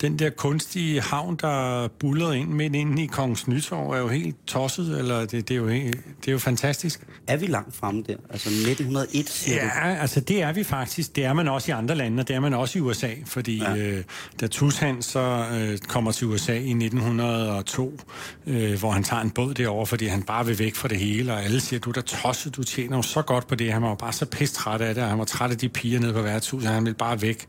den 0.00 0.18
der 0.18 0.30
kunstige 0.30 1.00
havn, 1.00 1.36
der 1.36 1.88
buller 2.00 2.32
ind 2.32 2.48
midt 2.48 2.74
inde 2.74 3.02
i 3.02 3.06
Kongens 3.06 3.48
Nytorv, 3.48 3.90
er 3.90 3.98
jo 3.98 4.08
helt 4.08 4.36
tosset, 4.46 4.98
eller 4.98 5.20
det, 5.20 5.32
det, 5.48 5.50
er, 5.50 5.58
jo, 5.58 5.68
det 5.68 6.28
er 6.28 6.32
jo 6.32 6.38
fantastisk. 6.38 7.00
Er 7.26 7.36
vi 7.36 7.46
langt 7.46 7.76
fremme 7.76 8.02
der? 8.06 8.16
Altså 8.30 8.48
1901, 8.48 9.28
siger 9.28 9.56
Ja, 9.56 9.90
du? 9.90 10.00
altså 10.00 10.20
det 10.20 10.42
er 10.42 10.52
vi 10.52 10.64
faktisk. 10.64 11.16
Det 11.16 11.24
er 11.24 11.32
man 11.32 11.48
også 11.48 11.70
i 11.70 11.74
andre 11.74 11.94
lande, 11.94 12.20
og 12.20 12.28
det 12.28 12.36
er 12.36 12.40
man 12.40 12.54
også 12.54 12.78
i 12.78 12.82
USA, 12.82 13.10
fordi 13.26 13.58
ja. 13.62 13.76
øh, 13.76 14.04
da 14.40 14.46
Tushand 14.46 15.02
så 15.02 15.46
øh, 15.52 15.78
kommer 15.78 16.12
til 16.12 16.26
USA 16.26 16.52
i 16.54 16.70
1902, 16.70 18.00
øh, 18.46 18.78
hvor 18.78 18.90
han 18.90 19.04
tager 19.04 19.22
en 19.22 19.30
båd 19.30 19.54
derovre, 19.54 19.86
fordi 19.86 20.06
han 20.06 20.22
bare 20.22 20.46
vil 20.46 20.58
væk 20.58 20.74
fra 20.74 20.88
det 20.88 20.98
hele, 20.98 21.32
og 21.32 21.44
alle 21.44 21.60
siger, 21.60 21.80
du 21.80 21.90
er 21.90 21.94
da 21.94 22.00
tosset, 22.00 22.56
du 22.56 22.62
tjener 22.62 22.96
jo 22.96 23.02
så 23.02 23.22
godt 23.22 23.46
på 23.46 23.54
det. 23.54 23.72
Han 23.72 23.82
var 23.82 23.94
bare 23.94 24.12
så 24.12 24.26
pisse 24.26 24.54
træt 24.54 24.80
af 24.80 24.94
det, 24.94 25.02
og 25.04 25.10
han 25.10 25.18
var 25.18 25.24
træt 25.24 25.50
af 25.50 25.58
de 25.58 25.68
piger 25.68 26.00
nede 26.00 26.12
på 26.12 26.22
værtshuset, 26.22 26.70
han 26.70 26.84
ville 26.84 26.96
bare 26.98 27.22
væk. 27.22 27.46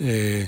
Øh, 0.00 0.46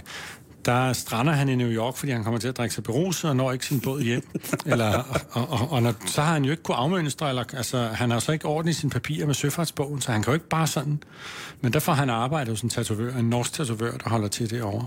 der 0.64 0.92
strander 0.92 1.32
han 1.32 1.48
i 1.48 1.54
New 1.54 1.68
York, 1.68 1.96
fordi 1.96 2.12
han 2.12 2.24
kommer 2.24 2.40
til 2.40 2.48
at 2.48 2.56
drikke 2.56 2.74
sig 2.74 2.84
beruset 2.84 3.30
og 3.30 3.36
når 3.36 3.52
ikke 3.52 3.66
sin 3.66 3.80
båd 3.80 4.02
hjem. 4.02 4.28
eller, 4.66 5.20
og, 5.30 5.48
og, 5.50 5.68
og 5.70 5.82
når, 5.82 5.94
så 6.06 6.22
har 6.22 6.32
han 6.32 6.44
jo 6.44 6.50
ikke 6.50 6.62
kunne 6.62 6.76
afmønstre, 6.76 7.28
eller, 7.28 7.44
altså, 7.56 7.82
han 7.82 8.10
har 8.10 8.18
så 8.18 8.32
ikke 8.32 8.46
orden 8.46 8.68
i 8.68 8.72
sine 8.72 8.90
papirer 8.90 9.26
med 9.26 9.34
søfartsbogen, 9.34 10.00
så 10.00 10.12
han 10.12 10.22
kan 10.22 10.30
jo 10.30 10.34
ikke 10.34 10.48
bare 10.48 10.66
sådan. 10.66 11.02
Men 11.60 11.72
derfor 11.72 11.92
har 11.92 12.00
han 12.00 12.10
arbejdet 12.10 12.48
hos 12.48 12.60
en 12.60 12.68
tatovør, 12.68 13.16
en 13.16 13.30
norsk 13.30 13.52
tatovør, 13.52 13.92
der 13.92 14.10
holder 14.10 14.28
til 14.28 14.50
det 14.50 14.62
over 14.62 14.84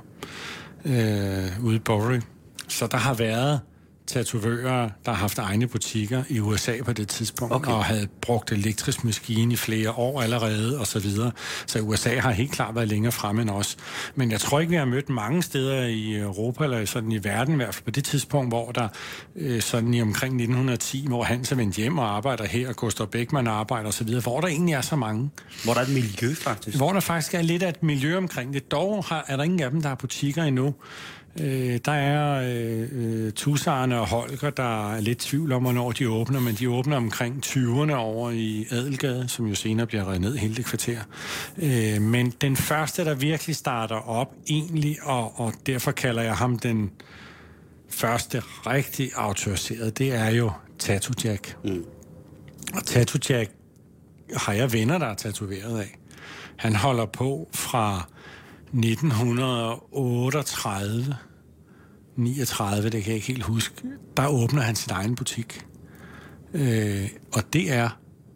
øh, 0.86 1.64
ude 1.64 1.76
i 1.76 1.80
Bowery. 1.80 2.20
Så 2.68 2.88
der 2.88 2.98
har 2.98 3.14
været 3.14 3.60
tatovører, 4.08 4.90
der 5.06 5.12
har 5.12 5.14
haft 5.14 5.38
egne 5.38 5.68
butikker 5.68 6.24
i 6.30 6.40
USA 6.40 6.84
på 6.86 6.94
det 6.94 7.08
tidspunkt, 7.08 7.56
okay. 7.56 7.72
og 7.72 7.86
havde 7.86 8.08
brugt 8.22 8.52
elektrisk 8.52 9.04
maskine 9.04 9.54
i 9.54 9.56
flere 9.56 9.92
år 9.92 10.22
allerede, 10.22 10.80
og 10.80 10.88
så 10.88 11.00
videre. 11.00 11.32
Så 11.68 11.80
USA 11.80 12.20
har 12.20 12.32
helt 12.32 12.52
klart 12.52 12.76
været 12.76 12.88
længere 12.88 13.12
fremme 13.12 13.42
end 13.42 13.50
os. 13.50 13.78
Men 14.16 14.32
jeg 14.32 14.40
tror 14.40 14.60
ikke, 14.60 14.70
vi 14.70 14.76
har 14.76 14.86
mødt 14.86 15.10
mange 15.10 15.44
steder 15.44 15.86
i 15.86 16.16
Europa, 16.16 16.64
eller 16.64 16.86
sådan 16.86 17.12
i 17.12 17.24
verden 17.24 17.54
i 17.54 17.58
hvert 17.58 17.76
fald 17.76 17.84
på 17.84 17.92
det 17.92 18.04
tidspunkt, 18.04 18.52
hvor 18.52 18.72
der 18.72 18.88
øh, 19.36 19.62
sådan 19.62 19.94
i 19.94 20.02
omkring 20.02 20.34
1910, 20.34 21.06
hvor 21.08 21.24
Hans 21.24 21.52
er 21.52 21.56
vendt 21.56 21.76
hjem 21.76 21.98
og 21.98 22.16
arbejder 22.16 22.46
her, 22.46 22.70
og 22.70 22.76
Gustav 22.76 23.08
Beckmann 23.08 23.48
arbejder 23.48 23.88
og 23.88 23.94
så 23.94 24.04
videre, 24.04 24.22
hvor 24.22 24.42
der 24.42 24.48
egentlig 24.48 24.74
er 24.74 24.82
så 24.82 24.96
mange. 24.96 25.30
Hvor 25.64 25.74
der 25.74 25.80
er 25.80 25.86
et 25.86 25.94
miljø, 25.94 26.34
faktisk. 26.36 26.78
Hvor 26.78 26.94
der 26.94 27.00
faktisk 27.00 27.34
er 27.34 27.42
lidt 27.42 27.64
af 27.64 27.70
et 27.70 27.84
miljø 27.84 28.18
omkring 28.18 28.54
det. 28.54 28.72
Dog 28.72 29.06
har, 29.06 29.26
er 29.28 29.36
der 29.36 29.44
ingen 29.44 29.60
af 29.60 29.72
dem, 29.72 29.82
der 29.82 29.88
har 29.88 29.96
butikker 29.96 30.44
endnu. 30.44 30.74
Øh, 31.40 31.80
der 31.86 31.92
er 31.92 32.44
øh, 32.92 33.32
Tusarne 33.32 34.00
og 34.00 34.08
Holger, 34.08 34.50
der 34.50 34.94
er 34.94 35.02
lidt 35.02 35.20
tvivl 35.20 35.52
om, 35.52 35.62
hvornår 35.62 35.92
de 35.92 36.10
åbner, 36.10 36.40
men 36.40 36.56
de 36.56 36.70
åbner 36.70 36.98
omkring 36.98 37.46
20'erne 37.46 37.94
over 37.94 38.32
i 38.32 38.66
Adelgade, 38.72 39.28
som 39.28 39.48
jo 39.48 39.56
senere 39.56 39.88
bliver 39.88 40.08
reddet 40.08 40.22
ned 40.22 40.38
hele 40.38 40.56
det 40.56 40.66
kvarter. 40.66 41.00
Øh, 41.58 42.02
men 42.02 42.30
den 42.42 42.56
første, 42.56 43.06
der 43.06 43.16
virkelig 43.16 43.56
starter 43.56 44.10
op 44.10 44.34
egentlig, 44.50 44.98
og, 45.04 45.40
og 45.40 45.54
derfor 45.66 45.92
kalder 45.92 46.22
jeg 46.22 46.36
ham 46.36 46.60
den 46.60 46.92
første 47.90 48.40
rigtig 48.40 49.12
autoriserede, 49.16 49.92
det 49.92 50.14
er 50.14 50.30
jo 50.30 50.52
Tattoo 50.80 51.14
Jack. 51.24 51.58
Mm. 51.64 51.86
Og 52.74 52.84
Tattoo 52.86 53.20
Jack 53.30 53.52
har 54.38 54.54
jeg 54.54 54.74
venner, 54.74 54.98
der 54.98 55.06
er 55.06 55.16
tatoveret 55.16 55.80
af. 55.80 55.98
Han 56.56 56.76
holder 56.76 57.06
på 57.06 57.50
fra 57.54 58.10
1938, 58.76 61.16
39, 62.16 62.90
det 62.90 63.04
kan 63.04 63.08
jeg 63.08 63.16
ikke 63.16 63.28
helt 63.28 63.44
huske. 63.44 63.76
Der 64.18 64.28
åbner 64.28 64.62
han 64.62 64.76
sin 64.76 64.92
egen 64.92 65.16
butik. 65.16 65.66
Øh, 66.54 67.10
og 67.34 67.54
det 67.54 67.72
er 67.72 67.90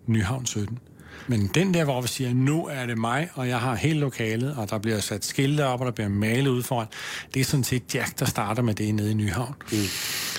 Nyhavn 0.08 0.45
17. 0.45 0.80
Men 1.28 1.47
den 1.47 1.73
der, 1.73 1.84
hvor 1.84 2.02
vi 2.02 2.08
siger, 2.08 2.34
nu 2.34 2.67
er 2.67 2.86
det 2.86 2.97
mig, 2.97 3.30
og 3.34 3.47
jeg 3.47 3.60
har 3.60 3.75
hele 3.75 3.99
lokalet, 3.99 4.56
og 4.56 4.69
der 4.69 4.78
bliver 4.78 4.99
sat 4.99 5.25
skilte 5.25 5.65
op, 5.65 5.80
og 5.80 5.86
der 5.86 5.91
bliver 5.91 6.10
malet 6.10 6.47
ud 6.47 6.63
foran, 6.63 6.88
det 7.34 7.39
er 7.39 7.43
sådan 7.43 7.63
set 7.63 7.95
Jack, 7.95 8.19
der 8.19 8.25
starter 8.25 8.62
med 8.62 8.73
det 8.73 8.95
nede 8.95 9.12
i 9.12 9.13
Nyhavn. 9.13 9.56
Mm. 9.71 9.78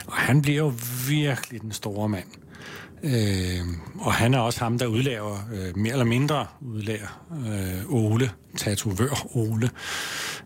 Og 0.07 0.13
han 0.13 0.43
bliver 0.43 0.59
jo 0.59 0.73
virkelig 1.09 1.61
den 1.61 1.73
store 1.73 2.09
mand. 2.09 2.27
Øh, 3.03 3.61
og 3.99 4.13
han 4.13 4.35
er 4.35 4.39
også 4.39 4.61
ham, 4.61 4.79
der 4.79 4.87
udlaver, 4.87 5.39
øh, 5.53 5.77
mere 5.77 5.93
eller 5.93 6.05
mindre 6.05 6.47
udlærer, 6.61 7.27
øh, 7.47 7.95
Ole, 7.95 8.31
tatovør 8.57 9.27
Ole. 9.37 9.71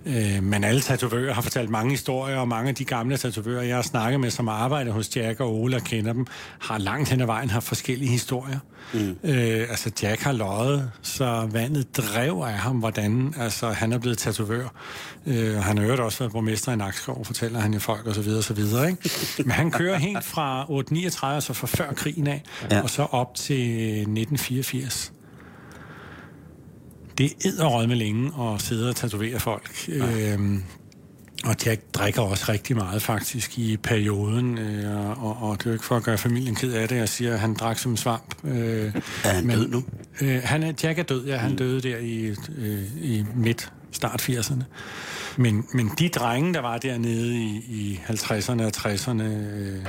Øh, 0.06 0.42
men 0.42 0.64
alle 0.64 0.80
tatovører 0.80 1.34
har 1.34 1.42
fortalt 1.42 1.70
mange 1.70 1.90
historier, 1.90 2.36
og 2.36 2.48
mange 2.48 2.68
af 2.68 2.74
de 2.74 2.84
gamle 2.84 3.16
tatovører, 3.16 3.62
jeg 3.62 3.76
har 3.76 3.82
snakket 3.82 4.20
med, 4.20 4.30
som 4.30 4.48
arbejder 4.48 4.92
hos 4.92 5.16
Jack 5.16 5.40
og 5.40 5.54
Ole 5.54 5.76
og 5.76 5.82
kender 5.82 6.12
dem, 6.12 6.26
har 6.60 6.78
langt 6.78 7.08
hen 7.08 7.20
ad 7.20 7.26
vejen 7.26 7.50
haft 7.50 7.66
forskellige 7.66 8.10
historier. 8.10 8.58
Mm. 8.92 9.16
Øh, 9.24 9.66
altså 9.70 9.90
Jack 10.02 10.22
har 10.22 10.32
løjet, 10.32 10.90
så 11.02 11.48
vandet 11.52 11.96
drev 11.96 12.42
af 12.46 12.52
ham, 12.52 12.76
hvordan 12.76 13.34
altså, 13.38 13.70
han 13.70 13.92
er 13.92 13.98
blevet 13.98 14.18
tatovør. 14.18 14.68
Øh, 15.26 15.56
han 15.56 15.78
har 15.78 15.84
hørt 15.84 16.00
også 16.00 16.18
været 16.18 16.32
borgmester 16.32 16.72
i 16.72 16.76
Nakskov, 16.76 17.24
fortæller 17.24 17.60
han 17.60 17.72
jo 17.72 17.80
folk 17.80 18.06
osv. 18.06 18.28
osv. 18.28 18.58
Ikke? 18.58 19.10
Men 19.46 19.50
han 19.50 19.70
kører 19.70 19.98
helt 19.98 20.24
fra 20.24 20.60
839, 20.68 21.34
altså 21.34 21.52
fra 21.52 21.66
før 21.66 21.92
krigen 21.92 22.26
af, 22.26 22.42
ja. 22.70 22.82
og 22.82 22.90
så 22.90 23.02
op 23.02 23.34
til 23.34 23.90
1984 23.90 25.12
det 27.18 27.32
er 27.46 27.86
med 27.86 27.96
længe 27.96 28.32
at 28.40 28.62
sidde 28.62 28.88
og 28.88 28.96
tatovere 28.96 29.40
folk. 29.40 29.88
Ja. 29.88 30.32
Øhm, 30.32 30.62
og 31.44 31.56
Jack 31.66 31.80
drikker 31.94 32.22
også 32.22 32.44
rigtig 32.48 32.76
meget 32.76 33.02
faktisk 33.02 33.58
i 33.58 33.76
perioden, 33.76 34.58
øh, 34.58 35.24
og, 35.24 35.36
og 35.42 35.58
det 35.58 35.66
er 35.66 35.70
jo 35.70 35.72
ikke 35.72 35.84
for 35.84 35.96
at 35.96 36.02
gøre 36.02 36.18
familien 36.18 36.54
ked 36.54 36.72
af 36.72 36.88
det, 36.88 36.96
jeg 36.96 37.08
siger, 37.08 37.32
at 37.32 37.40
han 37.40 37.54
drak 37.54 37.78
som 37.78 37.96
svamp. 37.96 38.34
Øh, 38.44 38.94
er 39.24 39.28
han 39.28 39.46
men, 39.46 39.56
død 39.56 39.68
nu? 39.68 39.84
Øh, 40.20 40.40
han 40.44 40.62
er, 40.62 40.72
Jack 40.82 40.98
er 40.98 41.02
død, 41.02 41.26
ja. 41.26 41.36
Han 41.36 41.50
mm. 41.50 41.56
døde 41.56 41.80
der 41.80 41.98
i, 41.98 42.34
øh, 42.58 43.04
i 43.04 43.24
midt, 43.34 43.72
start 43.92 44.22
80'erne. 44.22 44.62
Men, 45.36 45.66
men 45.72 45.90
de 45.98 46.08
drenge, 46.08 46.54
der 46.54 46.60
var 46.60 46.78
dernede 46.78 47.34
i, 47.36 47.64
i 47.68 48.00
50'erne 48.08 48.62
og 48.62 48.72
60'erne, 48.76 49.22
øh, 49.22 49.86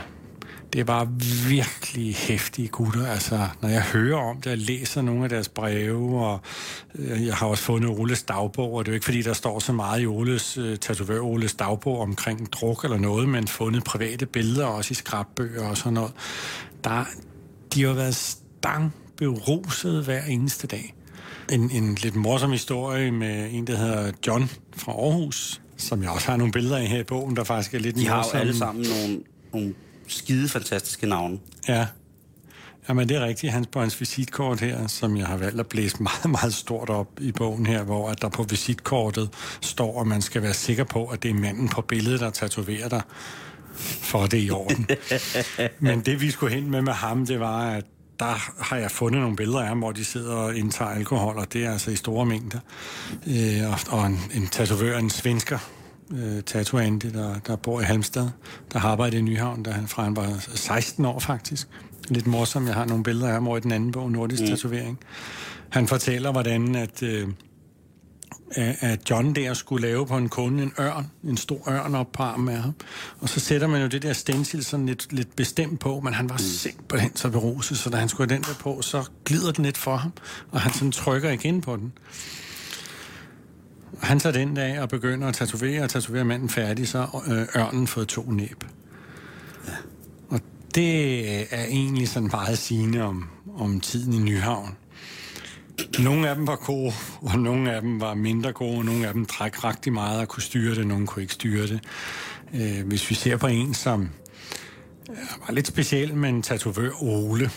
det 0.76 0.88
var 0.88 1.06
virkelig 1.50 2.16
hæftige 2.16 2.68
gutter. 2.68 3.08
Altså, 3.08 3.48
når 3.62 3.70
jeg 3.70 3.82
hører 3.82 4.18
om 4.18 4.42
det, 4.42 4.52
og 4.52 4.58
læser 4.58 5.02
nogle 5.02 5.24
af 5.24 5.30
deres 5.30 5.50
breve, 5.50 6.26
og 6.26 6.40
øh, 6.96 7.26
jeg 7.26 7.36
har 7.36 7.48
også 7.48 7.64
fundet 7.64 7.90
Oles 7.90 8.24
dagbog, 8.24 8.74
og 8.74 8.86
det 8.86 8.90
er 8.90 8.94
jo 8.94 8.96
ikke, 8.96 9.06
fordi 9.06 9.22
der 9.22 9.34
står 9.34 9.60
så 9.60 9.74
meget 9.74 10.02
i 10.02 10.06
Oles, 10.06 10.58
uh, 10.58 10.76
tatovør 10.76 11.20
Oles 11.20 11.54
dagbog 11.54 12.00
omkring 12.00 12.54
druk 12.54 12.84
eller 12.84 12.98
noget, 12.98 13.30
men 13.30 13.48
fundet 13.48 13.84
private 13.84 14.26
billeder 14.26 14.66
også 14.66 14.92
i 14.92 14.96
skrabbøger 14.96 15.68
og 15.68 15.78
sådan 15.78 15.94
noget. 15.94 16.12
Der, 16.84 17.06
de 17.74 17.84
har 17.84 17.94
været 17.94 18.16
stang 18.16 18.94
beruset 19.18 20.04
hver 20.04 20.24
eneste 20.24 20.68
dag. 20.68 20.94
En, 21.52 21.72
en 21.72 21.96
lidt 21.96 22.16
morsom 22.16 22.52
historie 22.52 23.12
med 23.12 23.50
en, 23.52 23.68
der 23.68 23.78
hedder 23.78 24.12
John 24.28 24.50
fra 24.78 24.92
Aarhus, 24.92 25.62
som 25.78 26.04
jeg 26.04 26.10
også 26.10 26.28
har 26.28 26.38
nogle 26.38 26.54
billeder 26.54 26.78
af 26.78 26.88
her 26.88 27.00
i 27.00 27.04
bogen, 27.04 27.36
der 27.36 27.44
faktisk 27.44 27.74
er 27.74 27.80
lidt 27.80 27.96
De 27.96 28.08
har 28.08 28.30
jo 28.34 28.40
alle 28.40 28.58
sammen 28.58 28.86
nogle, 28.90 29.24
nogle 29.54 29.74
skide 30.08 30.50
fantastiske 30.50 31.08
navne. 31.08 31.40
Ja. 31.68 31.88
Jamen, 32.90 33.10
det 33.10 33.18
er 33.18 33.26
rigtigt. 33.26 33.54
Hans, 33.54 33.68
på 33.68 33.80
hans 33.80 34.00
visitkort 34.00 34.60
her, 34.60 34.88
som 34.88 35.18
jeg 35.18 35.28
har 35.28 35.38
valgt 35.38 35.60
at 35.60 35.68
blæse 35.68 36.04
meget, 36.04 36.30
meget 36.30 36.54
stort 36.54 36.90
op 36.90 37.08
i 37.22 37.32
bogen 37.32 37.66
her, 37.66 37.84
hvor 37.84 38.10
at 38.10 38.22
der 38.22 38.30
på 38.30 38.44
visitkortet 38.44 39.30
står, 39.62 40.02
at 40.02 40.08
man 40.08 40.22
skal 40.22 40.42
være 40.42 40.54
sikker 40.54 40.84
på, 40.84 41.06
at 41.06 41.24
det 41.24 41.30
er 41.32 41.36
manden 41.36 41.70
på 41.70 41.82
billedet, 41.82 42.20
der 42.20 42.30
tatoverer 42.30 42.90
dig, 42.90 43.02
for 43.76 44.26
det 44.26 44.40
er 44.40 44.44
i 44.44 44.50
orden. 44.50 44.88
Men 45.80 46.02
det, 46.02 46.22
vi 46.22 46.32
skulle 46.32 46.56
hen 46.56 46.72
med 46.72 46.82
med 46.82 46.94
ham, 46.94 47.26
det 47.26 47.40
var, 47.40 47.72
at 47.72 47.86
der 48.20 48.64
har 48.64 48.78
jeg 48.78 48.92
fundet 48.92 49.22
nogle 49.22 49.36
billeder 49.36 49.60
af 49.62 49.68
ham, 49.68 49.80
hvor 49.80 49.92
de 49.92 50.06
sidder 50.06 50.34
og 50.34 50.56
indtager 50.56 50.92
alkohol, 50.92 51.38
og 51.38 51.54
det 51.54 51.66
er 51.66 51.72
altså 51.72 51.92
i 51.92 51.96
store 51.96 52.26
mængder. 52.26 52.60
Øh, 53.28 53.72
og, 53.72 54.00
og 54.00 54.06
en, 54.06 54.20
en 54.34 54.48
tatovør, 54.48 54.98
en 54.98 55.10
svensker, 55.10 55.60
øh, 56.12 56.44
tattoo 56.44 56.80
der, 56.80 57.40
der 57.48 57.56
bor 57.56 57.82
i 57.82 57.84
Halmstad, 57.84 58.30
der 58.74 58.80
har 58.80 58.90
arbejdet 58.90 59.18
i 59.18 59.22
Nyhavn, 59.22 59.64
da 59.64 59.72
han, 59.72 59.88
fra 59.88 60.04
han 60.04 60.16
var 60.16 60.46
16 60.56 61.06
år 61.06 61.20
faktisk. 61.20 61.68
Lidt 62.10 62.28
morsom, 62.28 62.68
jeg 62.68 62.76
har 62.76 62.86
nogle 62.86 63.04
billeder 63.04 63.28
af 63.28 63.34
ham 63.34 63.48
over 63.48 63.58
i 63.58 63.60
den 63.60 63.72
anden 63.72 63.92
bog, 63.92 64.12
Nordisk 64.12 64.42
mm. 64.42 64.48
Tatovering. 64.48 65.00
Han 65.70 65.88
fortæller, 65.88 66.32
hvordan 66.32 66.76
at, 66.76 67.04
øh, 67.04 67.28
at 68.80 69.10
John 69.10 69.36
der 69.36 69.54
skulle 69.54 69.88
lave 69.88 70.08
på 70.08 70.18
en 70.18 70.30
kunde 70.30 70.64
en 70.64 70.74
ørn, 70.80 71.12
en 71.24 71.38
stor 71.38 71.70
ørn 71.70 71.96
op 71.96 72.12
på 72.12 72.24
armen 72.24 72.56
af 72.56 72.62
ham. 72.62 72.74
Og 73.20 73.30
så 73.30 73.40
sætter 73.40 73.68
man 73.68 73.82
jo 73.82 73.88
det 73.88 74.02
der 74.02 74.14
stencil 74.14 74.66
sådan 74.66 74.86
lidt, 74.86 75.14
lidt 75.14 75.36
bestemt 75.36 75.80
på, 75.80 76.00
men 76.00 76.14
han 76.14 76.30
var 76.30 76.36
mm. 76.36 76.44
simpelthen 76.44 77.16
så 77.16 77.30
beruset, 77.30 77.78
så 77.78 77.90
da 77.90 77.98
han 77.98 78.10
skulle 78.10 78.30
have 78.30 78.36
den 78.36 78.44
der 78.44 78.56
på, 78.60 78.82
så 78.82 79.04
glider 79.26 79.52
den 79.52 79.66
lidt 79.66 79.78
for 79.78 79.96
ham, 79.96 80.12
og 80.52 80.62
han 80.62 80.74
sådan 80.74 80.92
trykker 80.92 81.32
igen 81.32 81.62
på 81.62 81.76
den. 81.76 81.94
Han 84.02 84.20
tager 84.20 84.34
den 84.34 84.56
dag 84.56 84.82
og 84.82 84.90
begynder 84.90 85.28
at 85.28 85.34
tatovere, 85.34 85.84
og 85.84 85.90
tatovere 85.90 86.26
manden 86.26 86.50
færdig, 86.50 86.88
så 86.88 87.08
øh, 87.28 87.62
ørnen 87.62 87.88
fået 87.88 88.08
to 88.08 88.32
næb. 88.32 88.64
Ja. 89.68 89.74
Og 90.30 90.40
det 90.76 91.30
er 91.54 91.66
egentlig 91.66 92.10
sådan 92.10 92.30
meget 92.32 92.58
sigende 92.58 93.02
om, 93.02 93.30
om 93.58 93.80
tiden 93.80 94.14
i 94.14 94.20
Nyhavn. 94.20 94.76
Nogle 96.00 96.30
af 96.30 96.36
dem 96.36 96.48
var 96.48 96.56
gode, 96.56 96.94
og 97.22 97.40
nogle 97.40 97.72
af 97.72 97.82
dem 97.82 98.02
var 98.02 98.14
mindre 98.14 98.52
gode, 98.52 98.78
og 98.78 98.86
nogle 98.86 99.08
af 99.08 99.14
dem 99.14 99.26
træk 99.26 99.64
rigtig 99.64 99.94
meget 99.94 100.22
og 100.22 100.28
kunne 100.28 100.44
styre 100.44 100.76
det, 100.76 100.88
nogle 100.88 101.08
kunne 101.08 101.22
ikke 101.22 101.34
styre 101.34 101.68
det. 101.68 101.80
Øh, 102.54 102.88
hvis 102.88 103.10
vi 103.10 103.16
ser 103.16 103.38
på 103.38 103.48
en, 103.48 103.74
som 103.74 104.10
var 105.48 105.54
lidt 105.54 105.68
speciel, 105.68 106.16
men 106.16 106.42
tatovør 106.42 106.92
Ole. 107.02 107.52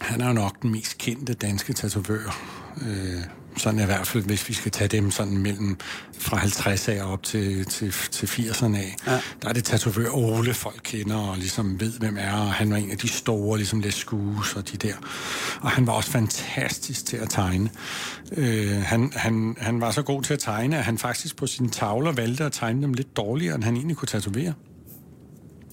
Han 0.00 0.20
er 0.20 0.26
jo 0.26 0.32
nok 0.32 0.62
den 0.62 0.72
mest 0.72 0.98
kendte 0.98 1.34
danske 1.34 1.72
tatovør. 1.72 2.38
Øh, 2.82 3.22
sådan 3.56 3.80
i 3.80 3.84
hvert 3.84 4.06
fald, 4.06 4.24
hvis 4.24 4.48
vi 4.48 4.54
skal 4.54 4.72
tage 4.72 4.88
dem 4.88 5.10
sådan 5.10 5.38
mellem 5.38 5.76
fra 6.18 6.36
50 6.36 6.88
af 6.88 7.12
op 7.12 7.22
til, 7.22 7.64
til, 7.64 7.92
til 7.92 8.26
80'erne 8.26 8.76
af. 8.76 8.96
Ja. 9.06 9.20
Der 9.42 9.48
er 9.48 9.52
det 9.52 9.64
tatovør 9.64 10.10
Ole, 10.10 10.54
folk 10.54 10.80
kender 10.84 11.16
og 11.16 11.36
ligesom 11.36 11.80
ved, 11.80 11.92
hvem 11.98 12.16
er, 12.20 12.32
og 12.32 12.52
han 12.52 12.70
var 12.70 12.76
en 12.76 12.90
af 12.90 12.98
de 12.98 13.08
store, 13.08 13.56
ligesom 13.58 13.80
Lescus 13.80 14.56
og 14.56 14.72
de 14.72 14.76
der. 14.76 14.94
Og 15.60 15.70
han 15.70 15.86
var 15.86 15.92
også 15.92 16.10
fantastisk 16.10 17.06
til 17.06 17.16
at 17.16 17.30
tegne. 17.30 17.70
Øh, 18.32 18.82
han, 18.82 19.12
han, 19.14 19.56
han 19.60 19.80
var 19.80 19.90
så 19.90 20.02
god 20.02 20.22
til 20.22 20.34
at 20.34 20.40
tegne, 20.40 20.78
at 20.78 20.84
han 20.84 20.98
faktisk 20.98 21.36
på 21.36 21.46
sine 21.46 21.70
tavler 21.70 22.12
valgte 22.12 22.44
at 22.44 22.52
tegne 22.52 22.82
dem 22.82 22.94
lidt 22.94 23.16
dårligere, 23.16 23.54
end 23.54 23.64
han 23.64 23.76
egentlig 23.76 23.96
kunne 23.96 24.08
tatovere. 24.08 24.52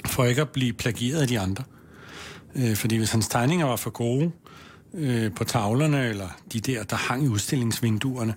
For 0.08 0.26
ikke 0.26 0.41
at 0.41 0.50
blive 0.50 0.74
plagieret 0.74 1.22
af 1.22 1.28
de 1.28 1.39
andre. 1.39 1.63
Øh, 2.56 2.76
fordi 2.76 2.98
hvis 2.98 3.12
hans 3.12 3.28
tegninger 3.28 3.65
var 3.65 3.76
for 3.76 3.89
gode, 3.89 4.32
øh, 4.93 5.32
på 5.32 5.43
tavlerne, 5.43 6.10
eller 6.10 6.27
de 6.53 6.60
der, 6.60 6.84
der 6.84 6.95
hang 6.95 7.25
i 7.25 7.27
udstillingsvinduerne, 7.27 8.36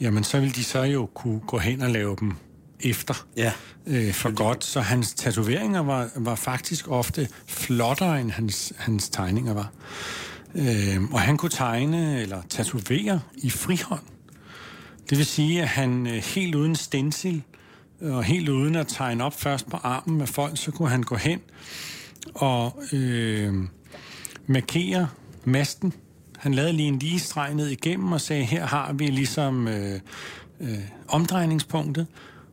jamen 0.00 0.24
så 0.24 0.40
ville 0.40 0.54
de 0.54 0.64
så 0.64 0.82
jo 0.82 1.06
kunne 1.06 1.40
gå 1.40 1.58
hen 1.58 1.82
og 1.82 1.90
lave 1.90 2.16
dem 2.20 2.36
efter 2.80 3.26
ja. 3.36 3.52
øh, 3.86 4.12
for 4.12 4.34
godt. 4.34 4.64
Så 4.64 4.80
hans 4.80 5.14
tatoveringer 5.14 5.80
var, 5.80 6.10
var 6.16 6.34
faktisk 6.34 6.88
ofte 6.88 7.28
flottere, 7.46 8.20
end 8.20 8.30
hans, 8.30 8.72
hans 8.76 9.08
tegninger 9.08 9.54
var. 9.54 9.72
Øh, 10.54 11.02
og 11.12 11.20
han 11.20 11.36
kunne 11.36 11.50
tegne 11.50 12.20
eller 12.20 12.42
tatovere 12.48 13.20
i 13.36 13.50
frihånd. 13.50 14.02
Det 15.10 15.18
vil 15.18 15.26
sige, 15.26 15.62
at 15.62 15.68
han 15.68 16.06
øh, 16.06 16.12
helt 16.12 16.54
uden 16.54 16.76
stencil 16.76 17.42
og 18.00 18.24
helt 18.24 18.48
uden 18.48 18.74
at 18.76 18.86
tegne 18.88 19.24
op 19.24 19.40
først 19.40 19.70
på 19.70 19.76
armen 19.76 20.18
med 20.18 20.26
folk, 20.26 20.58
så 20.58 20.70
kunne 20.70 20.88
han 20.88 21.02
gå 21.02 21.16
hen 21.16 21.40
og 22.34 22.82
øh, 22.92 23.54
markere 24.46 25.08
masten. 25.44 25.92
Han 26.38 26.54
lavede 26.54 26.72
lige 26.72 26.88
en 26.88 26.98
lige 26.98 27.20
streg 27.20 27.54
ned 27.54 27.66
igennem 27.66 28.12
og 28.12 28.20
sagde, 28.20 28.44
her 28.44 28.66
har 28.66 28.92
vi 28.92 29.06
ligesom 29.06 29.68
øh, 29.68 30.00
øh, 30.60 30.78
omdrejningspunktet, 31.08 32.06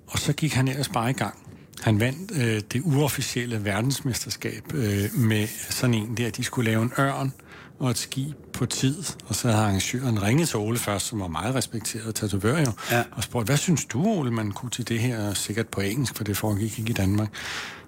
og 0.07 0.19
så 0.19 0.33
gik 0.33 0.53
han 0.53 0.67
ellers 0.67 0.89
bare 0.89 1.09
i 1.09 1.13
gang. 1.13 1.35
Han 1.81 1.99
vandt 1.99 2.31
øh, 2.31 2.61
det 2.73 2.81
uofficielle 2.85 3.65
verdensmesterskab 3.65 4.73
øh, 4.73 5.13
med 5.15 5.47
sådan 5.69 5.93
en 5.93 6.17
der, 6.17 6.29
de 6.29 6.43
skulle 6.43 6.71
lave 6.71 6.83
en 6.83 6.91
ørn 6.99 7.33
og 7.79 7.89
et 7.89 7.97
skib 7.97 8.35
på 8.53 8.65
tid. 8.65 9.03
Og 9.27 9.35
så 9.35 9.47
havde 9.47 9.63
arrangøren 9.63 10.23
ringet 10.23 10.49
til 10.49 10.57
Ole 10.57 10.77
først, 10.77 11.05
som 11.05 11.19
var 11.19 11.27
meget 11.27 11.55
respekteret 11.55 12.15
tatovør 12.15 12.59
jo, 12.59 12.71
ja. 12.91 13.03
og 13.11 13.23
spurgte, 13.23 13.45
hvad 13.45 13.57
synes 13.57 13.85
du, 13.85 14.05
Ole, 14.05 14.31
man 14.31 14.51
kunne 14.51 14.69
til 14.69 14.87
det 14.87 14.99
her, 14.99 15.33
sikkert 15.33 15.67
på 15.67 15.81
engelsk, 15.81 16.15
for 16.15 16.23
det 16.23 16.37
foregik 16.37 16.79
ikke 16.79 16.89
i 16.89 16.93
Danmark. 16.93 17.29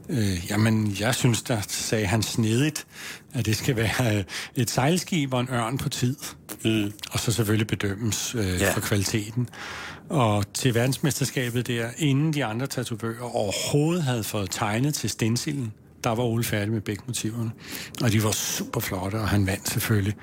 Øh, 0.10 0.50
jamen, 0.50 0.96
jeg 1.00 1.16
synes, 1.16 1.42
der 1.42 1.62
sagde 1.68 2.06
han 2.06 2.22
snedigt, 2.22 2.86
at 3.34 3.46
det 3.46 3.58
skal 3.58 3.76
være 3.76 4.18
øh, 4.18 4.24
et 4.56 4.70
sejlskib 4.70 5.34
og 5.34 5.40
en 5.40 5.50
ørn 5.52 5.78
på 5.78 5.90
tid. 5.90 6.16
Mm. 6.66 6.92
Og 7.12 7.20
så 7.20 7.32
selvfølgelig 7.32 7.68
bedømmes 7.68 8.36
øh, 8.36 8.62
ja. 8.62 8.74
for 8.74 8.82
kvaliteten. 8.82 9.50
Og 10.10 10.54
til 10.54 10.76
verdensmesterskabet 10.76 11.68
der, 11.68 11.90
inden 11.98 12.34
de 12.34 12.46
andre 12.46 12.68
tatovører 12.68 13.36
overhovedet 13.36 14.04
havde 14.04 14.24
fået 14.24 14.52
tegnet 14.52 14.94
til 14.94 15.10
stencilen, 15.10 15.74
der 16.04 16.10
var 16.10 16.24
Ole 16.24 16.44
færdig 16.44 16.72
med 16.72 16.82
begge 16.82 17.04
motiverne. 17.08 17.52
Og 18.04 18.12
de 18.12 18.24
var 18.24 18.32
super 18.32 18.80
flotte, 18.80 19.16
og 19.16 19.30
han 19.30 19.48
vandt 19.48 19.70
selvfølgelig. 19.70 20.16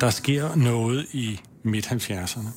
Der 0.00 0.10
sker 0.10 0.54
noget 0.54 1.06
i 1.12 1.40
midt-70'erne. 1.62 2.48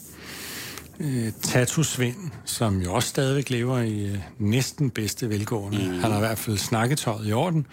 Øh, 0.99 1.31
Tattoo 1.43 1.83
Svend, 1.83 2.31
som 2.45 2.81
jo 2.81 2.93
også 2.93 3.09
stadigvæk 3.09 3.49
lever 3.49 3.79
i 3.79 4.05
øh, 4.05 4.17
næsten 4.39 4.89
bedste 4.89 5.29
velgående. 5.29 5.77
Mm. 5.77 5.99
Han 5.99 6.11
har 6.11 6.17
i 6.17 6.19
hvert 6.19 6.37
fald 6.37 6.57
snakketøjet 6.57 7.27
i 7.27 7.33
orden. 7.33 7.67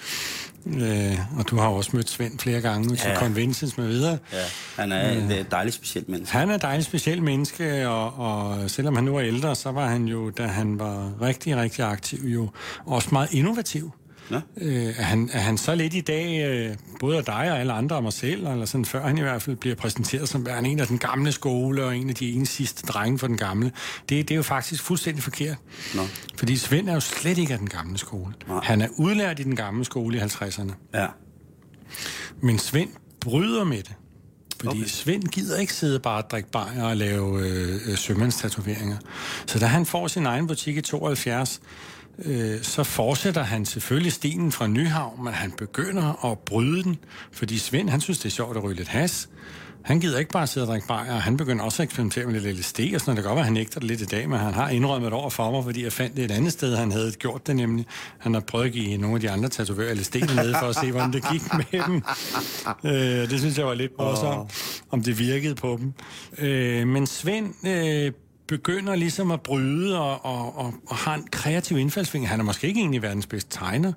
Øh, 0.67 1.19
og 1.39 1.51
du 1.51 1.57
har 1.57 1.69
også 1.69 1.91
mødt 1.95 2.11
Svend 2.11 2.39
flere 2.39 2.61
gange 2.61 2.97
til 2.97 3.09
ja. 3.09 3.19
conventions 3.19 3.79
med 3.79 3.87
videre. 3.87 4.19
Ja, 4.33 4.45
han 4.77 4.93
er 4.93 5.17
øh, 5.17 5.31
et 5.31 5.51
dejligt 5.51 5.77
specielt 5.77 6.09
menneske. 6.09 6.37
Han 6.37 6.51
er 6.51 6.55
et 6.55 6.63
dejligt 6.63 6.87
specielt 6.87 7.23
menneske, 7.23 7.89
og, 7.89 8.19
og 8.19 8.71
selvom 8.71 8.95
han 8.95 9.05
nu 9.05 9.17
er 9.17 9.23
ældre, 9.23 9.55
så 9.55 9.71
var 9.71 9.87
han 9.87 10.05
jo, 10.05 10.31
da 10.31 10.47
han 10.47 10.79
var 10.79 11.13
rigtig, 11.23 11.57
rigtig 11.57 11.85
aktiv, 11.85 12.19
jo 12.25 12.49
også 12.87 13.09
meget 13.13 13.33
innovativ. 13.33 13.93
Ja. 14.31 14.41
Øh, 14.57 14.95
er, 14.99 15.03
han, 15.03 15.31
er 15.33 15.39
han 15.39 15.59
så 15.59 15.75
lidt 15.75 15.95
i 15.95 16.01
dag, 16.01 16.49
øh, 16.49 16.77
både 17.01 17.17
af 17.19 17.25
dig 17.25 17.35
og 17.53 17.59
alle 17.61 17.73
andre 17.73 17.97
og 17.97 18.03
mig 18.03 18.13
selv, 18.13 18.47
eller 18.47 18.65
sådan 18.65 18.85
før 18.85 19.07
han 19.07 19.19
i 19.19 19.21
hvert 19.21 19.43
fald 19.43 19.57
bliver 19.57 19.77
præsenteret 19.77 20.29
som 20.29 20.47
værende 20.47 20.71
en 20.71 20.81
af 20.81 20.87
den 20.87 20.99
gamle 20.99 21.33
skole, 21.33 21.85
og 21.85 21.97
en 21.97 22.09
af 22.09 22.15
de 22.15 22.33
ene 22.33 22.47
sidste 22.47 22.87
drenge 22.87 23.19
for 23.19 23.27
den 23.27 23.37
gamle, 23.37 23.73
det, 24.09 24.29
det 24.29 24.31
er 24.31 24.37
jo 24.37 24.43
faktisk 24.43 24.83
fuldstændig 24.83 25.23
forkert. 25.23 25.57
Nå. 25.95 26.03
Fordi 26.39 26.57
Svend 26.57 26.89
er 26.89 26.95
jo 26.95 27.01
slet 27.01 27.39
ikke 27.39 27.53
af 27.53 27.59
den 27.59 27.69
gamle 27.69 27.99
skole. 27.99 28.35
Nå. 28.49 28.61
Han 28.61 28.81
er 28.81 28.89
udlært 28.99 29.41
i 29.41 29.43
den 29.43 29.57
gamle 29.57 29.85
skole 29.85 30.17
i 30.19 30.21
50'erne. 30.21 30.73
Ja. 30.95 31.07
Men 32.43 32.59
Svend 32.59 32.91
bryder 33.21 33.65
med 33.65 33.77
det. 33.83 33.95
Fordi 34.61 34.79
okay. 34.79 34.89
Svend 34.89 35.23
gider 35.23 35.59
ikke 35.59 35.73
sidde 35.73 36.01
bare 36.01 36.23
og 36.25 36.31
drikke 36.31 36.51
bajer 36.51 36.85
og 36.85 36.97
lave 36.97 37.41
øh, 37.41 37.75
øh 37.87 37.97
sømandstatoveringer. 37.97 38.97
Så 39.47 39.59
da 39.59 39.67
han 39.67 39.87
får 39.87 40.09
sin 40.09 40.27
egen 40.27 40.47
butik 40.47 40.77
i 40.77 40.81
72, 40.81 41.61
øh, 42.25 42.63
så 42.63 42.85
fortsætter 42.85 43.43
han 43.43 43.65
selvfølgelig 43.65 44.13
stilen 44.13 44.53
fra 44.53 44.67
Nyhavn, 44.67 45.25
men 45.25 45.33
han 45.33 45.51
begynder 45.51 46.31
at 46.33 46.39
bryde 46.39 46.83
den, 46.83 46.99
fordi 47.33 47.59
Svend, 47.59 47.89
han 47.89 48.01
synes, 48.01 48.19
det 48.19 48.27
er 48.27 48.31
sjovt 48.31 48.57
at 48.57 48.65
ryge 48.65 48.77
lidt 48.77 48.89
has. 48.89 49.29
Han 49.83 50.01
gider 50.01 50.19
ikke 50.19 50.31
bare 50.31 50.47
sidde 50.47 50.65
og 50.65 50.69
drikke 50.69 50.87
bajer, 50.87 51.13
han 51.13 51.37
begynder 51.37 51.65
også 51.65 51.83
at 51.83 51.87
eksperimentere 51.87 52.27
med 52.27 52.41
lidt 52.41 52.59
LSD, 52.59 52.81
og 52.81 52.81
sådan 52.81 52.91
noget. 52.91 53.07
Det 53.07 53.15
kan 53.17 53.23
godt 53.23 53.37
være, 53.37 53.45
han 53.45 53.53
nægter 53.53 53.81
det 53.81 53.89
lidt 53.89 54.01
i 54.01 54.05
dag, 54.05 54.29
men 54.29 54.39
han 54.39 54.55
har 54.55 54.69
indrømmet 54.69 55.13
over 55.13 55.31
for 55.31 55.51
mig, 55.51 55.65
fordi 55.65 55.85
jeg 55.85 55.93
fandt 55.93 56.17
det 56.17 56.25
et 56.25 56.31
andet 56.31 56.53
sted, 56.53 56.77
han 56.77 56.93
havde 56.93 57.13
gjort 57.13 57.47
det 57.47 57.57
nemlig. 57.57 57.87
Han 58.19 58.35
har 58.35 58.41
prøvet 58.41 58.67
at 58.67 58.73
give 58.73 58.97
nogle 58.97 59.15
af 59.15 59.21
de 59.21 59.31
andre 59.31 59.49
tatovører 59.49 59.95
LSD 59.95 60.15
ned 60.15 60.55
for 60.61 60.67
at 60.67 60.77
se, 60.77 60.91
hvordan 60.91 61.13
det 61.13 61.25
gik 61.33 61.43
med 61.55 61.87
dem. 61.87 62.03
Øh, 62.85 63.31
det 63.31 63.41
synes 63.41 63.59
jeg 63.59 63.67
var 63.67 63.75
lidt 63.75 63.93
morsomt, 63.99 64.39
oh. 64.39 64.47
om 64.91 65.03
det 65.03 65.19
virkede 65.19 65.55
på 65.55 65.79
dem. 65.81 65.93
Øh, 66.39 66.87
men 66.87 67.07
Svend 67.07 67.67
øh, 67.67 68.13
begynder 68.49 68.95
ligesom 68.95 69.31
at 69.31 69.41
bryde 69.41 69.99
og, 70.01 70.25
og, 70.25 70.59
og, 70.59 70.75
og 70.87 70.97
har 70.97 71.15
en 71.15 71.29
kreativ 71.31 71.79
indfaldsvinkel. 71.79 72.29
Han 72.29 72.41
er 72.41 72.45
måske 72.45 72.67
ikke 72.67 72.81
egentlig 72.81 73.03
verdens 73.03 73.27
bedste 73.27 73.51
tegner, 73.51 73.93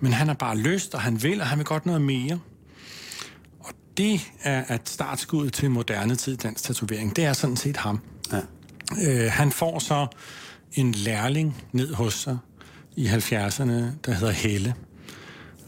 men 0.00 0.12
han 0.12 0.26
har 0.26 0.34
bare 0.34 0.58
lyst, 0.58 0.94
og 0.94 1.00
han 1.00 1.22
vil, 1.22 1.40
og 1.40 1.46
han 1.46 1.58
vil 1.58 1.66
godt 1.66 1.86
noget 1.86 2.02
mere. 2.02 2.40
Og 3.60 3.72
det 3.96 4.20
er 4.42 4.74
et 4.74 4.88
startskud 4.88 5.50
til 5.50 5.70
moderne 5.70 6.16
tid 6.16 6.36
dansk 6.36 6.64
tatovering. 6.64 7.16
Det 7.16 7.24
er 7.24 7.32
sådan 7.32 7.56
set 7.56 7.76
ham. 7.76 8.00
Ja. 8.32 8.40
Øh, 9.06 9.32
han 9.32 9.52
får 9.52 9.78
så 9.78 10.06
en 10.72 10.92
lærling 10.92 11.56
ned 11.72 11.94
hos 11.94 12.14
sig 12.14 12.38
i 12.96 13.06
70'erne, 13.06 13.72
der 14.04 14.12
hedder 14.12 14.32
Helle. 14.32 14.74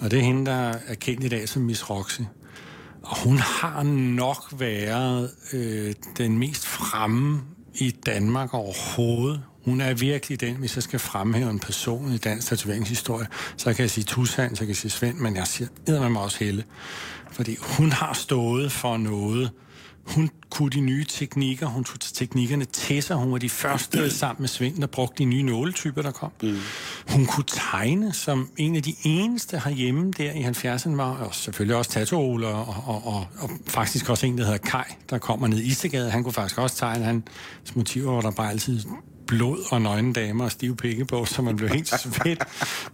Og 0.00 0.10
det 0.10 0.18
er 0.18 0.22
hende, 0.22 0.46
der 0.46 0.74
er 0.86 0.94
kendt 0.94 1.24
i 1.24 1.28
dag 1.28 1.48
som 1.48 1.62
Miss 1.62 1.90
Roxy. 1.90 2.20
Og 3.02 3.18
hun 3.24 3.38
har 3.38 3.82
nok 3.82 4.44
været 4.58 5.30
øh, 5.52 5.94
den 6.18 6.38
mest 6.38 6.66
fremme 6.66 7.42
i 7.78 7.90
Danmark 7.90 8.54
overhovedet. 8.54 9.42
Hun 9.64 9.80
er 9.80 9.94
virkelig 9.94 10.40
den, 10.40 10.56
hvis 10.56 10.76
jeg 10.76 10.82
skal 10.82 10.98
fremhæve 10.98 11.50
en 11.50 11.58
person 11.58 12.12
i 12.12 12.18
dansk 12.18 12.48
tatoveringshistorie, 12.48 13.26
så 13.56 13.74
kan 13.74 13.82
jeg 13.82 13.90
sige 13.90 14.04
Tushan, 14.04 14.56
så 14.56 14.60
kan 14.60 14.68
jeg 14.68 14.76
sige 14.76 14.90
Svend, 14.90 15.16
men 15.16 15.36
jeg 15.36 15.46
siger 15.46 15.68
med 15.86 16.08
mig 16.08 16.22
også 16.22 16.38
Helle. 16.44 16.64
Fordi 17.30 17.56
hun 17.60 17.92
har 17.92 18.12
stået 18.12 18.72
for 18.72 18.96
noget, 18.96 19.50
hun 20.06 20.30
kunne 20.50 20.70
de 20.70 20.80
nye 20.80 21.04
teknikker, 21.04 21.66
hun 21.66 21.84
tog 21.84 22.00
teknikkerne 22.00 22.64
til 22.64 23.02
sig. 23.02 23.16
Hun 23.16 23.32
var 23.32 23.38
de 23.38 23.48
første 23.48 24.10
sammen 24.10 24.42
med 24.42 24.48
Svend, 24.48 24.80
der 24.80 24.86
brugte 24.86 25.18
de 25.18 25.24
nye 25.24 25.42
nåletyper, 25.42 26.02
der 26.02 26.10
kom. 26.10 26.30
Mm. 26.42 26.58
Hun 27.08 27.26
kunne 27.26 27.44
tegne 27.46 28.12
som 28.12 28.50
en 28.56 28.76
af 28.76 28.82
de 28.82 28.94
eneste 29.04 29.58
herhjemme 29.58 30.12
der 30.12 30.32
i 30.32 30.44
70'erne 30.44 30.96
var, 30.96 31.12
og 31.12 31.34
selvfølgelig 31.34 31.76
også 31.76 31.90
tattoo 31.90 32.44
og, 32.44 32.66
og, 32.86 33.06
og, 33.06 33.26
og, 33.38 33.50
faktisk 33.66 34.10
også 34.10 34.26
en, 34.26 34.38
der 34.38 34.44
hedder 34.44 34.58
Kai, 34.58 34.94
der 35.10 35.18
kommer 35.18 35.46
ned 35.46 35.58
i 35.58 35.66
Istegade. 35.66 36.10
Han 36.10 36.22
kunne 36.22 36.32
faktisk 36.32 36.58
også 36.58 36.76
tegne, 36.76 37.04
hans 37.04 37.76
motiver 37.76 38.12
var 38.12 38.20
der 38.20 38.30
bare 38.30 38.50
altid 38.50 38.80
blod 39.26 39.58
og 39.70 39.82
nøgne 39.82 40.12
damer 40.12 40.44
og 40.44 40.52
stive 40.52 40.76
pikke 40.76 41.04
på, 41.04 41.24
så 41.24 41.42
man 41.42 41.56
blev 41.56 41.68
helt 41.68 41.88
svedt. 41.88 42.44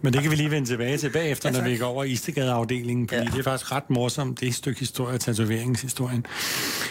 Men 0.01 0.13
det 0.13 0.21
kan 0.21 0.31
vi 0.31 0.35
lige 0.35 0.51
vende 0.51 0.69
tilbage 0.69 0.97
til 0.97 1.09
bagefter, 1.09 1.51
når 1.51 1.61
vi 1.61 1.77
går 1.77 1.85
over 1.85 2.03
Istegade-afdelingen, 2.03 3.07
fordi 3.07 3.21
ja. 3.21 3.29
det 3.31 3.39
er 3.39 3.43
faktisk 3.43 3.71
ret 3.71 3.89
morsomt, 3.89 4.39
det 4.39 4.45
er 4.45 4.49
et 4.49 4.55
stykke 4.55 4.79
historie, 4.79 5.17
tatoveringshistorien. 5.17 6.25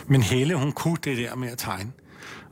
Men 0.07 0.22
Helle, 0.22 0.55
hun 0.55 0.72
kunne 0.72 0.97
det 1.05 1.16
der 1.16 1.34
med 1.34 1.49
at 1.49 1.59
tegne. 1.59 1.93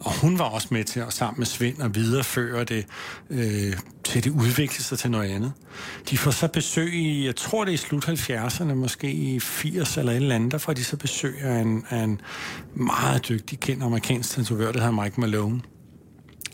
Og 0.00 0.20
hun 0.20 0.38
var 0.38 0.44
også 0.44 0.68
med 0.70 0.84
til 0.84 1.00
at 1.00 1.12
sammen 1.12 1.40
med 1.40 1.46
Svend 1.46 1.82
at 1.82 1.94
videreføre 1.94 2.64
det 2.64 2.86
øh, 3.30 3.76
til 4.04 4.24
det 4.24 4.30
udvikle 4.30 4.84
sig 4.84 4.98
til 4.98 5.10
noget 5.10 5.30
andet. 5.30 5.52
De 6.10 6.18
får 6.18 6.30
så 6.30 6.48
besøg 6.48 6.94
i, 6.94 7.26
jeg 7.26 7.36
tror 7.36 7.64
det 7.64 7.70
er 7.70 7.74
i 7.74 7.76
slut 7.76 8.08
70'erne, 8.08 8.74
måske 8.74 9.12
i 9.12 9.40
80 9.40 9.96
eller 9.96 10.12
et 10.12 10.16
eller 10.16 10.34
andet, 10.34 10.52
der 10.52 10.58
får 10.58 10.72
de 10.72 10.84
så 10.84 10.96
besøg 10.96 11.40
af 11.42 11.58
en, 11.60 11.84
af 11.90 12.02
en 12.02 12.20
meget 12.74 13.28
dygtig 13.28 13.60
kendt 13.60 13.82
amerikansk 13.82 14.30
tatovør, 14.30 14.72
der 14.72 14.80
hedder 14.80 15.02
Mike 15.02 15.20
Malone 15.20 15.60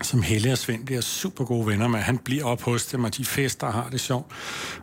som 0.03 0.23
Helle 0.23 0.53
og 0.53 0.59
Svend 0.59 0.87
bliver 0.87 1.01
super 1.01 1.45
gode 1.45 1.67
venner 1.67 1.89
med. 1.89 2.01
Han 2.01 2.19
bliver 2.19 2.45
op 2.45 2.63
hos 2.63 2.87
dem, 2.87 3.05
og 3.05 3.17
de 3.17 3.25
fester 3.25 3.67
og 3.67 3.73
har 3.73 3.89
det 3.91 4.01
sjovt. 4.01 4.33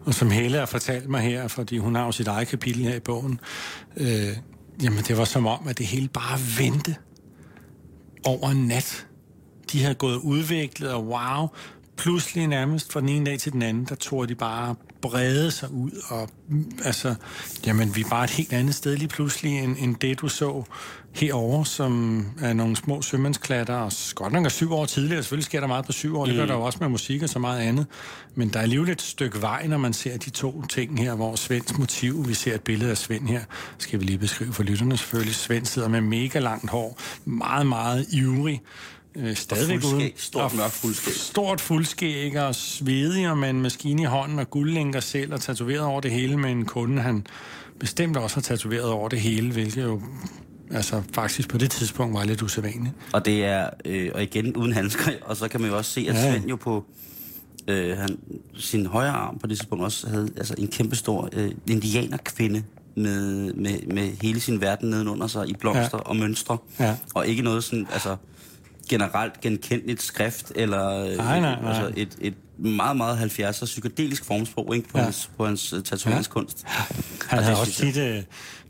Og 0.05 0.13
som 0.13 0.31
Helle 0.31 0.57
har 0.57 0.65
fortalt 0.65 1.09
mig 1.09 1.21
her, 1.21 1.47
fordi 1.47 1.77
hun 1.77 1.95
har 1.95 2.05
jo 2.05 2.11
sit 2.11 2.27
eget 2.27 2.47
kapitel 2.47 2.83
her 2.83 2.95
i 2.95 2.99
bogen, 2.99 3.39
øh, 3.97 4.37
jamen 4.83 5.03
det 5.03 5.17
var 5.17 5.25
som 5.25 5.45
om, 5.45 5.67
at 5.67 5.77
det 5.77 5.85
hele 5.85 6.07
bare 6.07 6.39
vendte 6.57 6.95
over 8.25 8.49
en 8.49 8.67
nat. 8.67 9.07
De 9.71 9.81
havde 9.81 9.95
gået 9.95 10.15
udviklet, 10.15 10.91
og 10.91 11.07
wow, 11.07 11.47
pludselig 11.97 12.47
nærmest 12.47 12.93
fra 12.93 12.99
den 13.01 13.09
ene 13.09 13.25
dag 13.25 13.39
til 13.39 13.53
den 13.53 13.61
anden, 13.61 13.85
der 13.89 13.95
tog 13.95 14.29
de 14.29 14.35
bare 14.35 14.75
brede 15.01 15.51
sig 15.51 15.71
ud, 15.71 15.91
og 16.09 16.29
altså, 16.85 17.15
jamen, 17.65 17.95
vi 17.95 18.01
er 18.01 18.09
bare 18.09 18.23
et 18.23 18.29
helt 18.29 18.53
andet 18.53 18.75
sted 18.75 18.97
lige 18.97 19.07
pludselig, 19.07 19.59
end, 19.59 19.75
end 19.79 19.95
det, 19.95 20.21
du 20.21 20.27
så 20.27 20.63
herover 21.15 21.63
som 21.63 22.25
er 22.41 22.53
nogle 22.53 22.75
små 22.75 23.01
sømandsklatter, 23.01 23.75
og 23.75 23.91
godt 24.15 24.33
nok 24.33 24.45
er 24.45 24.49
syv 24.49 24.73
år 24.73 24.85
tidligere, 24.85 25.23
selvfølgelig 25.23 25.45
sker 25.45 25.59
der 25.59 25.67
meget 25.67 25.85
på 25.85 25.91
syv 25.91 26.17
år, 26.17 26.25
mm. 26.25 26.29
det 26.29 26.37
gør 26.37 26.43
mm. 26.43 26.47
der 26.47 26.55
jo 26.55 26.61
også 26.61 26.77
med 26.81 26.89
musik 26.89 27.23
og 27.23 27.29
så 27.29 27.39
meget 27.39 27.61
andet, 27.61 27.85
men 28.35 28.49
der 28.49 28.59
er 28.59 28.63
alligevel 28.63 28.89
et 28.89 29.01
stykke 29.01 29.41
vej, 29.41 29.67
når 29.67 29.77
man 29.77 29.93
ser 29.93 30.17
de 30.17 30.29
to 30.29 30.65
ting 30.65 30.99
her, 30.99 31.15
hvor 31.15 31.35
Svends 31.35 31.77
motiv, 31.77 32.27
vi 32.27 32.33
ser 32.33 32.55
et 32.55 32.61
billede 32.61 32.91
af 32.91 32.97
Svend 32.97 33.27
her, 33.27 33.41
skal 33.77 33.99
vi 33.99 34.05
lige 34.05 34.17
beskrive 34.17 34.53
for 34.53 34.63
lytterne 34.63 34.97
selvfølgelig, 34.97 35.35
Svend 35.35 35.65
sidder 35.65 35.87
med 35.87 36.01
mega 36.01 36.39
langt 36.39 36.69
hår, 36.69 36.99
meget, 37.25 37.67
meget 37.67 38.05
ivrig, 38.11 38.61
øh, 39.15 39.35
stadigvæk 39.35 39.83
uden. 39.83 40.11
Stort 40.15 40.55
mørkt 40.55 40.73
fuldskæg. 40.73 41.13
Stort 41.13 41.61
fuldskæg 41.61 42.37
og 42.37 42.55
svedig 42.55 43.29
og 43.29 43.37
med 43.37 43.49
en 43.49 43.61
maskine 43.61 44.01
i 44.01 44.05
hånden 44.05 44.39
og 44.39 44.49
guldlænker 44.49 44.99
selv 44.99 45.33
og 45.33 45.41
tatoveret 45.41 45.81
over 45.81 46.01
det 46.01 46.11
hele 46.11 46.37
med 46.37 46.51
en 46.51 46.65
kunde, 46.65 47.01
han 47.01 47.27
bestemt 47.79 48.17
også 48.17 48.35
har 48.35 48.41
tatoveret 48.41 48.89
over 48.89 49.09
det 49.09 49.21
hele, 49.21 49.51
hvilket 49.51 49.83
jo 49.83 50.01
altså 50.71 51.01
faktisk 51.13 51.49
på 51.49 51.57
det 51.57 51.71
tidspunkt 51.71 52.13
var 52.13 52.23
lidt 52.23 52.41
usædvanligt. 52.41 52.95
Og 53.13 53.25
det 53.25 53.45
er, 53.45 53.69
øh, 53.85 54.11
og 54.15 54.23
igen 54.23 54.55
uden 54.55 54.73
handsker, 54.73 55.11
og 55.21 55.37
så 55.37 55.47
kan 55.47 55.61
man 55.61 55.69
jo 55.69 55.77
også 55.77 55.91
se, 55.91 56.05
at 56.09 56.15
ja. 56.15 56.31
Svend 56.31 56.49
jo 56.49 56.55
på 56.55 56.85
øh, 57.67 57.97
han, 57.97 58.17
sin 58.55 58.85
højre 58.85 59.11
arm 59.11 59.39
på 59.39 59.47
det 59.47 59.57
tidspunkt 59.57 59.83
også 59.83 60.09
havde 60.09 60.29
altså 60.37 60.55
en 60.57 60.67
kæmpestor 60.67 61.29
øh, 61.33 61.51
indianerkvinde 61.67 62.63
med, 62.95 63.53
med, 63.53 63.87
med 63.87 64.11
hele 64.21 64.39
sin 64.39 64.61
verden 64.61 64.89
nedenunder 64.89 65.27
sig 65.27 65.49
i 65.49 65.53
blomster 65.53 65.97
ja. 65.97 66.09
og 66.09 66.15
mønstre. 66.15 66.57
Ja. 66.79 66.95
Og 67.13 67.27
ikke 67.27 67.41
noget 67.41 67.63
sådan, 67.63 67.87
altså 67.93 68.15
generelt 68.89 69.41
genkendeligt 69.41 70.01
skrift, 70.01 70.51
eller 70.55 70.89
øh, 70.89 71.17
nej, 71.17 71.39
nej, 71.39 71.61
nej. 71.61 71.69
Altså 71.69 71.91
et, 71.95 72.17
et 72.21 72.33
meget, 72.57 72.97
meget 72.97 73.39
70'er 73.39 73.65
psykedelisk 73.65 74.25
formsprog 74.25 74.75
ikke, 74.75 74.89
på, 74.89 74.97
ja. 74.97 75.03
hans, 75.03 75.29
på 75.37 75.45
hans 75.45 75.73
uh, 75.73 75.83
tatoveringskunst. 75.83 76.65
Ja. 76.67 76.95
Han 77.27 77.43
havde 77.43 77.59
også 77.59 77.73
tit, 77.73 77.97
øh, 77.97 78.23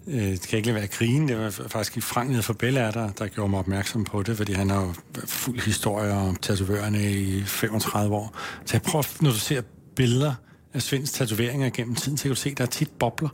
øh, 0.07 0.31
det 0.31 0.47
kan 0.47 0.57
ikke 0.57 0.75
være 0.75 0.87
krigen, 0.87 1.27
det 1.27 1.37
var 1.37 1.49
faktisk 1.67 2.03
Frank 2.03 2.29
nede 2.29 2.43
for 2.43 2.53
Bella, 2.53 2.91
der, 2.91 3.09
der 3.09 3.27
gjorde 3.27 3.49
mig 3.49 3.59
opmærksom 3.59 4.03
på 4.03 4.23
det, 4.23 4.37
fordi 4.37 4.53
han 4.53 4.69
har 4.69 4.81
jo 4.81 4.93
fuld 5.25 5.61
historie 5.61 6.11
om 6.11 6.35
tatovørerne 6.35 7.11
i 7.11 7.43
35 7.43 8.15
år. 8.15 8.37
Så 8.65 8.73
jeg 8.73 8.81
prøver, 8.81 9.17
når 9.21 9.31
du 9.31 9.39
ser 9.39 9.61
billeder 9.95 10.33
af 10.73 10.81
Svends 10.81 11.11
tatoveringer 11.11 11.69
gennem 11.69 11.95
tiden, 11.95 12.17
så 12.17 12.23
kan 12.23 12.29
du 12.29 12.35
se, 12.35 12.49
at 12.49 12.57
der 12.57 12.63
er 12.63 12.67
tit 12.67 12.89
bobler. 12.99 13.29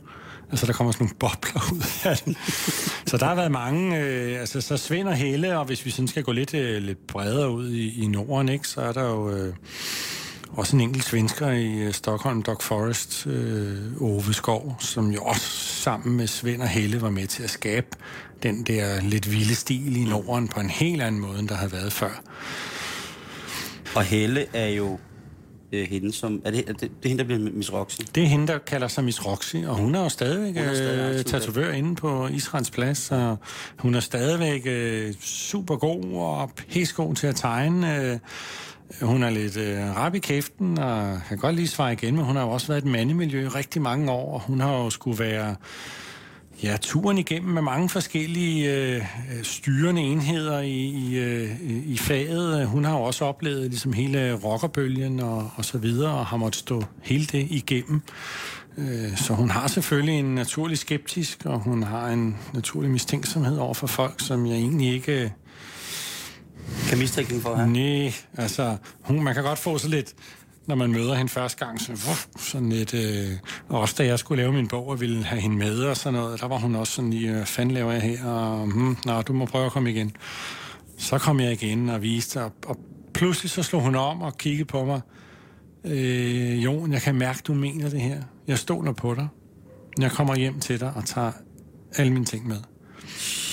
Altså, 0.50 0.66
der 0.66 0.72
kommer 0.72 0.92
sådan 0.92 1.04
nogle 1.04 1.16
bobler 1.18 1.68
ud 1.74 1.82
af 2.04 2.16
det. 2.16 2.36
Så 3.06 3.16
der 3.16 3.26
har 3.26 3.34
været 3.34 3.52
mange, 3.52 3.98
øh, 3.98 4.40
altså, 4.40 4.60
så 4.60 4.76
svinder 4.76 5.12
og 5.12 5.18
Helle, 5.18 5.58
og 5.58 5.64
hvis 5.64 5.86
vi 5.86 5.90
sådan 5.90 6.08
skal 6.08 6.22
gå 6.22 6.32
lidt, 6.32 6.54
øh, 6.54 6.82
lidt 6.82 7.06
bredere 7.06 7.50
ud 7.50 7.70
i, 7.70 8.02
i 8.02 8.06
Norden, 8.06 8.48
ikke, 8.48 8.68
så 8.68 8.80
er 8.80 8.92
der 8.92 9.02
jo 9.02 9.30
øh, 9.30 9.54
også 10.52 10.76
en 10.76 10.80
enkelt 10.80 11.04
svensker 11.04 11.50
i 11.50 11.78
øh, 11.78 11.92
Stockholm, 11.92 12.42
Doc 12.42 12.62
Forest, 12.62 13.26
øh, 13.26 14.02
Ove 14.02 14.34
Skov, 14.34 14.76
som 14.80 15.10
jo 15.10 15.22
også 15.22 15.46
sammen 15.82 16.16
med 16.16 16.26
Svend 16.26 16.62
og 16.62 16.68
Helle 16.68 17.02
var 17.02 17.10
med 17.10 17.26
til 17.26 17.42
at 17.42 17.50
skabe 17.50 17.86
den 18.42 18.62
der 18.62 19.00
lidt 19.00 19.32
vilde 19.32 19.54
stil 19.54 19.96
i 19.96 20.04
Norden 20.04 20.48
på 20.48 20.60
en 20.60 20.70
helt 20.70 21.02
anden 21.02 21.20
måde, 21.20 21.38
end 21.38 21.48
der 21.48 21.54
havde 21.54 21.72
været 21.72 21.92
før. 21.92 22.22
Og 23.94 24.02
Helle 24.04 24.46
er 24.52 24.68
jo 24.68 24.98
øh, 25.72 25.88
hende 25.88 26.12
som... 26.12 26.42
Er 26.44 26.50
det, 26.50 26.64
er 26.68 26.72
det, 26.72 26.80
det 26.80 27.04
er 27.04 27.08
hende, 27.08 27.18
der 27.18 27.24
bliver 27.24 27.50
Miss 27.52 27.72
Roxy? 27.72 28.00
Det 28.14 28.22
er 28.22 28.26
hende, 28.26 28.46
der 28.46 28.58
kalder 28.58 28.88
sig 28.88 29.04
Miss 29.04 29.26
Roxy, 29.26 29.56
og 29.56 29.76
hun 29.76 29.94
er 29.94 30.02
jo 30.02 30.08
stadigvæk 30.08 30.54
Hun 30.54 30.64
er 30.64 30.74
stadig 30.74 31.18
øh, 31.18 31.24
tatovør 31.24 31.72
inde 31.72 31.94
på 31.94 32.26
Israels 32.26 32.70
plads, 32.70 33.10
og 33.10 33.36
hun 33.78 33.94
er 33.94 34.00
stadigvæk 34.00 34.62
øh, 34.66 35.14
super 35.20 35.76
god 35.76 36.04
og 36.14 36.50
pissegod 36.56 37.14
til 37.14 37.26
at 37.26 37.36
tegne. 37.36 38.02
Øh, 38.02 38.18
hun 39.02 39.22
er 39.22 39.30
lidt 39.30 39.56
øh, 39.56 39.96
rap 39.96 40.14
i 40.14 40.18
kæften, 40.18 40.78
og 40.78 41.20
kan 41.28 41.38
godt 41.38 41.54
lige 41.54 41.68
svare 41.68 41.92
igen, 41.92 42.16
men 42.16 42.24
hun 42.24 42.36
har 42.36 42.42
jo 42.42 42.50
også 42.50 42.66
været 42.66 42.84
i 42.84 42.86
et 42.86 42.92
mandemiljø 42.92 43.44
i 43.44 43.48
rigtig 43.48 43.82
mange 43.82 44.10
år, 44.12 44.34
og 44.34 44.40
hun 44.40 44.60
har 44.60 44.76
jo 44.76 44.90
skulle 44.90 45.18
være 45.18 45.56
ja, 46.62 46.76
turen 46.80 47.18
igennem 47.18 47.54
med 47.54 47.62
mange 47.62 47.88
forskellige 47.88 48.74
øh, 48.74 49.02
styrende 49.42 50.02
enheder 50.02 50.60
i, 50.60 50.78
i, 50.78 51.18
øh, 51.18 51.50
i 51.86 51.98
faget. 51.98 52.66
Hun 52.66 52.84
har 52.84 52.92
jo 52.92 53.02
også 53.02 53.24
oplevet 53.24 53.70
ligesom 53.70 53.92
hele 53.92 54.34
rockerbølgen 54.34 55.20
og, 55.20 55.50
og 55.56 55.64
så 55.64 55.78
videre, 55.78 56.12
og 56.14 56.26
har 56.26 56.36
måttet 56.36 56.58
stå 56.58 56.84
hele 57.02 57.26
det 57.26 57.46
igennem. 57.50 58.02
Øh, 58.78 59.16
så 59.16 59.34
hun 59.34 59.50
har 59.50 59.66
selvfølgelig 59.66 60.18
en 60.18 60.34
naturlig 60.34 60.78
skeptisk, 60.78 61.42
og 61.44 61.58
hun 61.58 61.82
har 61.82 62.08
en 62.08 62.36
naturlig 62.54 62.90
mistænksomhed 62.90 63.58
over 63.58 63.74
for 63.74 63.86
folk, 63.86 64.20
som 64.20 64.46
jeg 64.46 64.56
egentlig 64.56 64.92
ikke... 64.94 65.22
Øh, 65.22 65.30
Kan 66.88 66.98
mistænke 66.98 67.40
for 67.40 67.54
have? 67.54 67.70
Nej, 67.72 68.12
altså, 68.36 68.76
hun, 69.00 69.22
man 69.22 69.34
kan 69.34 69.42
godt 69.42 69.58
få 69.58 69.78
så 69.78 69.88
lidt, 69.88 70.14
når 70.70 70.76
man 70.76 70.92
møder 70.92 71.14
hende 71.14 71.30
første 71.30 71.64
gang, 71.66 71.80
så, 71.80 71.92
wuff, 71.92 72.26
sådan 72.36 72.68
lidt, 72.68 72.94
øh, 72.94 73.36
og 73.68 73.80
også 73.80 73.94
da 73.98 74.04
jeg 74.04 74.18
skulle 74.18 74.42
lave 74.42 74.52
min 74.52 74.68
bog 74.68 74.88
og 74.88 75.00
ville 75.00 75.24
have 75.24 75.40
hende 75.40 75.56
med 75.56 75.78
og 75.78 75.96
sådan 75.96 76.20
noget, 76.20 76.40
der 76.40 76.48
var 76.48 76.58
hun 76.58 76.74
også 76.74 76.92
sådan 76.92 77.10
lige, 77.10 77.32
hvad 77.32 77.46
fanden 77.46 77.74
laver 77.74 77.92
jeg 77.92 78.02
her, 78.02 78.24
og 78.24 78.66
hmm, 78.66 78.96
nå, 79.04 79.22
du 79.22 79.32
må 79.32 79.46
prøve 79.46 79.66
at 79.66 79.72
komme 79.72 79.90
igen. 79.90 80.16
Så 80.98 81.18
kom 81.18 81.40
jeg 81.40 81.52
igen 81.52 81.88
og 81.88 82.02
viste, 82.02 82.42
og, 82.42 82.52
og 82.66 82.78
pludselig 83.14 83.50
så 83.50 83.62
slog 83.62 83.82
hun 83.82 83.94
om 83.94 84.22
og 84.22 84.38
kiggede 84.38 84.64
på 84.64 84.84
mig. 84.84 85.00
Øh, 85.84 86.64
Jon, 86.64 86.92
jeg 86.92 87.02
kan 87.02 87.14
mærke, 87.14 87.40
du 87.46 87.54
mener 87.54 87.90
det 87.90 88.00
her. 88.00 88.22
Jeg 88.46 88.58
stoler 88.58 88.92
på 88.92 89.14
dig. 89.14 89.28
Jeg 89.98 90.10
kommer 90.10 90.36
hjem 90.36 90.60
til 90.60 90.80
dig 90.80 90.92
og 90.96 91.04
tager 91.04 91.32
alle 91.96 92.12
mine 92.12 92.24
ting 92.24 92.48
med. 92.48 92.56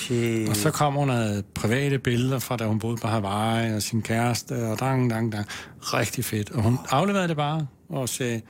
Shit. 0.08 0.48
Og 0.48 0.56
så 0.56 0.70
kom 0.70 0.94
hun 0.94 1.10
af 1.10 1.42
private 1.54 1.98
billeder 1.98 2.38
fra, 2.38 2.56
da 2.56 2.66
hun 2.66 2.78
boede 2.78 2.96
på 2.96 3.08
Hawaii, 3.08 3.74
og 3.74 3.82
sin 3.82 4.02
kæreste, 4.02 4.52
og 4.52 4.80
dang, 4.80 5.10
dang, 5.10 5.32
dang. 5.32 5.46
Rigtig 5.80 6.24
fedt. 6.24 6.50
Og 6.50 6.62
hun 6.62 6.78
afleverede 6.90 7.28
det 7.28 7.36
bare, 7.36 7.66
og 7.88 8.08
sagde, 8.08 8.40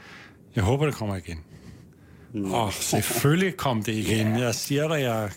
jeg 0.56 0.64
håber, 0.64 0.86
det 0.86 0.94
kommer 0.94 1.16
igen. 1.16 1.38
Mm. 2.34 2.52
Og 2.52 2.72
selvfølgelig 2.72 3.56
kom 3.56 3.82
det 3.82 3.92
igen. 3.92 4.38
Jeg 4.38 4.54
siger 4.54 4.88
dig, 4.88 5.00
jeg 5.00 5.30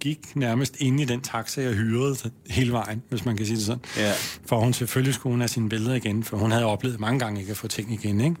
gik 0.00 0.36
nærmest 0.36 0.76
ind 0.78 1.00
i 1.00 1.04
den 1.04 1.20
taxa, 1.20 1.62
jeg 1.62 1.72
hyrede 1.72 2.16
hele 2.50 2.72
vejen, 2.72 3.02
hvis 3.08 3.24
man 3.24 3.36
kan 3.36 3.46
sige 3.46 3.56
det 3.56 3.64
sådan. 3.64 3.84
Ja. 3.96 4.12
For 4.46 4.56
hun 4.56 4.72
selvfølgelig 4.72 5.14
skulle 5.14 5.32
hun 5.32 5.40
have 5.40 5.48
sine 5.48 5.68
billeder 5.68 5.94
igen, 5.94 6.24
for 6.24 6.36
hun 6.36 6.50
havde 6.50 6.64
oplevet 6.64 7.00
mange 7.00 7.18
gange 7.18 7.40
ikke 7.40 7.50
at 7.50 7.56
få 7.56 7.68
ting 7.68 7.92
igen. 7.92 8.20
Ikke? 8.20 8.36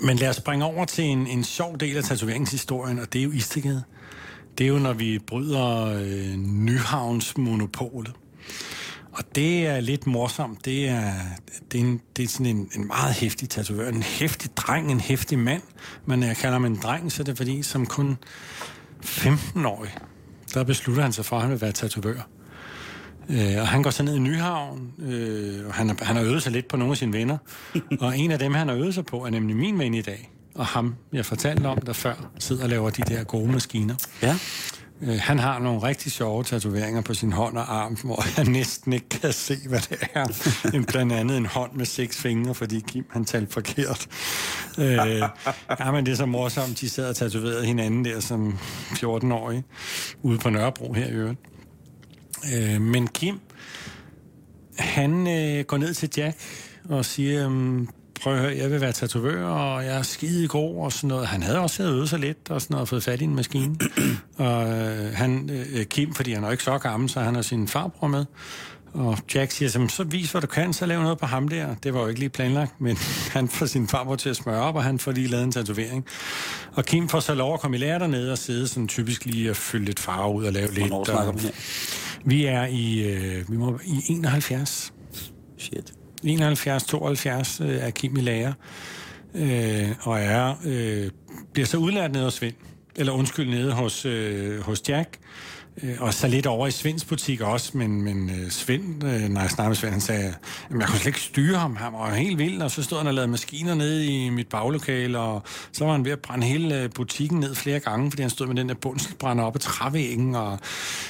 Men 0.00 0.16
lad 0.16 0.28
os 0.28 0.36
springe 0.36 0.64
over 0.64 0.84
til 0.84 1.04
en, 1.04 1.26
en 1.26 1.44
sjov 1.44 1.76
del 1.80 1.96
af 1.96 2.04
tatoveringshistorien, 2.04 2.98
og 2.98 3.12
det 3.12 3.18
er 3.18 3.22
jo 3.22 3.30
Istegade. 3.30 3.82
Det 4.58 4.64
er 4.64 4.68
jo, 4.68 4.78
når 4.78 4.92
vi 4.92 5.18
bryder 5.26 5.84
øh, 5.86 6.36
Nyhavns 6.36 7.36
monopolet. 7.36 8.12
Og 9.12 9.24
det 9.34 9.66
er 9.66 9.80
lidt 9.80 10.06
morsomt. 10.06 10.64
Det 10.64 10.88
er, 10.88 11.12
det 11.72 11.80
er, 11.80 11.84
en, 11.84 12.00
det 12.16 12.22
er 12.24 12.28
sådan 12.28 12.46
en, 12.46 12.68
en 12.76 12.86
meget 12.86 13.14
hæftig 13.14 13.48
tatovør. 13.48 13.88
En 13.88 14.02
hæftig 14.02 14.56
dreng, 14.56 14.90
en 14.90 15.00
hæftig 15.00 15.38
mand. 15.38 15.62
Men 16.06 16.18
når 16.18 16.26
jeg 16.26 16.36
kalder 16.36 16.52
ham 16.52 16.64
en 16.64 16.76
dreng, 16.82 17.12
så 17.12 17.22
er 17.22 17.24
det 17.24 17.36
fordi, 17.36 17.62
som 17.62 17.86
kun 17.86 18.16
15-årig, 19.04 19.90
der 20.54 20.64
beslutter 20.64 21.02
han 21.02 21.12
sig 21.12 21.24
for, 21.24 21.36
at 21.36 21.42
han 21.42 21.50
vil 21.50 21.60
være 21.60 21.72
tatovør. 21.72 22.28
Øh, 23.30 23.56
og 23.60 23.68
han 23.68 23.82
går 23.82 23.90
så 23.90 24.02
ned 24.02 24.16
i 24.16 24.18
Nyhavn, 24.18 24.92
øh, 24.98 25.66
og 25.66 25.74
han, 25.74 25.88
har- 25.88 26.04
han 26.04 26.16
har 26.16 26.22
øvet 26.22 26.42
sig 26.42 26.52
lidt 26.52 26.68
på 26.68 26.76
nogle 26.76 26.90
af 26.92 26.96
sine 26.96 27.12
venner. 27.12 27.38
og 28.00 28.18
en 28.18 28.30
af 28.30 28.38
dem, 28.38 28.54
han 28.54 28.68
har 28.68 28.74
øvet 28.76 28.94
sig 28.94 29.06
på, 29.06 29.24
er 29.26 29.30
nemlig 29.30 29.56
min 29.56 29.78
ven 29.78 29.94
i 29.94 30.02
dag. 30.02 30.30
Og 30.54 30.66
ham, 30.66 30.94
jeg 31.12 31.26
fortalte 31.26 31.66
om, 31.66 31.78
der 31.78 31.92
før 31.92 32.14
sidder 32.38 32.62
og 32.62 32.68
laver 32.68 32.90
de 32.90 33.02
der 33.02 33.24
gode 33.24 33.52
maskiner. 33.52 33.94
Ja. 34.22 34.38
Øh, 35.02 35.18
han 35.20 35.38
har 35.38 35.58
nogle 35.58 35.82
rigtig 35.82 36.12
sjove 36.12 36.44
tatoveringer 36.44 37.02
på 37.02 37.14
sin 37.14 37.32
hånd 37.32 37.58
og 37.58 37.74
arm, 37.74 37.94
hvor 38.04 38.24
jeg 38.36 38.44
næsten 38.44 38.92
ikke 38.92 39.08
kan 39.08 39.32
se, 39.32 39.56
hvad 39.68 39.80
det 39.90 39.98
er. 40.14 40.26
En, 40.74 40.84
blandt 40.84 41.12
andet 41.12 41.36
en 41.36 41.46
hånd 41.46 41.72
med 41.72 41.86
seks 41.86 42.16
fingre, 42.16 42.54
fordi 42.54 42.80
Kim 42.88 43.04
han 43.10 43.24
talte 43.24 43.52
forkert. 43.52 44.06
Øh, 44.78 44.92
ja, 45.80 45.92
men 45.92 46.06
det 46.06 46.12
er 46.12 46.16
så 46.16 46.26
morsomt, 46.26 46.80
de 46.80 46.88
sad 46.88 47.08
og 47.08 47.16
tatoverede 47.16 47.66
hinanden 47.66 48.04
der 48.04 48.20
som 48.20 48.58
14-årige, 48.90 49.64
ude 50.22 50.38
på 50.38 50.50
Nørrebro 50.50 50.92
her 50.92 51.06
i 51.06 51.10
øvrigt. 51.10 51.40
Øh, 52.54 52.80
men 52.80 53.06
Kim, 53.06 53.40
han 54.78 55.26
øh, 55.26 55.64
går 55.64 55.76
ned 55.76 55.94
til 55.94 56.10
Jack 56.16 56.36
og 56.88 57.04
siger, 57.04 57.46
um, 57.46 57.88
prøv 58.24 58.34
at 58.34 58.40
høre, 58.40 58.56
jeg 58.56 58.70
vil 58.70 58.80
være 58.80 58.92
tatovør, 58.92 59.44
og 59.46 59.84
jeg 59.84 59.96
er 59.98 60.02
skide 60.02 60.48
god 60.48 60.76
og 60.84 60.92
sådan 60.92 61.08
noget. 61.08 61.26
Han 61.26 61.42
havde 61.42 61.58
også 61.58 61.82
øvet 61.82 62.08
sig 62.08 62.18
lidt 62.18 62.50
og 62.50 62.62
sådan 62.62 62.74
noget, 62.74 62.82
og 62.82 62.88
fået 62.88 63.02
fat 63.02 63.20
i 63.20 63.24
en 63.24 63.34
maskine. 63.34 63.76
og 64.38 64.68
øh, 64.72 65.12
han, 65.14 65.50
øh, 65.52 65.84
Kim, 65.84 66.14
fordi 66.14 66.32
han 66.32 66.44
er 66.44 66.50
ikke 66.50 66.62
så 66.64 66.78
gammel, 66.78 67.08
så 67.10 67.20
han 67.20 67.34
har 67.34 67.42
sin 67.42 67.68
farbror 67.68 68.06
med. 68.08 68.24
Og 68.94 69.18
Jack 69.34 69.50
siger, 69.50 69.68
så, 69.68 69.86
så 69.88 70.04
vis, 70.04 70.30
hvad 70.30 70.40
du 70.40 70.46
kan, 70.46 70.72
så 70.72 70.86
lav 70.86 71.02
noget 71.02 71.18
på 71.18 71.26
ham 71.26 71.48
der. 71.48 71.74
Det 71.82 71.94
var 71.94 72.00
jo 72.00 72.06
ikke 72.06 72.20
lige 72.20 72.30
planlagt, 72.30 72.80
men 72.80 72.96
han 73.36 73.48
får 73.48 73.66
sin 73.66 73.88
farbror 73.88 74.16
til 74.16 74.28
at 74.28 74.36
smøre 74.36 74.60
op, 74.60 74.74
og 74.74 74.84
han 74.84 74.98
får 74.98 75.12
lige 75.12 75.26
lavet 75.28 75.44
en 75.44 75.52
tatovering. 75.52 76.04
Og 76.72 76.84
Kim 76.84 77.08
får 77.08 77.20
så 77.20 77.34
lov 77.34 77.54
at 77.54 77.60
komme 77.60 77.76
i 77.76 77.80
lære 77.80 77.98
dernede 77.98 78.32
og 78.32 78.38
sidde 78.38 78.68
sådan 78.68 78.88
typisk 78.88 79.24
lige 79.24 79.50
og 79.50 79.56
fylde 79.56 79.84
lidt 79.84 80.00
farve 80.00 80.34
ud 80.34 80.44
og 80.44 80.52
lave 80.52 80.66
lidt. 80.74 80.78
Hvornår 80.86 81.04
snakker 81.04 81.32
og- 81.32 81.42
vi 81.42 81.50
vi 82.24 82.44
er 82.44 82.66
i, 82.66 83.02
øh, 83.02 83.50
vi 83.50 83.56
må, 83.56 83.78
i 83.84 84.02
71. 84.08 84.92
Shit. 85.58 85.92
71, 86.24 86.84
72 86.84 87.60
øh, 87.60 87.68
er 87.68 87.90
Kim 87.90 88.16
i 88.16 88.20
lærer. 88.20 88.52
Øh, 89.34 89.88
og 90.00 90.20
er, 90.20 90.54
øh, 90.64 91.10
bliver 91.52 91.66
så 91.66 91.76
udlært 91.76 92.12
nede 92.12 92.24
hos 92.24 92.34
Svend. 92.34 92.54
Eller 92.96 93.12
undskyld, 93.12 93.50
nede 93.50 93.72
hos, 93.72 94.04
øh, 94.04 94.60
hos 94.60 94.88
Jack. 94.88 95.18
Øh, 95.82 95.96
og 96.00 96.14
så 96.14 96.28
lidt 96.28 96.46
over 96.46 96.66
i 96.66 96.70
Svends 96.70 97.04
butik 97.04 97.40
også, 97.40 97.78
men, 97.78 98.02
men 98.02 98.30
øh, 98.30 98.50
Svend, 98.50 99.04
øh, 99.04 99.28
når 99.28 99.40
jeg 99.40 99.50
snakkede 99.50 99.68
med 99.68 99.76
Svend, 99.76 99.92
han 99.92 100.00
sagde, 100.00 100.24
at 100.24 100.78
jeg 100.80 100.88
kunne 100.88 100.98
slet 100.98 101.06
ikke 101.06 101.20
styre 101.20 101.58
ham, 101.58 101.76
han 101.76 101.92
var 101.92 102.14
helt 102.14 102.38
vild, 102.38 102.62
og 102.62 102.70
så 102.70 102.82
stod 102.82 102.98
han 102.98 103.06
og 103.06 103.14
lavede 103.14 103.30
maskiner 103.30 103.74
nede 103.74 104.06
i 104.06 104.30
mit 104.30 104.48
baglokale, 104.48 105.18
og 105.18 105.42
så 105.72 105.84
var 105.84 105.92
han 105.92 106.04
ved 106.04 106.12
at 106.12 106.20
brænde 106.20 106.46
hele 106.46 106.82
øh, 106.82 106.90
butikken 106.90 107.40
ned 107.40 107.54
flere 107.54 107.80
gange, 107.80 108.10
fordi 108.10 108.22
han 108.22 108.30
stod 108.30 108.46
med 108.46 108.56
den 108.56 108.68
der 108.68 108.74
bundselsbrænder 108.74 109.44
op 109.44 109.54
ad 109.54 109.60
trævæggen, 109.60 110.34
og 110.34 110.58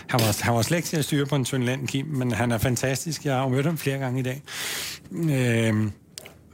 han 0.08 0.20
var, 0.20 0.42
han 0.42 0.54
var 0.54 0.62
slet 0.62 0.76
ikke 0.76 0.88
til 0.88 0.96
at 0.96 1.04
styre 1.04 1.26
på 1.26 1.36
en 1.36 1.44
tynd 1.44 1.64
land, 1.64 1.88
Kim, 1.88 2.06
men 2.06 2.32
han 2.32 2.52
er 2.52 2.58
fantastisk, 2.58 3.24
jeg 3.24 3.34
har 3.34 3.48
mødt 3.48 3.66
ham 3.66 3.78
flere 3.78 3.98
gange 3.98 4.20
i 4.20 4.22
dag. 4.22 4.42
Øh, 5.14 5.90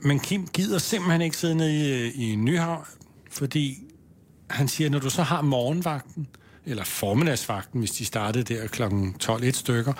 men 0.02 0.20
Kim 0.20 0.46
gider 0.52 0.78
simpelthen 0.78 1.20
ikke 1.20 1.36
sidde 1.36 1.54
nede 1.54 2.10
i, 2.10 2.32
i 2.32 2.36
Nyhavn, 2.36 2.84
fordi 3.30 3.78
han 4.50 4.68
siger, 4.68 4.90
når 4.90 4.98
du 4.98 5.10
så 5.10 5.22
har 5.22 5.42
morgenvagten, 5.42 6.26
eller 6.66 6.84
formiddagsvagten, 6.84 7.78
hvis 7.78 7.90
de 7.90 8.04
startede 8.04 8.54
der 8.54 8.66
kl. 8.66 8.82
12 9.18 9.44
et 9.44 9.56
stykker, 9.56 9.92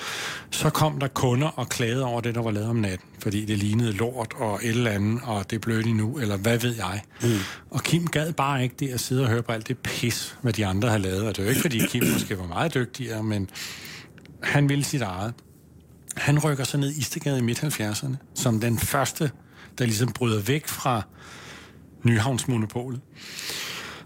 så 0.51 0.71
kom 0.71 1.01
der 1.01 1.09
kunder 1.09 1.49
og 1.49 1.69
klagede 1.69 2.05
over 2.05 2.21
det, 2.21 2.35
der 2.35 2.43
var 2.43 2.51
lavet 2.51 2.69
om 2.69 2.77
natten, 2.77 3.09
fordi 3.19 3.45
det 3.45 3.59
lignede 3.59 3.93
lort 3.93 4.35
og 4.37 4.61
et 4.63 4.69
eller 4.69 4.91
andet, 4.91 5.21
og 5.25 5.51
det 5.51 5.57
er 5.57 5.61
blødt 5.61 5.87
endnu, 5.87 6.19
eller 6.19 6.37
hvad 6.37 6.59
ved 6.59 6.77
jeg. 6.77 7.03
Mm. 7.23 7.29
Og 7.71 7.83
Kim 7.83 8.07
gad 8.07 8.33
bare 8.33 8.63
ikke 8.63 8.75
det 8.79 8.89
at 8.89 9.01
sidde 9.01 9.23
og 9.23 9.29
høre 9.29 9.43
på 9.43 9.53
alt 9.53 9.69
det 9.69 9.79
pis, 9.79 10.37
hvad 10.43 10.53
de 10.53 10.67
andre 10.67 10.89
har 10.89 10.99
lavet, 10.99 11.23
og 11.23 11.37
det 11.37 11.39
er 11.39 11.45
jo 11.45 11.49
ikke, 11.49 11.61
fordi 11.61 11.79
Kim 11.87 12.05
måske 12.13 12.39
var 12.39 12.47
meget 12.47 12.75
dygtigere, 12.75 13.23
men 13.23 13.51
han 14.43 14.69
ville 14.69 14.85
sit 14.85 15.03
eget. 15.03 15.35
Han 16.17 16.39
rykker 16.39 16.65
så 16.65 16.77
ned 16.77 16.93
i 16.93 16.99
Istegade 16.99 17.39
i 17.39 17.43
midt-70'erne, 17.43 18.17
som 18.35 18.61
den 18.61 18.79
første, 18.79 19.31
der 19.79 19.85
ligesom 19.85 20.13
bryder 20.13 20.41
væk 20.41 20.69
fra 20.69 21.03
Nyhavnsmonopolet. 22.05 23.01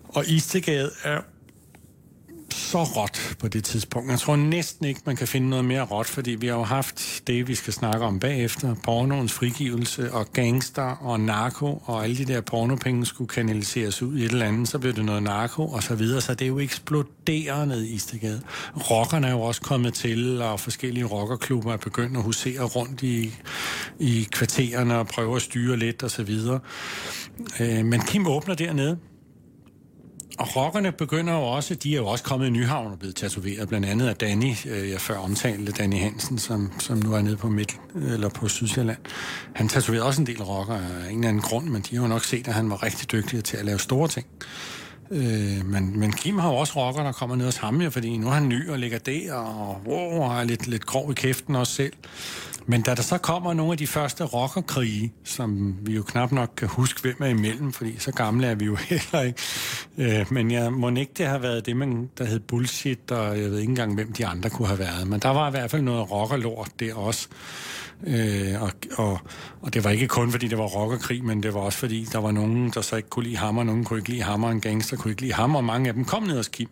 Og 0.04 0.26
Istegade 0.28 0.90
er 1.04 1.20
så 2.74 2.82
råt 2.82 3.36
på 3.38 3.48
det 3.48 3.64
tidspunkt. 3.64 4.10
Jeg 4.10 4.18
tror 4.18 4.36
næsten 4.36 4.86
ikke, 4.86 5.00
man 5.06 5.16
kan 5.16 5.28
finde 5.28 5.48
noget 5.48 5.64
mere 5.64 5.82
råt, 5.82 6.06
fordi 6.06 6.30
vi 6.30 6.46
har 6.46 6.54
jo 6.54 6.62
haft 6.62 7.22
det, 7.26 7.48
vi 7.48 7.54
skal 7.54 7.72
snakke 7.72 8.04
om 8.06 8.20
bagefter. 8.20 8.74
Pornoens 8.84 9.32
frigivelse 9.32 10.12
og 10.12 10.26
gangster 10.32 10.82
og 10.82 11.20
narko, 11.20 11.82
og 11.84 12.04
alle 12.04 12.16
de 12.16 12.24
der 12.24 12.40
pornopenge 12.40 13.06
skulle 13.06 13.28
kanaliseres 13.28 14.02
ud 14.02 14.18
i 14.18 14.24
et 14.24 14.32
eller 14.32 14.46
andet, 14.46 14.68
så 14.68 14.78
blev 14.78 14.92
det 14.92 15.04
noget 15.04 15.22
narko 15.22 15.66
og 15.66 15.82
så 15.82 15.94
videre. 15.94 16.20
Så 16.20 16.34
det 16.34 16.44
er 16.44 16.48
jo 16.48 16.58
eksploderet 16.58 17.68
ned 17.68 17.82
i 17.82 17.94
Istegade. 17.94 18.40
Rockerne 18.90 19.26
er 19.26 19.32
jo 19.32 19.40
også 19.40 19.60
kommet 19.60 19.94
til, 19.94 20.42
og 20.42 20.60
forskellige 20.60 21.04
rockerklubber 21.04 21.72
er 21.72 21.76
begyndt 21.76 22.16
at 22.16 22.22
husere 22.22 22.62
rundt 22.62 23.02
i, 23.02 23.34
i 23.98 24.28
kvartererne 24.32 24.98
og 24.98 25.06
prøve 25.06 25.36
at 25.36 25.42
styre 25.42 25.76
lidt 25.76 26.02
og 26.02 26.10
så 26.10 26.22
videre. 26.22 26.60
Øh, 27.60 27.84
men 27.84 28.00
Kim 28.00 28.26
åbner 28.26 28.54
dernede, 28.54 28.98
og 30.38 30.56
rockerne 30.56 30.92
begynder 30.92 31.34
jo 31.34 31.42
også, 31.42 31.74
de 31.74 31.92
er 31.92 31.96
jo 31.96 32.06
også 32.06 32.24
kommet 32.24 32.46
i 32.46 32.50
Nyhavn 32.50 32.92
og 32.92 32.98
blevet 32.98 33.16
tatoveret, 33.16 33.68
blandt 33.68 33.86
andet 33.86 34.08
af 34.08 34.16
Danny, 34.16 34.54
øh, 34.66 34.90
jeg 34.90 35.00
før 35.00 35.18
omtalte, 35.18 35.72
Danny 35.72 35.96
Hansen, 35.96 36.38
som, 36.38 36.72
som 36.78 36.98
nu 36.98 37.14
er 37.14 37.22
nede 37.22 37.36
på 37.36 37.48
Midt, 37.48 37.80
eller 37.94 38.28
på 38.28 38.48
Sydsjælland. 38.48 38.98
Han 39.54 39.68
tatoverede 39.68 40.06
også 40.06 40.20
en 40.20 40.26
del 40.26 40.42
rocker 40.42 40.74
af 40.74 41.10
en 41.10 41.14
eller 41.16 41.28
anden 41.28 41.42
grund, 41.42 41.68
men 41.68 41.82
de 41.82 41.96
har 41.96 42.02
jo 42.02 42.08
nok 42.08 42.24
set, 42.24 42.48
at 42.48 42.54
han 42.54 42.70
var 42.70 42.82
rigtig 42.82 43.12
dygtig 43.12 43.44
til 43.44 43.56
at 43.56 43.64
lave 43.64 43.78
store 43.78 44.08
ting. 44.08 44.26
Øh, 45.10 45.66
men, 45.66 46.00
men 46.00 46.12
Kim 46.12 46.38
har 46.38 46.48
jo 46.48 46.56
også 46.56 46.72
rocker, 46.76 47.02
der 47.02 47.12
kommer 47.12 47.36
ned 47.36 47.44
hos 47.44 47.56
ham, 47.56 47.80
ja, 47.82 47.88
fordi 47.88 48.16
nu 48.16 48.26
er 48.28 48.32
han 48.32 48.48
ny 48.48 48.70
og 48.70 48.78
ligger 48.78 48.98
der, 48.98 49.34
og, 49.34 49.80
wow, 49.86 50.22
og 50.22 50.40
er 50.40 50.44
lidt, 50.44 50.66
lidt 50.66 50.86
grov 50.86 51.10
i 51.10 51.14
kæften 51.14 51.56
også 51.56 51.72
selv. 51.72 51.92
Men 52.66 52.82
da 52.82 52.94
der 52.94 53.02
så 53.02 53.18
kommer 53.18 53.54
nogle 53.54 53.72
af 53.72 53.78
de 53.78 53.86
første 53.86 54.24
rockerkrige, 54.24 55.12
som 55.24 55.76
vi 55.82 55.94
jo 55.94 56.02
knap 56.02 56.32
nok 56.32 56.50
kan 56.56 56.68
huske, 56.68 57.02
hvem 57.02 57.16
er 57.20 57.26
imellem, 57.26 57.72
fordi 57.72 57.98
så 57.98 58.12
gamle 58.12 58.46
er 58.46 58.54
vi 58.54 58.64
jo 58.64 58.76
heller 58.90 59.20
ikke. 59.20 59.40
Øh, 59.98 60.26
men 60.30 60.50
jeg 60.50 60.72
må 60.72 60.90
ikke 60.90 61.12
det 61.18 61.26
har 61.26 61.38
været 61.38 61.66
det, 61.66 61.76
man, 61.76 62.10
der 62.18 62.24
hed 62.24 62.40
bullshit, 62.40 63.10
og 63.10 63.40
jeg 63.40 63.50
ved 63.50 63.58
ikke 63.58 63.70
engang, 63.70 63.94
hvem 63.94 64.12
de 64.12 64.26
andre 64.26 64.50
kunne 64.50 64.68
have 64.68 64.78
været. 64.78 65.08
Men 65.08 65.20
der 65.20 65.28
var 65.28 65.48
i 65.48 65.50
hvert 65.50 65.70
fald 65.70 65.82
noget 65.82 66.10
rockerlort 66.10 66.70
der 66.80 66.94
også. 66.94 67.28
Øh, 68.06 68.62
og, 68.62 68.70
og, 68.96 69.20
og 69.60 69.74
det 69.74 69.84
var 69.84 69.90
ikke 69.90 70.08
kun, 70.08 70.30
fordi 70.30 70.48
det 70.48 70.58
var 70.58 70.64
rockerkrig, 70.64 71.24
men 71.24 71.42
det 71.42 71.54
var 71.54 71.60
også, 71.60 71.78
fordi 71.78 72.06
der 72.12 72.18
var 72.18 72.30
nogen, 72.30 72.70
der 72.70 72.80
så 72.80 72.96
ikke 72.96 73.08
kunne 73.08 73.24
lide 73.24 73.36
ham, 73.36 73.58
og 73.58 73.66
nogen 73.66 73.84
kunne 73.84 73.98
ikke 73.98 74.10
lide 74.10 74.22
ham, 74.22 74.44
og 74.44 74.52
en 74.52 74.60
gangster 74.60 74.96
kunne 74.96 75.10
ikke 75.10 75.22
lide 75.22 75.32
ham, 75.32 75.54
og 75.54 75.64
mange 75.64 75.88
af 75.88 75.94
dem 75.94 76.04
kom 76.04 76.22
ned 76.22 76.36
hos 76.36 76.48
Kim. 76.48 76.68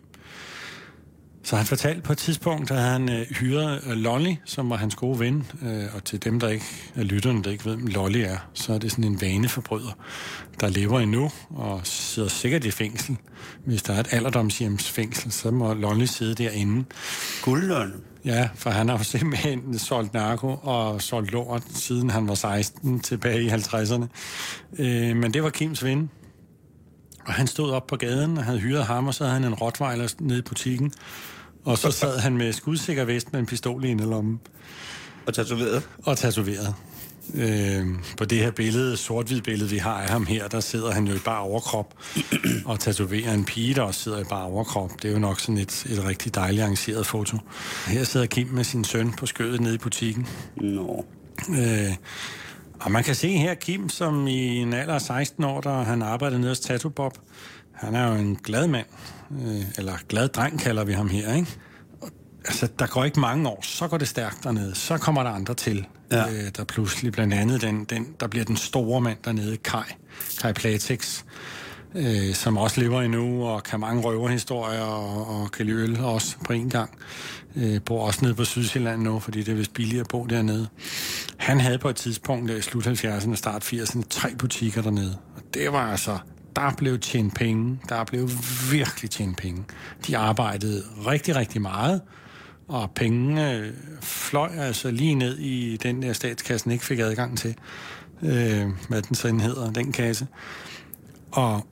Så 1.43 1.55
han 1.55 1.65
fortalte 1.65 2.01
på 2.01 2.11
et 2.11 2.17
tidspunkt, 2.17 2.71
at 2.71 2.81
han 2.81 3.09
øh, 3.09 3.27
hyrede 3.29 3.81
øh, 3.87 3.91
Lolly, 3.91 4.35
som 4.45 4.69
var 4.69 4.75
hans 4.75 4.95
gode 4.95 5.19
ven. 5.19 5.47
Øh, 5.61 5.95
og 5.95 6.03
til 6.03 6.23
dem, 6.23 6.39
der 6.39 6.49
ikke 6.49 6.65
er 6.95 7.03
lytterne, 7.03 7.43
der 7.43 7.51
ikke 7.51 7.65
ved, 7.65 7.75
hvem 7.75 7.87
Lolly 7.87 8.17
er, 8.17 8.37
så 8.53 8.73
er 8.73 8.77
det 8.77 8.91
sådan 8.91 9.03
en 9.03 9.21
vaneforbryder, 9.21 9.91
der 10.61 10.69
lever 10.69 10.99
endnu 10.99 11.31
og 11.49 11.81
sidder 11.83 12.29
sikkert 12.29 12.65
i 12.65 12.71
fængsel. 12.71 13.17
Hvis 13.65 13.83
der 13.83 13.93
er 13.93 13.99
et 13.99 14.07
alderdomshjemsfængsel, 14.11 15.31
så 15.31 15.51
må 15.51 15.73
Lolly 15.73 16.05
sidde 16.05 16.35
derinde. 16.43 16.85
Guldlund. 17.41 17.93
Ja, 18.25 18.49
for 18.55 18.69
han 18.69 18.89
har 18.89 18.97
jo 18.97 19.03
simpelthen 19.03 19.79
solgt 19.79 20.13
narko 20.13 20.59
og 20.61 21.01
solgt 21.01 21.31
lort, 21.31 21.63
siden 21.73 22.09
han 22.09 22.27
var 22.27 22.35
16 22.35 22.99
tilbage 22.99 23.43
i 23.43 23.49
50'erne. 23.49 24.05
Øh, 24.79 25.15
men 25.15 25.33
det 25.33 25.43
var 25.43 25.49
Kims 25.49 25.83
ven. 25.83 26.09
Og 27.25 27.33
han 27.33 27.47
stod 27.47 27.71
op 27.71 27.87
på 27.87 27.95
gaden 27.95 28.37
og 28.37 28.43
havde 28.43 28.59
hyret 28.59 28.85
ham, 28.85 29.07
og 29.07 29.13
så 29.13 29.23
havde 29.23 29.33
han 29.33 29.43
en 29.43 29.53
rottweiler 29.53 30.13
nede 30.19 30.39
i 30.39 30.41
butikken. 30.41 30.93
Og 31.65 31.77
så 31.77 31.91
sad 31.91 32.19
han 32.19 32.37
med 32.37 32.53
skudsikker 32.53 33.05
vest 33.05 33.31
med 33.31 33.39
en 33.39 33.45
pistol 33.45 33.85
i 33.85 33.93
lommen. 33.93 34.39
Og 35.25 35.33
tatoveret? 35.33 35.89
Og 36.03 36.17
tatoveret. 36.17 36.75
Øh, 37.33 37.87
på 38.17 38.25
det 38.25 38.37
her 38.37 38.51
billede, 38.51 38.97
sort-hvid 38.97 39.41
billede, 39.41 39.69
vi 39.69 39.77
har 39.77 40.01
af 40.01 40.09
ham 40.09 40.25
her, 40.25 40.47
der 40.47 40.59
sidder 40.59 40.91
han 40.91 41.07
jo 41.07 41.15
i 41.15 41.19
bare 41.25 41.39
overkrop 41.39 41.93
og 42.65 42.79
tatoverer 42.79 43.33
en 43.33 43.45
pige, 43.45 43.73
der 43.73 43.81
også 43.81 43.99
sidder 43.99 44.19
i 44.19 44.23
bare 44.23 44.45
overkrop. 44.45 44.91
Det 45.01 45.07
er 45.07 45.13
jo 45.13 45.19
nok 45.19 45.39
sådan 45.39 45.57
et, 45.57 45.85
et 45.89 46.05
rigtig 46.05 46.35
dejligt 46.35 46.63
arrangeret 46.63 47.05
foto. 47.05 47.37
Her 47.87 48.03
sidder 48.03 48.25
Kim 48.25 48.47
med 48.47 48.63
sin 48.63 48.83
søn 48.83 49.11
på 49.11 49.25
skødet 49.25 49.61
nede 49.61 49.75
i 49.75 49.77
butikken. 49.77 50.27
Nå. 50.55 51.05
Øh, 51.49 51.93
og 52.79 52.91
man 52.91 53.03
kan 53.03 53.15
se 53.15 53.37
her 53.37 53.53
Kim, 53.53 53.89
som 53.89 54.27
i 54.27 54.57
en 54.57 54.73
alder 54.73 54.93
af 54.93 55.01
16 55.01 55.43
år, 55.43 55.61
der 55.61 55.83
han 55.83 56.01
arbejder 56.01 56.37
nede 56.37 56.49
hos 56.49 56.59
Tattoo 56.59 56.89
Bob. 56.89 57.17
Han 57.73 57.95
er 57.95 58.07
jo 58.07 58.13
en 58.13 58.35
glad 58.35 58.67
mand, 58.67 58.85
øh, 59.31 59.61
eller 59.77 59.93
glad 60.09 60.27
dreng 60.27 60.59
kalder 60.59 60.83
vi 60.83 60.93
ham 60.93 61.09
her, 61.09 61.33
ikke? 61.33 61.57
altså, 62.45 62.67
der 62.79 62.87
går 62.87 63.03
ikke 63.03 63.19
mange 63.19 63.49
år, 63.49 63.59
så 63.61 63.87
går 63.87 63.97
det 63.97 64.07
stærkt 64.07 64.43
dernede. 64.43 64.75
Så 64.75 64.97
kommer 64.97 65.23
der 65.23 65.29
andre 65.29 65.53
til. 65.53 65.87
Ja. 66.11 66.29
Øh, 66.29 66.51
der 66.57 66.63
pludselig 66.63 67.11
blandt 67.11 67.33
andet, 67.33 67.61
den, 67.61 67.83
den, 67.83 68.07
der 68.19 68.27
bliver 68.27 68.45
den 68.45 68.57
store 68.57 69.01
mand 69.01 69.17
dernede, 69.25 69.57
Kai, 69.57 69.83
Kai 70.41 70.53
Platex, 70.53 71.23
øh, 71.95 72.33
som 72.33 72.57
også 72.57 72.81
lever 72.81 73.01
endnu, 73.01 73.45
og 73.45 73.63
kan 73.63 73.79
mange 73.79 74.01
røverhistorier, 74.01 74.81
og, 74.81 75.41
og 75.41 75.51
kan 75.51 75.65
lide 75.65 75.77
øl 75.77 75.99
også 75.99 76.35
på 76.45 76.53
en 76.53 76.69
gang. 76.69 76.89
Øh, 77.55 77.81
bor 77.85 78.07
også 78.07 78.19
nede 78.21 78.35
på 78.35 78.45
Sydsjælland 78.45 79.01
nu, 79.01 79.19
fordi 79.19 79.43
det 79.43 79.51
er 79.51 79.55
vist 79.55 79.73
billigere 79.73 80.01
at 80.01 80.07
bo 80.07 80.25
dernede. 80.25 80.67
Han 81.37 81.59
havde 81.59 81.77
på 81.77 81.89
et 81.89 81.95
tidspunkt 81.95 82.51
i 82.51 82.61
slut 82.61 82.87
70'erne, 82.87 83.35
start 83.35 83.73
80'erne, 83.73 84.01
tre 84.09 84.35
butikker 84.39 84.81
dernede. 84.81 85.17
Og 85.35 85.41
det 85.53 85.71
var 85.71 85.91
altså 85.91 86.17
der 86.55 86.73
blev 86.77 86.99
tjent 86.99 87.35
penge. 87.35 87.79
Der 87.89 88.03
blev 88.03 88.29
virkelig 88.71 89.09
tjent 89.09 89.37
penge. 89.37 89.63
De 90.07 90.17
arbejdede 90.17 90.83
rigtig, 91.07 91.35
rigtig 91.35 91.61
meget, 91.61 92.01
og 92.67 92.91
pengene 92.95 93.53
øh, 93.53 93.73
fløj 94.01 94.49
altså 94.57 94.91
lige 94.91 95.15
ned 95.15 95.37
i 95.37 95.77
den 95.77 96.01
der 96.01 96.13
statskassen 96.13 96.71
ikke 96.71 96.85
fik 96.85 96.99
adgang 96.99 97.37
til, 97.37 97.55
øh, 98.21 98.67
hvad 98.89 99.01
den 99.01 99.15
sådan 99.15 99.39
hedder, 99.39 99.71
den 99.71 99.91
kasse. 99.91 100.27
Og 101.31 101.67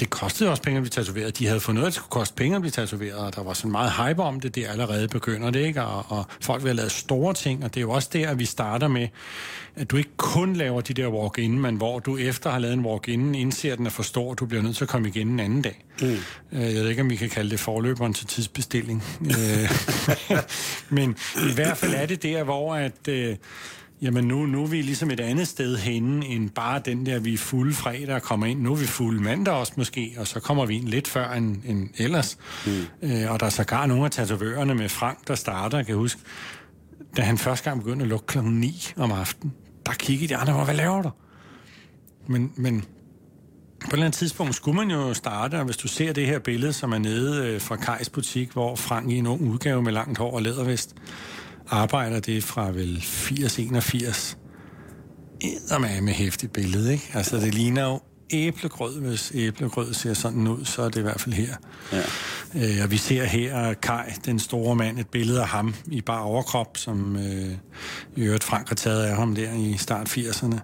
det 0.00 0.10
kostede 0.10 0.50
også 0.50 0.62
penge 0.62 0.76
at 0.76 0.82
blive 0.82 0.90
tatoveret. 0.90 1.38
De 1.38 1.46
havde 1.46 1.60
fundet 1.60 1.80
ud 1.80 1.84
af, 1.84 1.86
at 1.86 1.92
det 1.92 1.94
skulle 1.94 2.10
koste 2.10 2.34
penge 2.34 2.56
at 2.56 2.62
blive 2.62 2.70
tatoveret, 2.70 3.14
og 3.14 3.36
der 3.36 3.42
var 3.42 3.52
sådan 3.52 3.70
meget 3.70 3.92
hype 3.92 4.22
om 4.22 4.40
det. 4.40 4.54
Det 4.54 4.66
allerede 4.66 5.08
begynder 5.08 5.50
det, 5.50 5.60
ikke? 5.60 5.82
Og, 5.82 6.04
og 6.08 6.26
folk 6.40 6.62
vil 6.62 6.68
have 6.68 6.76
lavet 6.76 6.92
store 6.92 7.34
ting, 7.34 7.64
og 7.64 7.74
det 7.74 7.80
er 7.80 7.82
jo 7.82 7.90
også 7.90 8.08
der, 8.12 8.30
at 8.30 8.38
vi 8.38 8.44
starter 8.44 8.88
med, 8.88 9.08
at 9.76 9.90
du 9.90 9.96
ikke 9.96 10.16
kun 10.16 10.54
laver 10.54 10.80
de 10.80 10.94
der 10.94 11.08
walk-in, 11.08 11.60
men 11.60 11.76
hvor 11.76 11.98
du 11.98 12.16
efter 12.16 12.50
har 12.50 12.58
lavet 12.58 12.74
en 12.74 12.84
walk-in, 12.84 13.34
indser 13.34 13.76
den 13.76 13.86
er 13.86 13.90
for 13.90 14.02
stor, 14.02 14.34
du 14.34 14.46
bliver 14.46 14.62
nødt 14.62 14.76
til 14.76 14.84
at 14.84 14.88
komme 14.88 15.08
igen 15.08 15.28
en 15.28 15.40
anden 15.40 15.62
dag. 15.62 15.84
Mm. 16.00 16.06
Øh, 16.52 16.74
jeg 16.74 16.74
ved 16.74 16.88
ikke, 16.88 17.02
om 17.02 17.10
vi 17.10 17.16
kan 17.16 17.30
kalde 17.30 17.50
det 17.50 17.60
forløberen 17.60 18.14
til 18.14 18.26
tidsbestilling. 18.26 19.04
Øh, 19.20 19.70
men 20.98 21.16
i 21.50 21.54
hvert 21.54 21.76
fald 21.76 21.94
er 21.94 22.06
det 22.06 22.22
der, 22.22 22.44
hvor 22.44 22.74
at... 22.74 23.08
Øh, 23.08 23.36
Jamen 24.02 24.24
nu, 24.24 24.46
nu 24.46 24.62
er 24.62 24.66
vi 24.66 24.82
ligesom 24.82 25.10
et 25.10 25.20
andet 25.20 25.48
sted 25.48 25.76
henne, 25.76 26.26
end 26.26 26.50
bare 26.50 26.82
den 26.84 27.06
der, 27.06 27.18
vi 27.18 27.34
er 27.34 27.38
fulde 27.38 27.74
fredag 27.74 28.14
og 28.14 28.22
kommer 28.22 28.46
ind. 28.46 28.60
Nu 28.60 28.72
er 28.72 28.76
vi 28.76 28.86
fulde 28.86 29.22
mandag 29.22 29.54
også 29.54 29.72
måske, 29.76 30.14
og 30.18 30.26
så 30.26 30.40
kommer 30.40 30.66
vi 30.66 30.76
ind 30.76 30.88
lidt 30.88 31.08
før 31.08 31.32
end, 31.32 31.56
end 31.64 31.88
ellers. 31.98 32.38
Mm. 32.66 32.72
Øh, 33.02 33.32
og 33.32 33.40
der 33.40 33.46
er 33.46 33.50
sågar 33.50 33.86
nogle 33.86 34.04
af 34.04 34.10
tatovørerne 34.10 34.74
med 34.74 34.88
Frank, 34.88 35.28
der 35.28 35.34
starter, 35.34 35.78
jeg 35.78 35.86
kan 35.86 35.94
huske, 35.94 36.20
da 37.16 37.22
han 37.22 37.38
første 37.38 37.70
gang 37.70 37.82
begyndte 37.82 38.02
at 38.02 38.08
lukke 38.08 38.26
klokken 38.26 38.60
9 38.60 38.92
om 38.96 39.12
aftenen, 39.12 39.54
der 39.86 39.92
kiggede 39.92 40.28
de 40.28 40.36
andre, 40.36 40.64
hvad 40.64 40.74
laver 40.74 41.02
du? 41.02 41.10
Men, 42.26 42.52
men 42.56 42.80
på 43.80 43.86
et 43.86 43.92
eller 43.92 44.06
andet 44.06 44.18
tidspunkt 44.18 44.54
skulle 44.54 44.76
man 44.76 44.90
jo 44.90 45.14
starte, 45.14 45.58
og 45.58 45.64
hvis 45.64 45.76
du 45.76 45.88
ser 45.88 46.12
det 46.12 46.26
her 46.26 46.38
billede, 46.38 46.72
som 46.72 46.92
er 46.92 46.98
nede 46.98 47.46
øh, 47.46 47.60
fra 47.60 47.76
Kajs 47.76 48.08
butik, 48.08 48.52
hvor 48.52 48.76
Frank 48.76 49.10
i 49.10 49.16
en 49.16 49.26
ung 49.26 49.42
udgave 49.42 49.82
med 49.82 49.92
langt 49.92 50.18
hår 50.18 50.34
og 50.34 50.42
lædervest, 50.42 50.94
arbejder 51.70 52.20
det 52.20 52.44
fra 52.44 52.70
vel 52.70 52.96
80-81. 52.96 54.36
Eddermame 55.40 56.00
med 56.00 56.12
hæftigt 56.12 56.52
billede, 56.52 56.92
ikke? 56.92 57.10
Altså, 57.14 57.36
det 57.36 57.54
ligner 57.54 57.82
jo 57.82 58.00
æblegrød, 58.30 59.00
hvis 59.00 59.32
æblegrød 59.34 59.94
ser 59.94 60.14
sådan 60.14 60.46
ud, 60.46 60.64
så 60.64 60.82
er 60.82 60.88
det 60.88 60.98
i 60.98 61.02
hvert 61.02 61.20
fald 61.20 61.34
her. 61.34 61.54
Ja. 61.92 62.02
Øh, 62.54 62.84
og 62.84 62.90
vi 62.90 62.96
ser 62.96 63.24
her 63.24 63.74
Kai, 63.74 64.10
den 64.24 64.38
store 64.38 64.76
mand, 64.76 64.98
et 64.98 65.08
billede 65.08 65.40
af 65.40 65.48
ham 65.48 65.74
i 65.86 66.00
bare 66.00 66.22
overkrop, 66.22 66.76
som 66.76 67.16
øh, 67.16 67.50
i 68.16 68.20
øvrigt 68.20 68.44
Frank 68.44 68.68
har 68.68 68.74
taget 68.74 69.04
af 69.04 69.16
ham 69.16 69.34
der 69.34 69.52
i 69.52 69.76
start 69.78 70.18
80'erne. 70.18 70.56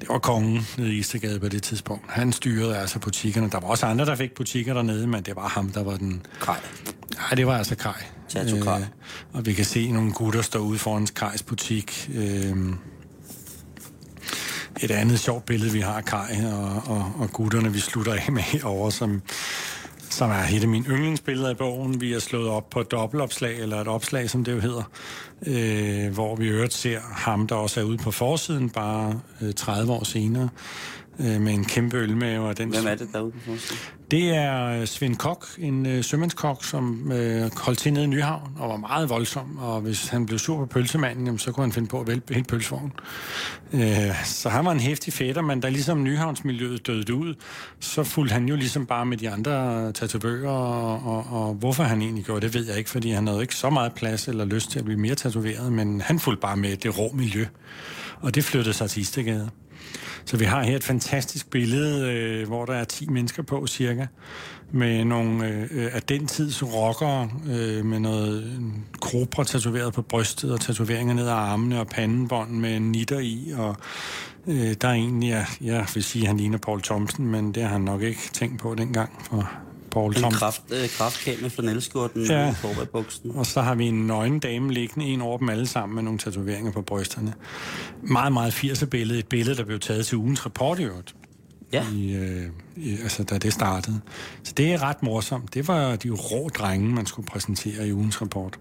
Det 0.00 0.08
var 0.08 0.18
kongen 0.18 0.66
nede 0.78 0.94
i 0.94 0.98
Istergade 0.98 1.40
på 1.40 1.48
det 1.48 1.62
tidspunkt. 1.62 2.04
Han 2.08 2.32
styrede 2.32 2.76
altså 2.76 2.98
butikkerne. 2.98 3.50
Der 3.50 3.60
var 3.60 3.68
også 3.68 3.86
andre, 3.86 4.04
der 4.04 4.14
fik 4.14 4.34
butikker 4.34 4.74
dernede, 4.74 5.06
men 5.06 5.22
det 5.22 5.36
var 5.36 5.48
ham, 5.48 5.70
der 5.70 5.82
var 5.82 5.96
den... 5.96 6.26
Kai. 6.40 6.54
Nej, 7.16 7.30
det 7.36 7.46
var 7.46 7.58
altså 7.58 7.76
Kai. 8.62 8.80
Øh, 8.80 8.86
og 9.32 9.46
vi 9.46 9.52
kan 9.52 9.64
se 9.64 9.90
nogle 9.90 10.12
gutter 10.12 10.42
stå 10.42 10.58
ude 10.58 10.78
foran 10.78 11.06
Kajs 11.06 11.42
butik. 11.42 12.10
Øh, 12.14 12.56
et 14.82 14.90
andet 14.90 15.20
sjovt 15.20 15.46
billede, 15.46 15.72
vi 15.72 15.80
har 15.80 15.92
af 15.92 16.04
Kaj 16.04 16.44
og, 16.52 16.82
og, 16.86 17.12
og 17.18 17.32
gutterne, 17.32 17.72
vi 17.72 17.80
slutter 17.80 18.12
af 18.12 18.32
med 18.32 18.42
herovre, 18.42 18.92
som, 18.92 19.22
som 20.10 20.30
er 20.30 20.44
et 20.52 20.62
af 20.62 20.68
mine 20.68 20.84
yndlingsbilleder 20.88 21.50
i 21.50 21.54
bogen. 21.54 22.00
Vi 22.00 22.12
har 22.12 22.20
slået 22.20 22.48
op 22.48 22.70
på 22.70 22.80
et 22.80 22.90
dobbeltopslag, 22.90 23.58
eller 23.58 23.80
et 23.80 23.88
opslag, 23.88 24.30
som 24.30 24.44
det 24.44 24.52
jo 24.52 24.60
hedder, 24.60 24.90
øh, 25.46 26.12
hvor 26.14 26.36
vi 26.36 26.48
øvrigt 26.48 26.74
ser 26.74 27.00
ham, 27.00 27.46
der 27.46 27.54
også 27.54 27.80
er 27.80 27.84
ude 27.84 27.98
på 27.98 28.10
forsiden, 28.10 28.70
bare 28.70 29.20
øh, 29.42 29.52
30 29.54 29.92
år 29.92 30.04
senere, 30.04 30.48
øh, 31.20 31.40
med 31.40 31.52
en 31.52 31.64
kæmpe 31.64 31.96
ølmave. 31.96 32.48
Og 32.48 32.58
den 32.58 32.68
Hvem 32.68 32.86
er 32.86 32.94
det 32.94 33.08
derude 33.12 33.30
på 33.30 33.38
forsiden? 33.38 33.78
Det 34.10 34.34
er 34.34 34.80
øh, 34.80 34.86
Svend 34.86 35.16
Kok, 35.16 35.46
en 35.58 35.86
øh, 35.86 36.04
sømandskok, 36.04 36.64
som 36.64 37.12
øh, 37.12 37.50
holdt 37.56 37.78
til 37.78 37.92
nede 37.92 38.04
i 38.04 38.08
Nyhavn 38.08 38.52
og 38.58 38.68
var 38.68 38.76
meget 38.76 39.08
voldsom. 39.08 39.58
Og 39.58 39.80
hvis 39.80 40.08
han 40.08 40.26
blev 40.26 40.38
sur 40.38 40.58
på 40.58 40.66
pølsemanden, 40.66 41.24
jamen, 41.24 41.38
så 41.38 41.52
kunne 41.52 41.64
han 41.64 41.72
finde 41.72 41.88
på 41.88 42.00
at 42.00 42.06
vælte 42.06 42.34
hele 42.34 42.44
pølsevognen. 42.44 42.92
Øh, 43.72 44.24
så 44.24 44.48
han 44.48 44.64
var 44.64 44.72
en 44.72 44.80
hæftig 44.80 45.12
fætter, 45.12 45.42
men 45.42 45.60
da 45.60 45.68
ligesom 45.68 46.02
Nyhavnsmiljøet 46.02 46.86
døde 46.86 47.14
ud, 47.14 47.34
så 47.80 48.04
fulgte 48.04 48.32
han 48.32 48.48
jo 48.48 48.56
ligesom 48.56 48.86
bare 48.86 49.06
med 49.06 49.16
de 49.16 49.30
andre 49.30 49.92
tatovører. 49.92 50.50
Og, 50.50 51.02
og, 51.06 51.26
og 51.30 51.54
hvorfor 51.54 51.82
han 51.82 52.02
egentlig 52.02 52.24
gjorde 52.24 52.40
det, 52.40 52.54
ved 52.54 52.66
jeg 52.66 52.78
ikke, 52.78 52.90
fordi 52.90 53.10
han 53.10 53.26
havde 53.26 53.40
ikke 53.40 53.56
så 53.56 53.70
meget 53.70 53.92
plads 53.92 54.28
eller 54.28 54.44
lyst 54.44 54.70
til 54.70 54.78
at 54.78 54.84
blive 54.84 55.00
mere 55.00 55.14
tatoveret, 55.30 55.72
men 55.72 56.00
han 56.00 56.18
fulgte 56.18 56.40
bare 56.40 56.56
med 56.56 56.76
det 56.76 56.98
rå 56.98 57.10
miljø. 57.14 57.46
Og 58.20 58.34
det 58.34 58.44
flyttede 58.44 58.74
sig 58.74 58.90
til 58.90 59.00
Istegade. 59.00 59.50
Så 60.24 60.36
vi 60.36 60.44
har 60.44 60.62
her 60.62 60.76
et 60.76 60.84
fantastisk 60.84 61.50
billede, 61.50 62.12
øh, 62.12 62.46
hvor 62.46 62.64
der 62.64 62.74
er 62.74 62.84
10 62.84 63.08
mennesker 63.08 63.42
på 63.42 63.66
cirka, 63.66 64.06
med 64.72 65.04
nogle 65.04 65.48
øh, 65.48 65.68
øh, 65.70 65.90
af 65.94 66.02
den 66.02 66.26
tids 66.26 66.62
rockere, 66.62 67.30
øh, 67.46 67.84
med 67.84 67.98
noget 67.98 68.42
øh, 68.42 68.62
kobra 69.00 69.44
tatoveret 69.44 69.92
på 69.92 70.02
brystet, 70.02 70.52
og 70.52 70.60
tatoveringer 70.60 71.14
ned 71.14 71.26
ad 71.26 71.32
armene, 71.32 71.80
og 71.80 71.86
pandenbånd 71.86 72.50
med 72.50 72.80
nitter 72.80 73.18
i, 73.18 73.52
og 73.56 73.76
øh, 74.46 74.74
der 74.80 74.88
er 74.88 74.92
egentlig, 74.92 75.28
ja, 75.28 75.46
jeg 75.60 75.86
vil 75.94 76.04
sige, 76.04 76.22
at 76.22 76.28
han 76.28 76.36
ligner 76.36 76.58
Paul 76.58 76.82
Thompson, 76.82 77.26
men 77.26 77.54
det 77.54 77.62
har 77.62 77.70
han 77.70 77.80
nok 77.80 78.02
ikke 78.02 78.20
tænkt 78.32 78.60
på 78.60 78.74
dengang, 78.74 79.10
for 79.30 79.67
Paul 79.90 80.16
En 80.16 80.32
kraft, 80.32 80.62
øh, 80.70 80.88
kraftkæm 80.88 81.38
med 81.42 81.50
flanelskjorten 81.50 82.24
ja. 82.24 82.50
i 82.50 82.86
buksen. 82.92 83.30
Og 83.34 83.46
så 83.46 83.60
har 83.60 83.74
vi 83.74 83.86
en 83.86 84.06
nøgen 84.06 84.38
dame 84.38 84.72
liggende, 84.72 85.06
en 85.06 85.20
over 85.20 85.38
dem 85.38 85.48
alle 85.48 85.66
sammen 85.66 85.94
med 85.94 86.02
nogle 86.02 86.18
tatoveringer 86.18 86.72
på 86.72 86.82
brysterne. 86.82 87.34
Meget, 88.02 88.32
meget 88.32 88.52
80'er 88.52 88.86
billede. 88.86 89.18
Et 89.18 89.26
billede, 89.26 89.56
der 89.56 89.64
blev 89.64 89.80
taget 89.80 90.06
til 90.06 90.18
ugens 90.18 90.46
rapport 90.46 90.78
i 90.78 90.82
øvrigt. 90.82 91.14
ja. 91.72 91.84
i, 91.92 92.12
øh, 92.12 92.46
i, 92.76 92.92
altså, 93.02 93.24
da 93.24 93.38
det 93.38 93.52
startede. 93.52 94.00
Så 94.42 94.52
det 94.56 94.72
er 94.72 94.82
ret 94.82 95.02
morsomt. 95.02 95.54
Det 95.54 95.68
var 95.68 95.96
de 95.96 96.10
rå 96.10 96.48
drenge, 96.48 96.88
man 96.94 97.06
skulle 97.06 97.26
præsentere 97.26 97.88
i 97.88 97.92
ugens 97.92 98.22
rapport. 98.22 98.58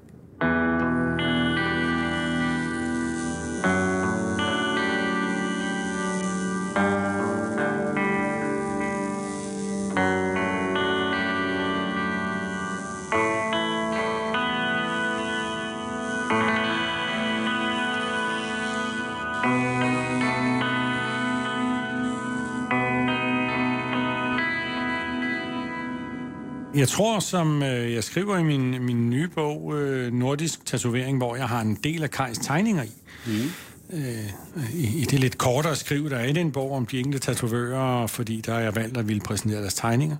Jeg 26.78 26.88
tror, 26.88 27.20
som 27.20 27.64
øh, 27.64 27.94
jeg 27.94 28.04
skriver 28.04 28.38
i 28.38 28.44
min, 28.44 28.84
min 28.84 29.10
nye 29.10 29.28
bog, 29.28 29.74
øh, 29.76 30.14
Nordisk 30.14 30.66
Tatovering, 30.66 31.18
hvor 31.18 31.36
jeg 31.36 31.48
har 31.48 31.62
en 31.62 31.76
del 31.84 32.04
af 32.04 32.12
Kajs 32.12 32.38
tegninger 32.38 32.84
i. 32.84 32.92
Mm. 33.26 33.52
Øh, 33.94 34.30
i, 34.74 35.02
I 35.02 35.06
det 35.06 35.20
lidt 35.20 35.38
kortere 35.38 35.76
skriv, 35.76 36.10
der 36.10 36.18
er 36.18 36.26
i 36.26 36.34
den 36.34 36.52
bog 36.52 36.72
om 36.72 36.86
de 36.86 37.00
enkelte 37.00 37.20
tatovører, 37.20 38.08
fordi 38.08 38.42
der 38.42 38.54
er 38.54 38.60
jeg 38.60 38.76
valgt 38.76 38.98
at 38.98 39.08
ville 39.08 39.22
præsentere 39.22 39.62
deres 39.62 39.74
tegninger. 39.74 40.18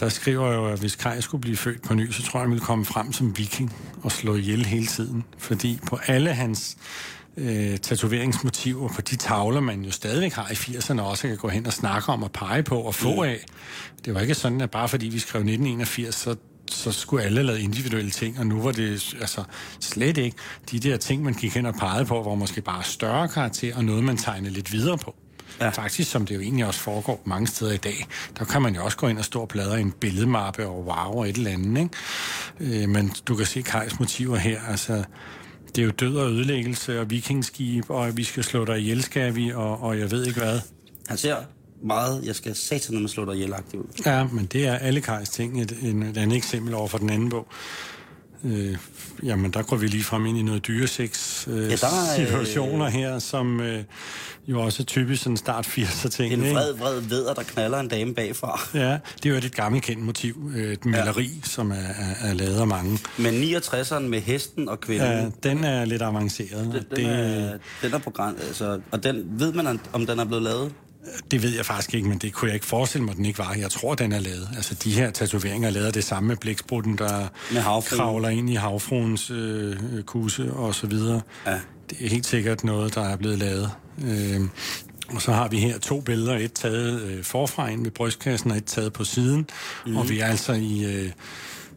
Der 0.00 0.08
skriver 0.08 0.46
jeg 0.46 0.56
jo, 0.56 0.66
at 0.66 0.80
hvis 0.80 0.96
Kaj 0.96 1.20
skulle 1.20 1.40
blive 1.40 1.56
født 1.56 1.82
på 1.82 1.94
ny, 1.94 2.10
så 2.10 2.22
tror 2.22 2.40
jeg, 2.40 2.44
han 2.44 2.50
ville 2.50 2.64
komme 2.64 2.84
frem 2.84 3.12
som 3.12 3.38
viking 3.38 3.72
og 4.02 4.12
slå 4.12 4.34
ihjel 4.34 4.66
hele 4.66 4.86
tiden. 4.86 5.24
Fordi 5.38 5.78
på 5.86 5.98
alle 6.06 6.34
hans 6.34 6.76
øh, 7.38 7.78
tatoveringsmotiver 7.78 8.88
på 8.88 9.00
de 9.00 9.16
tavler, 9.16 9.60
man 9.60 9.82
jo 9.82 9.90
stadigvæk 9.90 10.32
har 10.32 10.50
i 10.50 10.54
80'erne, 10.54 11.00
også 11.00 11.28
kan 11.28 11.36
gå 11.36 11.48
hen 11.48 11.66
og 11.66 11.72
snakke 11.72 12.12
om 12.12 12.22
og 12.22 12.32
pege 12.32 12.62
på 12.62 12.80
og 12.80 12.94
få 12.94 13.22
af. 13.22 13.44
Det 14.04 14.14
var 14.14 14.20
ikke 14.20 14.34
sådan, 14.34 14.60
at 14.60 14.70
bare 14.70 14.88
fordi 14.88 15.08
vi 15.08 15.18
skrev 15.18 15.40
1981, 15.40 16.14
så 16.14 16.36
så 16.70 16.92
skulle 16.92 17.24
alle 17.24 17.42
lave 17.42 17.60
individuelle 17.60 18.10
ting, 18.10 18.38
og 18.38 18.46
nu 18.46 18.62
var 18.62 18.72
det 18.72 19.14
altså 19.20 19.44
slet 19.80 20.18
ikke 20.18 20.36
de 20.70 20.80
der 20.80 20.96
ting, 20.96 21.22
man 21.22 21.34
gik 21.34 21.54
hen 21.54 21.66
og 21.66 21.74
pegede 21.74 22.04
på, 22.04 22.22
var 22.22 22.34
måske 22.34 22.60
bare 22.60 22.82
større 22.82 23.28
karakter, 23.28 23.76
og 23.76 23.84
noget, 23.84 24.04
man 24.04 24.16
tegnede 24.16 24.54
lidt 24.54 24.72
videre 24.72 24.98
på. 24.98 25.14
Ja. 25.60 25.68
Faktisk, 25.68 26.10
som 26.10 26.26
det 26.26 26.34
jo 26.34 26.40
egentlig 26.40 26.66
også 26.66 26.80
foregår 26.80 27.22
mange 27.24 27.46
steder 27.46 27.72
i 27.72 27.76
dag, 27.76 28.06
der 28.38 28.44
kan 28.44 28.62
man 28.62 28.74
jo 28.74 28.84
også 28.84 28.96
gå 28.96 29.08
ind 29.08 29.18
og 29.18 29.24
stå 29.24 29.40
og 29.40 29.48
bladre 29.48 29.78
i 29.78 29.82
en 29.82 29.92
billedmappe 29.92 30.66
og 30.66 30.86
wow 30.86 31.18
og 31.18 31.28
et 31.28 31.36
eller 31.36 31.50
andet, 31.50 31.90
ikke? 32.60 32.82
Øh, 32.82 32.88
men 32.88 33.12
du 33.28 33.36
kan 33.36 33.46
se 33.46 33.62
Kajs 33.62 34.00
motiver 34.00 34.36
her, 34.36 34.60
altså 34.68 35.04
det 35.76 35.82
er 35.82 35.86
jo 35.86 35.90
død 35.90 36.16
og 36.16 36.30
ødelæggelse 36.30 37.00
og 37.00 37.10
vikingskib, 37.10 37.90
og 37.90 38.16
vi 38.16 38.24
skal 38.24 38.44
slå 38.44 38.64
dig 38.64 38.78
ihjel, 38.78 39.02
skal 39.02 39.34
vi, 39.34 39.52
og, 39.52 39.82
og 39.82 39.98
jeg 39.98 40.10
ved 40.10 40.26
ikke 40.26 40.40
hvad. 40.40 40.60
Han 41.08 41.18
ser 41.18 41.36
meget, 41.82 42.24
jeg 42.24 42.34
skal 42.34 42.54
satan, 42.54 42.94
når 42.94 43.00
man 43.00 43.08
slår 43.08 43.24
dig 43.24 43.34
ihjel 43.34 43.54
ud. 43.74 44.02
Ja, 44.06 44.24
men 44.24 44.46
det 44.46 44.66
er 44.66 44.74
alle 44.74 45.00
Kajs 45.00 45.28
ting, 45.28 45.62
et, 45.62 45.72
et, 45.82 45.94
et 45.94 46.16
andet 46.16 46.36
eksempel 46.36 46.74
over 46.74 46.88
for 46.88 46.98
den 46.98 47.10
anden 47.10 47.28
bog. 47.28 47.48
Øh, 48.44 48.76
jamen, 49.22 49.50
der 49.50 49.62
går 49.62 49.76
vi 49.76 49.86
lige 49.86 50.04
frem 50.04 50.26
ind 50.26 50.38
i 50.38 50.42
noget 50.42 50.66
dyresex 50.66 51.44
øh, 51.48 51.56
ja, 51.56 51.76
der, 51.76 51.88
øh, 52.18 52.26
situationer 52.26 52.88
her, 52.88 53.18
som 53.18 53.60
øh, 53.60 53.84
jo 54.46 54.60
også 54.60 54.82
er 54.82 54.84
typisk 54.84 55.22
sådan 55.22 55.36
start 55.36 55.66
80'er 55.66 56.08
ting. 56.08 56.32
En 56.32 56.40
vred, 56.40 56.74
vred 56.74 57.00
veder, 57.00 57.34
der 57.34 57.42
knaller 57.42 57.80
en 57.80 57.88
dame 57.88 58.14
bagfra. 58.14 58.60
Ja, 58.74 58.98
det 59.22 59.26
er 59.26 59.30
jo 59.30 59.36
et 59.36 59.54
gammelt 59.54 59.84
kendt 59.84 60.04
motiv. 60.04 60.52
Et 60.56 60.84
maleri, 60.84 61.24
ja. 61.24 61.48
som 61.48 61.70
er, 61.70 61.74
er, 61.74 62.28
er 62.28 62.34
lavet 62.34 62.60
af 62.60 62.66
mange. 62.66 62.98
Men 63.18 63.34
69'eren 63.42 63.98
med 63.98 64.20
hesten 64.20 64.68
og 64.68 64.80
kvinden... 64.80 65.08
Ja, 65.08 65.30
den 65.42 65.64
er 65.64 65.84
lidt 65.84 66.02
avanceret. 66.02 66.64
Den, 66.64 66.72
den, 66.72 66.84
det, 66.90 67.06
er, 67.06 67.58
den 67.82 67.94
er 67.94 67.98
på 67.98 68.10
græn, 68.10 68.34
altså, 68.46 68.80
og 68.90 69.02
den, 69.02 69.24
ved 69.30 69.52
man, 69.52 69.80
om 69.92 70.06
den 70.06 70.18
er 70.18 70.24
blevet 70.24 70.42
lavet? 70.42 70.72
Det 71.30 71.42
ved 71.42 71.56
jeg 71.56 71.66
faktisk 71.66 71.94
ikke, 71.94 72.08
men 72.08 72.18
det 72.18 72.32
kunne 72.32 72.48
jeg 72.48 72.54
ikke 72.54 72.66
forestille 72.66 73.04
mig, 73.04 73.10
at 73.10 73.16
den 73.16 73.24
ikke 73.24 73.38
var. 73.38 73.54
Jeg 73.54 73.70
tror, 73.70 73.94
den 73.94 74.12
er 74.12 74.20
lavet. 74.20 74.48
Altså, 74.56 74.74
de 74.74 74.92
her 74.92 75.10
tatoveringer 75.10 75.68
er 75.68 75.72
lavet 75.72 75.94
det 75.94 76.04
samme 76.04 76.28
med 76.28 76.36
blæksprutten, 76.36 76.98
der 76.98 77.28
med 77.52 77.82
kravler 77.82 78.28
ind 78.28 78.50
i 78.50 78.54
havfruens 78.54 79.30
øh, 79.30 80.02
kuse 80.02 80.52
og 80.52 80.74
så 80.74 80.86
videre. 80.86 81.20
Ja. 81.46 81.58
Det 81.90 82.04
er 82.04 82.08
helt 82.08 82.26
sikkert 82.26 82.64
noget, 82.64 82.94
der 82.94 83.02
er 83.02 83.16
blevet 83.16 83.38
lavet. 83.38 83.70
Øh, 84.04 84.40
og 85.08 85.22
så 85.22 85.32
har 85.32 85.48
vi 85.48 85.58
her 85.58 85.78
to 85.78 86.00
billeder, 86.00 86.36
et 86.36 86.52
taget 86.52 87.00
øh, 87.02 87.24
forfra 87.24 87.68
ind 87.68 87.82
ved 87.82 87.90
brystkassen, 87.90 88.50
og 88.50 88.56
et 88.56 88.64
taget 88.64 88.92
på 88.92 89.04
siden. 89.04 89.46
Mm. 89.86 89.96
Og 89.96 90.08
vi 90.08 90.20
er 90.20 90.26
altså 90.26 90.52
i... 90.52 90.84
Øh, 90.84 91.10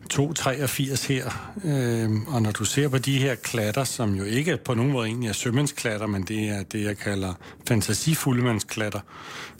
283 0.09 1.05
her, 1.05 1.53
øh, 1.63 2.09
og 2.27 2.41
når 2.41 2.51
du 2.51 2.65
ser 2.65 2.87
på 2.87 2.97
de 2.97 3.19
her 3.19 3.35
klatter, 3.35 3.83
som 3.83 4.15
jo 4.15 4.23
ikke 4.23 4.57
på 4.57 4.73
nogen 4.73 4.91
måde 4.91 5.07
egentlig 5.07 5.29
er 5.29 5.33
sømandsklatter, 5.33 6.07
men 6.07 6.23
det 6.23 6.49
er 6.49 6.63
det, 6.63 6.83
jeg 6.83 6.97
kalder 6.97 7.33
fantasifuldmandsklatter. 7.67 8.99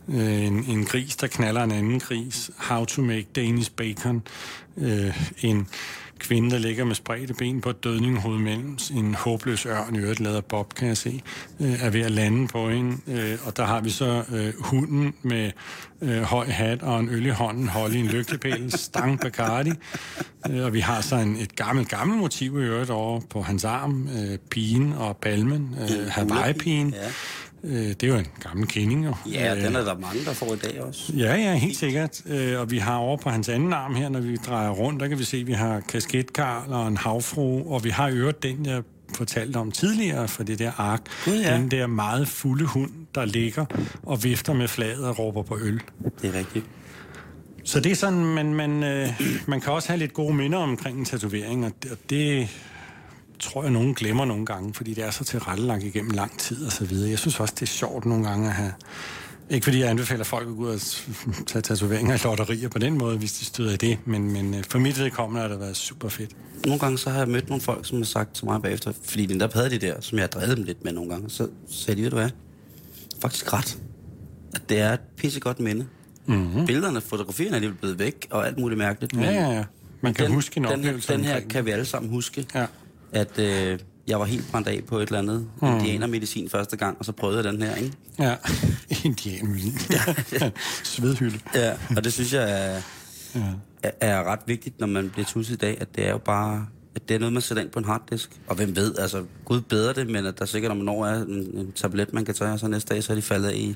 Øh, 0.10 0.46
en, 0.46 0.66
en 0.70 0.86
gris, 0.86 1.16
der 1.16 1.28
knaller 1.28 1.64
en 1.64 1.72
anden 1.72 2.00
gris. 2.00 2.52
How 2.58 2.86
to 2.86 3.02
make 3.02 3.28
Danish 3.36 3.72
bacon. 3.72 4.24
Øh, 4.78 5.22
en 5.42 5.68
kvinde, 6.22 6.52
der 6.52 6.58
ligger 6.58 6.86
med 6.86 6.96
spredte 6.96 7.34
ben 7.34 7.62
på 7.62 7.70
et 7.70 7.84
dødninghoved 7.84 8.40
mellem 8.40 8.78
en 8.96 9.16
håbløs 9.16 9.66
ørn, 9.66 9.96
i 9.96 9.98
øvrigt 9.98 10.20
lader 10.20 10.42
Bob, 10.42 10.74
kan 10.74 10.88
jeg 10.88 10.98
se, 10.98 11.22
øh, 11.60 11.84
er 11.84 11.90
ved 11.90 12.02
at 12.02 12.12
lande 12.12 12.48
på 12.48 12.70
hende. 12.70 12.98
Øh, 13.08 13.38
og 13.46 13.58
der 13.58 13.66
har 13.66 13.82
vi 13.82 13.90
så 13.90 14.24
øh, 14.32 14.54
hunden 14.60 15.14
med 15.22 15.52
øh, 16.02 16.22
høj 16.22 16.46
hat 16.46 16.84
og 16.84 17.00
en 17.00 17.10
øl 17.10 17.26
i 17.26 17.30
hånden, 17.30 17.68
holde 17.68 17.98
i 17.98 18.00
en 18.00 18.08
lygtepæl, 18.08 18.72
stang 18.78 19.20
Bacardi. 19.20 19.72
Øh, 20.50 20.66
og 20.66 20.74
vi 20.74 20.80
har 20.80 21.02
så 21.02 21.16
en, 21.16 21.36
et 21.36 21.56
gammelt, 21.56 21.90
gammelt 21.90 22.20
motiv 22.22 22.62
i 22.62 22.64
øvrigt 22.64 22.90
over 22.90 23.22
på 23.30 23.42
hans 23.42 23.64
arm, 23.64 24.10
øh, 24.10 24.38
pigen 24.38 24.94
og 24.94 25.18
palmen, 25.18 25.76
øh, 25.82 26.08
Hawaii-pigen. 26.08 26.94
Ja. 26.94 27.10
Øh, 27.64 27.74
det 27.74 28.04
er 28.04 28.08
jo 28.08 28.16
en 28.16 28.28
gammel 28.40 28.68
kending, 28.68 29.06
jo. 29.06 29.16
Ja, 29.32 29.56
den 29.56 29.76
er 29.76 29.84
der 29.84 29.98
mange, 29.98 30.26
der 30.26 30.34
får 30.34 30.54
i 30.54 30.58
dag 30.58 30.82
også. 30.82 31.14
Ja, 31.14 31.36
ja, 31.36 31.56
helt 31.56 31.78
sikkert. 31.78 32.22
Øh, 32.26 32.60
og 32.60 32.72
vi 32.72 32.78
har 32.78 32.96
over 32.96 33.18
på 33.18 33.30
hans 33.30 33.50
anden 33.50 33.74
arm 33.74 33.96
her, 33.96 34.10
når 34.10 34.20
vi 34.20 34.36
drejer 34.36 34.70
rundt, 34.70 35.00
der 35.00 35.08
kan 35.08 35.20
vi 35.20 35.24
se, 35.24 35.38
at 35.38 35.48
vi 35.48 35.54
har 35.54 35.80
kasketkarl 35.80 36.74
og 36.74 36.88
en 36.88 36.98
havfru, 36.98 37.74
og 37.74 37.84
vi 37.84 37.90
har 37.90 38.08
i 38.08 38.14
øvrigt 38.14 38.44
den, 38.44 38.66
jeg 38.66 38.84
fortalte 39.16 39.58
om 39.58 39.72
tidligere 39.72 40.28
for 40.28 40.44
det 40.44 40.60
der 40.60 40.72
ark. 40.78 41.02
Ja. 41.28 41.58
Den 41.58 41.72
der 41.72 41.88
meget 41.88 42.28
fulde 42.28 42.66
hund, 42.66 42.92
der 43.16 43.26
ligger 43.26 43.66
og 44.04 44.24
vifter 44.24 44.54
med 44.54 44.68
flaget 44.68 45.06
og 45.06 45.20
råber 45.20 45.42
på 45.42 45.58
øl. 45.62 45.82
Det 46.22 46.36
er 46.36 46.40
rigtigt. 46.40 46.66
Så 47.64 47.80
det 47.80 47.92
er 47.92 47.96
sådan, 47.96 48.26
man, 48.26 48.54
man, 48.54 48.84
øh, 48.84 49.22
man 49.48 49.62
kan 49.62 49.74
også 49.74 49.88
have 49.88 50.00
lidt 50.00 50.14
gode 50.14 50.34
minder 50.34 50.58
omkring 50.58 51.00
en 51.00 51.06
tatovering, 51.06 51.66
og 51.66 51.72
det, 51.84 51.92
og 51.92 51.98
det 52.10 52.48
tror 53.42 53.64
jeg, 53.64 53.72
nogen 53.72 53.94
glemmer 53.94 54.26
nogle 54.26 54.46
gange, 54.46 54.74
fordi 54.74 54.94
det 54.94 55.04
er 55.04 55.12
så 55.12 55.24
tilrettelagt 55.24 55.84
igennem 55.84 56.12
lang 56.12 56.40
tid 56.40 56.66
og 56.66 56.72
så 56.72 56.86
videre. 56.86 57.10
Jeg 57.10 57.20
synes 57.20 57.40
også, 57.40 57.54
det 57.56 57.62
er 57.62 57.66
sjovt 57.66 58.06
nogle 58.06 58.28
gange 58.28 58.48
at 58.48 58.54
have... 58.54 58.74
Ikke 59.50 59.64
fordi 59.64 59.80
jeg 59.80 59.90
anbefaler 59.90 60.24
folk 60.24 60.48
at 60.48 60.56
gå 60.56 60.64
ud 60.64 60.70
og 60.70 60.82
tage 61.48 61.62
tatoveringer 61.62 62.16
i 62.16 62.20
lotterier 62.24 62.70
på 62.70 62.80
den 62.80 62.98
måde, 62.98 63.18
hvis 63.18 63.34
de 63.34 63.46
støder 63.46 63.74
i 63.74 63.76
det, 63.76 63.98
men, 64.06 64.32
men 64.32 64.54
øh, 64.54 64.64
for 64.70 64.80
mit 64.80 65.00
vedkommende 65.00 65.42
har 65.42 65.48
det 65.48 65.60
været 65.60 65.78
super 65.78 66.10
fedt. 66.10 66.32
Nogle 66.66 66.80
gange 66.80 66.98
så 66.98 67.10
har 67.10 67.18
jeg 67.18 67.28
mødt 67.28 67.50
nogle 67.50 67.62
folk, 67.62 67.86
som 67.86 67.98
har 67.98 68.06
sagt 68.06 68.36
til 68.36 68.46
mig 68.46 68.62
bagefter, 68.62 68.94
fordi 69.04 69.26
den 69.26 69.40
der 69.40 69.48
havde 69.54 69.70
de 69.70 69.78
der, 69.78 70.02
som 70.02 70.18
jeg 70.18 70.24
har 70.24 70.28
drevet 70.28 70.58
dem 70.58 70.66
lidt 70.66 70.84
med 70.84 70.92
nogle 70.92 71.10
gange, 71.10 71.30
så 71.30 71.48
sagde 71.70 71.98
de, 71.98 72.04
ved 72.04 72.10
du 72.10 72.16
hvad, 72.16 72.30
faktisk 73.22 73.54
ret, 73.54 73.78
at 74.56 74.70
det 74.70 74.80
er 74.80 74.94
et 74.94 75.00
pissegodt 75.18 75.60
minde. 75.60 75.86
Mm-hmm. 76.26 76.66
Billederne, 76.66 77.02
fotografierne 77.02 77.68
er 77.68 77.72
blevet 77.80 78.00
væk, 78.00 78.28
og 78.30 78.48
alt 78.48 78.60
muligt 78.60 78.78
mærkeligt. 78.78 79.14
Ja, 79.16 79.32
ja, 79.32 79.52
ja. 79.52 79.64
Man 80.02 80.14
kan 80.14 80.26
den, 80.26 80.34
huske 80.34 80.58
en 80.58 80.66
oplevelse. 80.66 81.14
Den, 81.14 81.20
den 81.20 81.28
her 81.28 81.40
kan 81.40 81.66
vi 81.66 81.72
alle 81.72 81.86
sammen 81.86 82.12
huske. 82.12 82.46
Ja 82.56 82.66
at 83.12 83.40
øh, 83.40 83.80
jeg 84.08 84.20
var 84.20 84.26
helt 84.26 84.52
brændt 84.52 84.68
af 84.68 84.84
på 84.88 84.98
et 84.98 85.08
eller 85.08 85.20
andet 85.20 85.48
mm. 85.62 85.68
indianermedicin 85.68 86.50
første 86.50 86.78
gang, 86.78 86.98
og 87.00 87.06
så 87.06 87.12
prøvede 87.12 87.38
jeg 87.38 87.54
den 87.54 87.62
her, 87.62 87.76
ikke? 87.76 87.94
Ja, 88.20 88.36
indianermedicin. 89.06 89.96
ja. 90.42 90.52
Svedhylde. 90.84 91.40
Ja, 91.56 91.74
og 91.96 92.04
det 92.04 92.14
synes 92.14 92.34
jeg 92.34 92.44
er, 92.44 92.82
ja. 93.36 93.90
er, 94.02 94.24
ret 94.24 94.40
vigtigt, 94.46 94.80
når 94.80 94.88
man 94.88 95.10
bliver 95.10 95.26
tusset 95.26 95.54
i 95.54 95.58
dag, 95.58 95.78
at 95.82 95.96
det 95.96 96.06
er 96.06 96.12
jo 96.12 96.18
bare 96.18 96.68
at 96.96 97.10
det 97.10 97.16
er 97.16 97.20
noget, 97.20 97.34
man 97.34 97.42
sætter 97.42 97.64
ind 97.64 97.72
på 97.72 97.80
en 97.80 97.86
harddisk. 97.86 98.42
Og 98.48 98.56
hvem 98.56 98.76
ved, 98.76 98.96
altså, 98.98 99.24
Gud 99.46 99.62
bedre 99.62 99.94
det, 99.94 100.10
men 100.10 100.26
at 100.26 100.40
der 100.40 100.46
sikkert 100.46 100.72
om 100.72 100.82
en 100.82 100.90
år 100.90 101.06
er 101.06 101.22
en, 101.22 101.58
en 101.58 101.72
tablet, 101.72 102.14
man 102.14 102.26
kan 102.26 102.36
tage, 102.36 102.52
og 102.52 102.60
så 102.60 102.68
næste 102.68 102.94
dag, 102.94 103.04
så 103.04 103.14
er 103.14 103.16
de 103.16 103.22
faldet 103.22 103.56
i... 103.56 103.76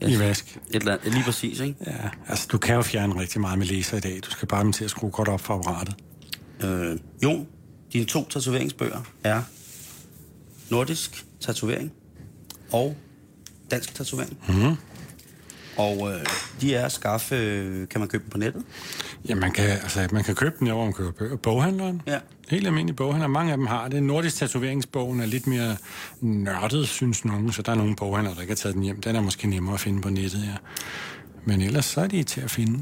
Ja, 0.00 0.08
I 0.08 0.18
vask. 0.18 0.58
Et 0.70 0.76
eller 0.76 0.92
andet, 0.92 1.12
lige 1.12 1.24
præcis, 1.24 1.60
ikke? 1.60 1.76
Ja, 1.86 2.10
altså, 2.28 2.48
du 2.52 2.58
kan 2.58 2.74
jo 2.74 2.82
fjerne 2.82 3.20
rigtig 3.20 3.40
meget 3.40 3.58
med 3.58 3.66
laser 3.66 3.96
i 3.96 4.00
dag. 4.00 4.20
Du 4.24 4.30
skal 4.30 4.48
bare 4.48 4.72
til 4.72 4.84
at 4.84 4.90
skrue 4.90 5.10
godt 5.10 5.28
op 5.28 5.40
for 5.40 5.54
apparatet. 5.54 5.94
Øh, 6.64 6.98
jo, 7.22 7.46
dine 7.92 8.04
to 8.04 8.28
tatoveringsbøger 8.28 9.00
er 9.24 9.42
nordisk 10.70 11.24
tatovering 11.40 11.92
og 12.72 12.96
dansk 13.70 13.94
tatovering. 13.94 14.38
Mm. 14.48 14.76
Og 15.76 16.12
øh, 16.12 16.26
de 16.60 16.74
er 16.74 16.84
at 16.84 16.92
skaffe, 16.92 17.34
øh, 17.34 17.88
kan 17.88 18.00
man 18.00 18.08
købe 18.08 18.24
dem 18.24 18.30
på 18.30 18.38
nettet? 18.38 18.62
Ja, 19.28 19.34
man 19.34 19.52
kan, 19.52 19.64
altså, 19.64 20.08
man 20.12 20.24
kan 20.24 20.34
købe 20.34 20.54
dem, 20.60 20.68
hvor 20.68 20.84
man 20.84 20.92
køber 20.92 21.12
bøger. 21.12 21.36
Boghandleren. 21.36 22.02
Ja. 22.06 22.18
Helt 22.48 22.66
almindelig 22.66 22.96
boghandler. 22.96 23.28
Mange 23.28 23.52
af 23.52 23.58
dem 23.58 23.66
har 23.66 23.88
det. 23.88 24.02
Nordisk 24.02 24.36
tatoveringsbogen 24.36 25.20
er 25.20 25.26
lidt 25.26 25.46
mere 25.46 25.76
nørdet, 26.20 26.88
synes 26.88 27.24
nogen, 27.24 27.52
så 27.52 27.62
der 27.62 27.72
er 27.72 27.76
nogle 27.76 27.96
boghandlere, 27.96 28.34
der 28.34 28.40
ikke 28.40 28.50
har 28.50 28.56
taget 28.56 28.74
den 28.74 28.82
hjem. 28.82 29.00
Den 29.00 29.16
er 29.16 29.20
måske 29.20 29.48
nemmere 29.48 29.74
at 29.74 29.80
finde 29.80 30.02
på 30.02 30.08
nettet, 30.10 30.42
ja. 30.44 30.56
Men 31.44 31.60
ellers 31.60 31.84
så 31.84 32.00
er 32.00 32.06
de 32.06 32.22
til 32.22 32.40
at 32.40 32.50
finde 32.50 32.78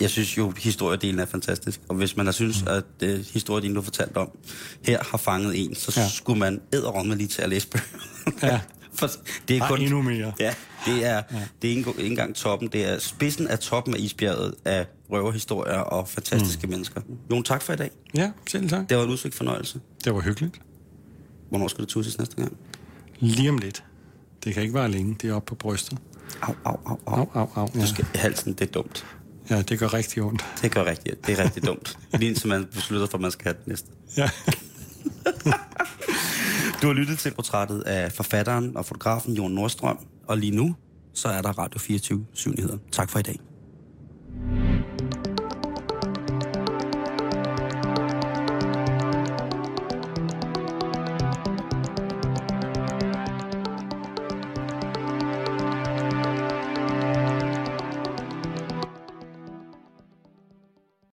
jeg 0.00 0.10
synes 0.10 0.38
jo, 0.38 0.50
historiedelen 0.50 1.20
er 1.20 1.26
fantastisk. 1.26 1.80
Og 1.88 1.94
hvis 1.94 2.16
man 2.16 2.26
har 2.26 2.32
synes, 2.32 2.62
mm. 2.62 2.68
at 2.68 2.84
uh, 3.02 3.24
historiedelen, 3.32 3.74
du 3.74 3.80
har 3.80 3.84
fortalt 3.84 4.16
om, 4.16 4.30
her 4.84 4.98
har 5.10 5.18
fanget 5.18 5.64
en, 5.64 5.74
så 5.74 6.00
ja. 6.00 6.08
skulle 6.08 6.38
man 6.38 6.60
æderomme 6.72 7.16
lige 7.16 7.28
til 7.28 7.42
at 7.42 7.48
læse 7.48 7.68
bøger. 7.68 7.84
Ja. 8.42 8.60
For 8.94 9.10
det 9.48 9.56
er 9.56 9.68
kun, 9.68 9.80
endnu 9.80 10.02
mere. 10.02 10.32
Ja, 10.40 10.54
Det 10.86 11.04
er, 11.06 11.22
ja. 11.32 11.38
det 11.62 11.72
er 11.72 11.76
ikke, 11.76 11.90
ikke 11.90 12.06
engang 12.06 12.34
toppen. 12.34 12.68
Det 12.68 12.84
er 12.84 12.98
spidsen 12.98 13.48
af 13.48 13.58
toppen 13.58 13.94
af 13.94 13.98
isbjerget 13.98 14.54
af 14.64 14.86
røverhistorier 15.10 15.78
og 15.78 16.08
fantastiske 16.08 16.66
mm. 16.66 16.70
mennesker. 16.70 17.00
Jon, 17.30 17.42
tak 17.42 17.62
for 17.62 17.72
i 17.72 17.76
dag. 17.76 17.90
Ja, 18.14 18.30
selv 18.50 18.68
tak. 18.68 18.88
Det 18.88 18.96
var 18.96 19.04
en 19.04 19.10
udsøgt 19.10 19.34
fornøjelse. 19.34 19.80
Det 20.04 20.14
var 20.14 20.20
hyggeligt. 20.20 20.60
Hvornår 21.48 21.68
skal 21.68 21.84
du 21.84 21.90
tusses 21.90 22.18
næste 22.18 22.36
gang? 22.36 22.56
Lige 23.18 23.50
om 23.50 23.58
lidt. 23.58 23.84
Det 24.44 24.54
kan 24.54 24.62
ikke 24.62 24.74
være 24.74 24.90
længe. 24.90 25.16
Det 25.22 25.30
er 25.30 25.34
oppe 25.34 25.46
på 25.46 25.54
brystet. 25.54 25.98
Au, 26.42 26.54
au, 26.64 26.78
au, 26.86 26.98
au. 27.06 27.16
Au, 27.16 27.28
au, 27.34 27.48
au. 27.54 27.68
Ja. 27.74 27.80
Du 27.80 27.86
skal, 27.86 28.06
halsen, 28.14 28.52
det 28.52 28.68
er 28.68 28.72
dumt. 28.72 29.06
Ja, 29.50 29.62
det 29.62 29.78
gør 29.78 29.94
rigtig 29.94 30.22
ondt. 30.22 30.44
Det 30.62 30.72
gør 30.72 30.84
rigtig, 30.84 31.26
det 31.26 31.38
er 31.38 31.44
rigtig 31.44 31.66
dumt. 31.66 31.98
Lige 32.12 32.28
indtil 32.28 32.48
man 32.48 32.66
beslutter 32.66 33.06
for, 33.06 33.18
at 33.18 33.22
man 33.22 33.30
skal 33.30 33.44
have 33.44 33.54
det 33.58 33.66
næste. 33.66 33.88
Ja. 34.16 34.30
Du 36.82 36.86
har 36.86 36.94
lyttet 36.94 37.18
til 37.18 37.34
portrættet 37.34 37.80
af 37.82 38.12
forfatteren 38.12 38.76
og 38.76 38.86
fotografen 38.86 39.34
Jon 39.34 39.52
Nordstrøm, 39.52 39.98
og 40.26 40.38
lige 40.38 40.56
nu, 40.56 40.74
så 41.14 41.28
er 41.28 41.42
der 41.42 41.58
Radio 41.58 41.78
24 41.78 42.26
7 42.32 42.50
nyheder. 42.50 42.78
Tak 42.92 43.10
for 43.10 43.18
i 43.18 43.22
dag. 43.22 43.40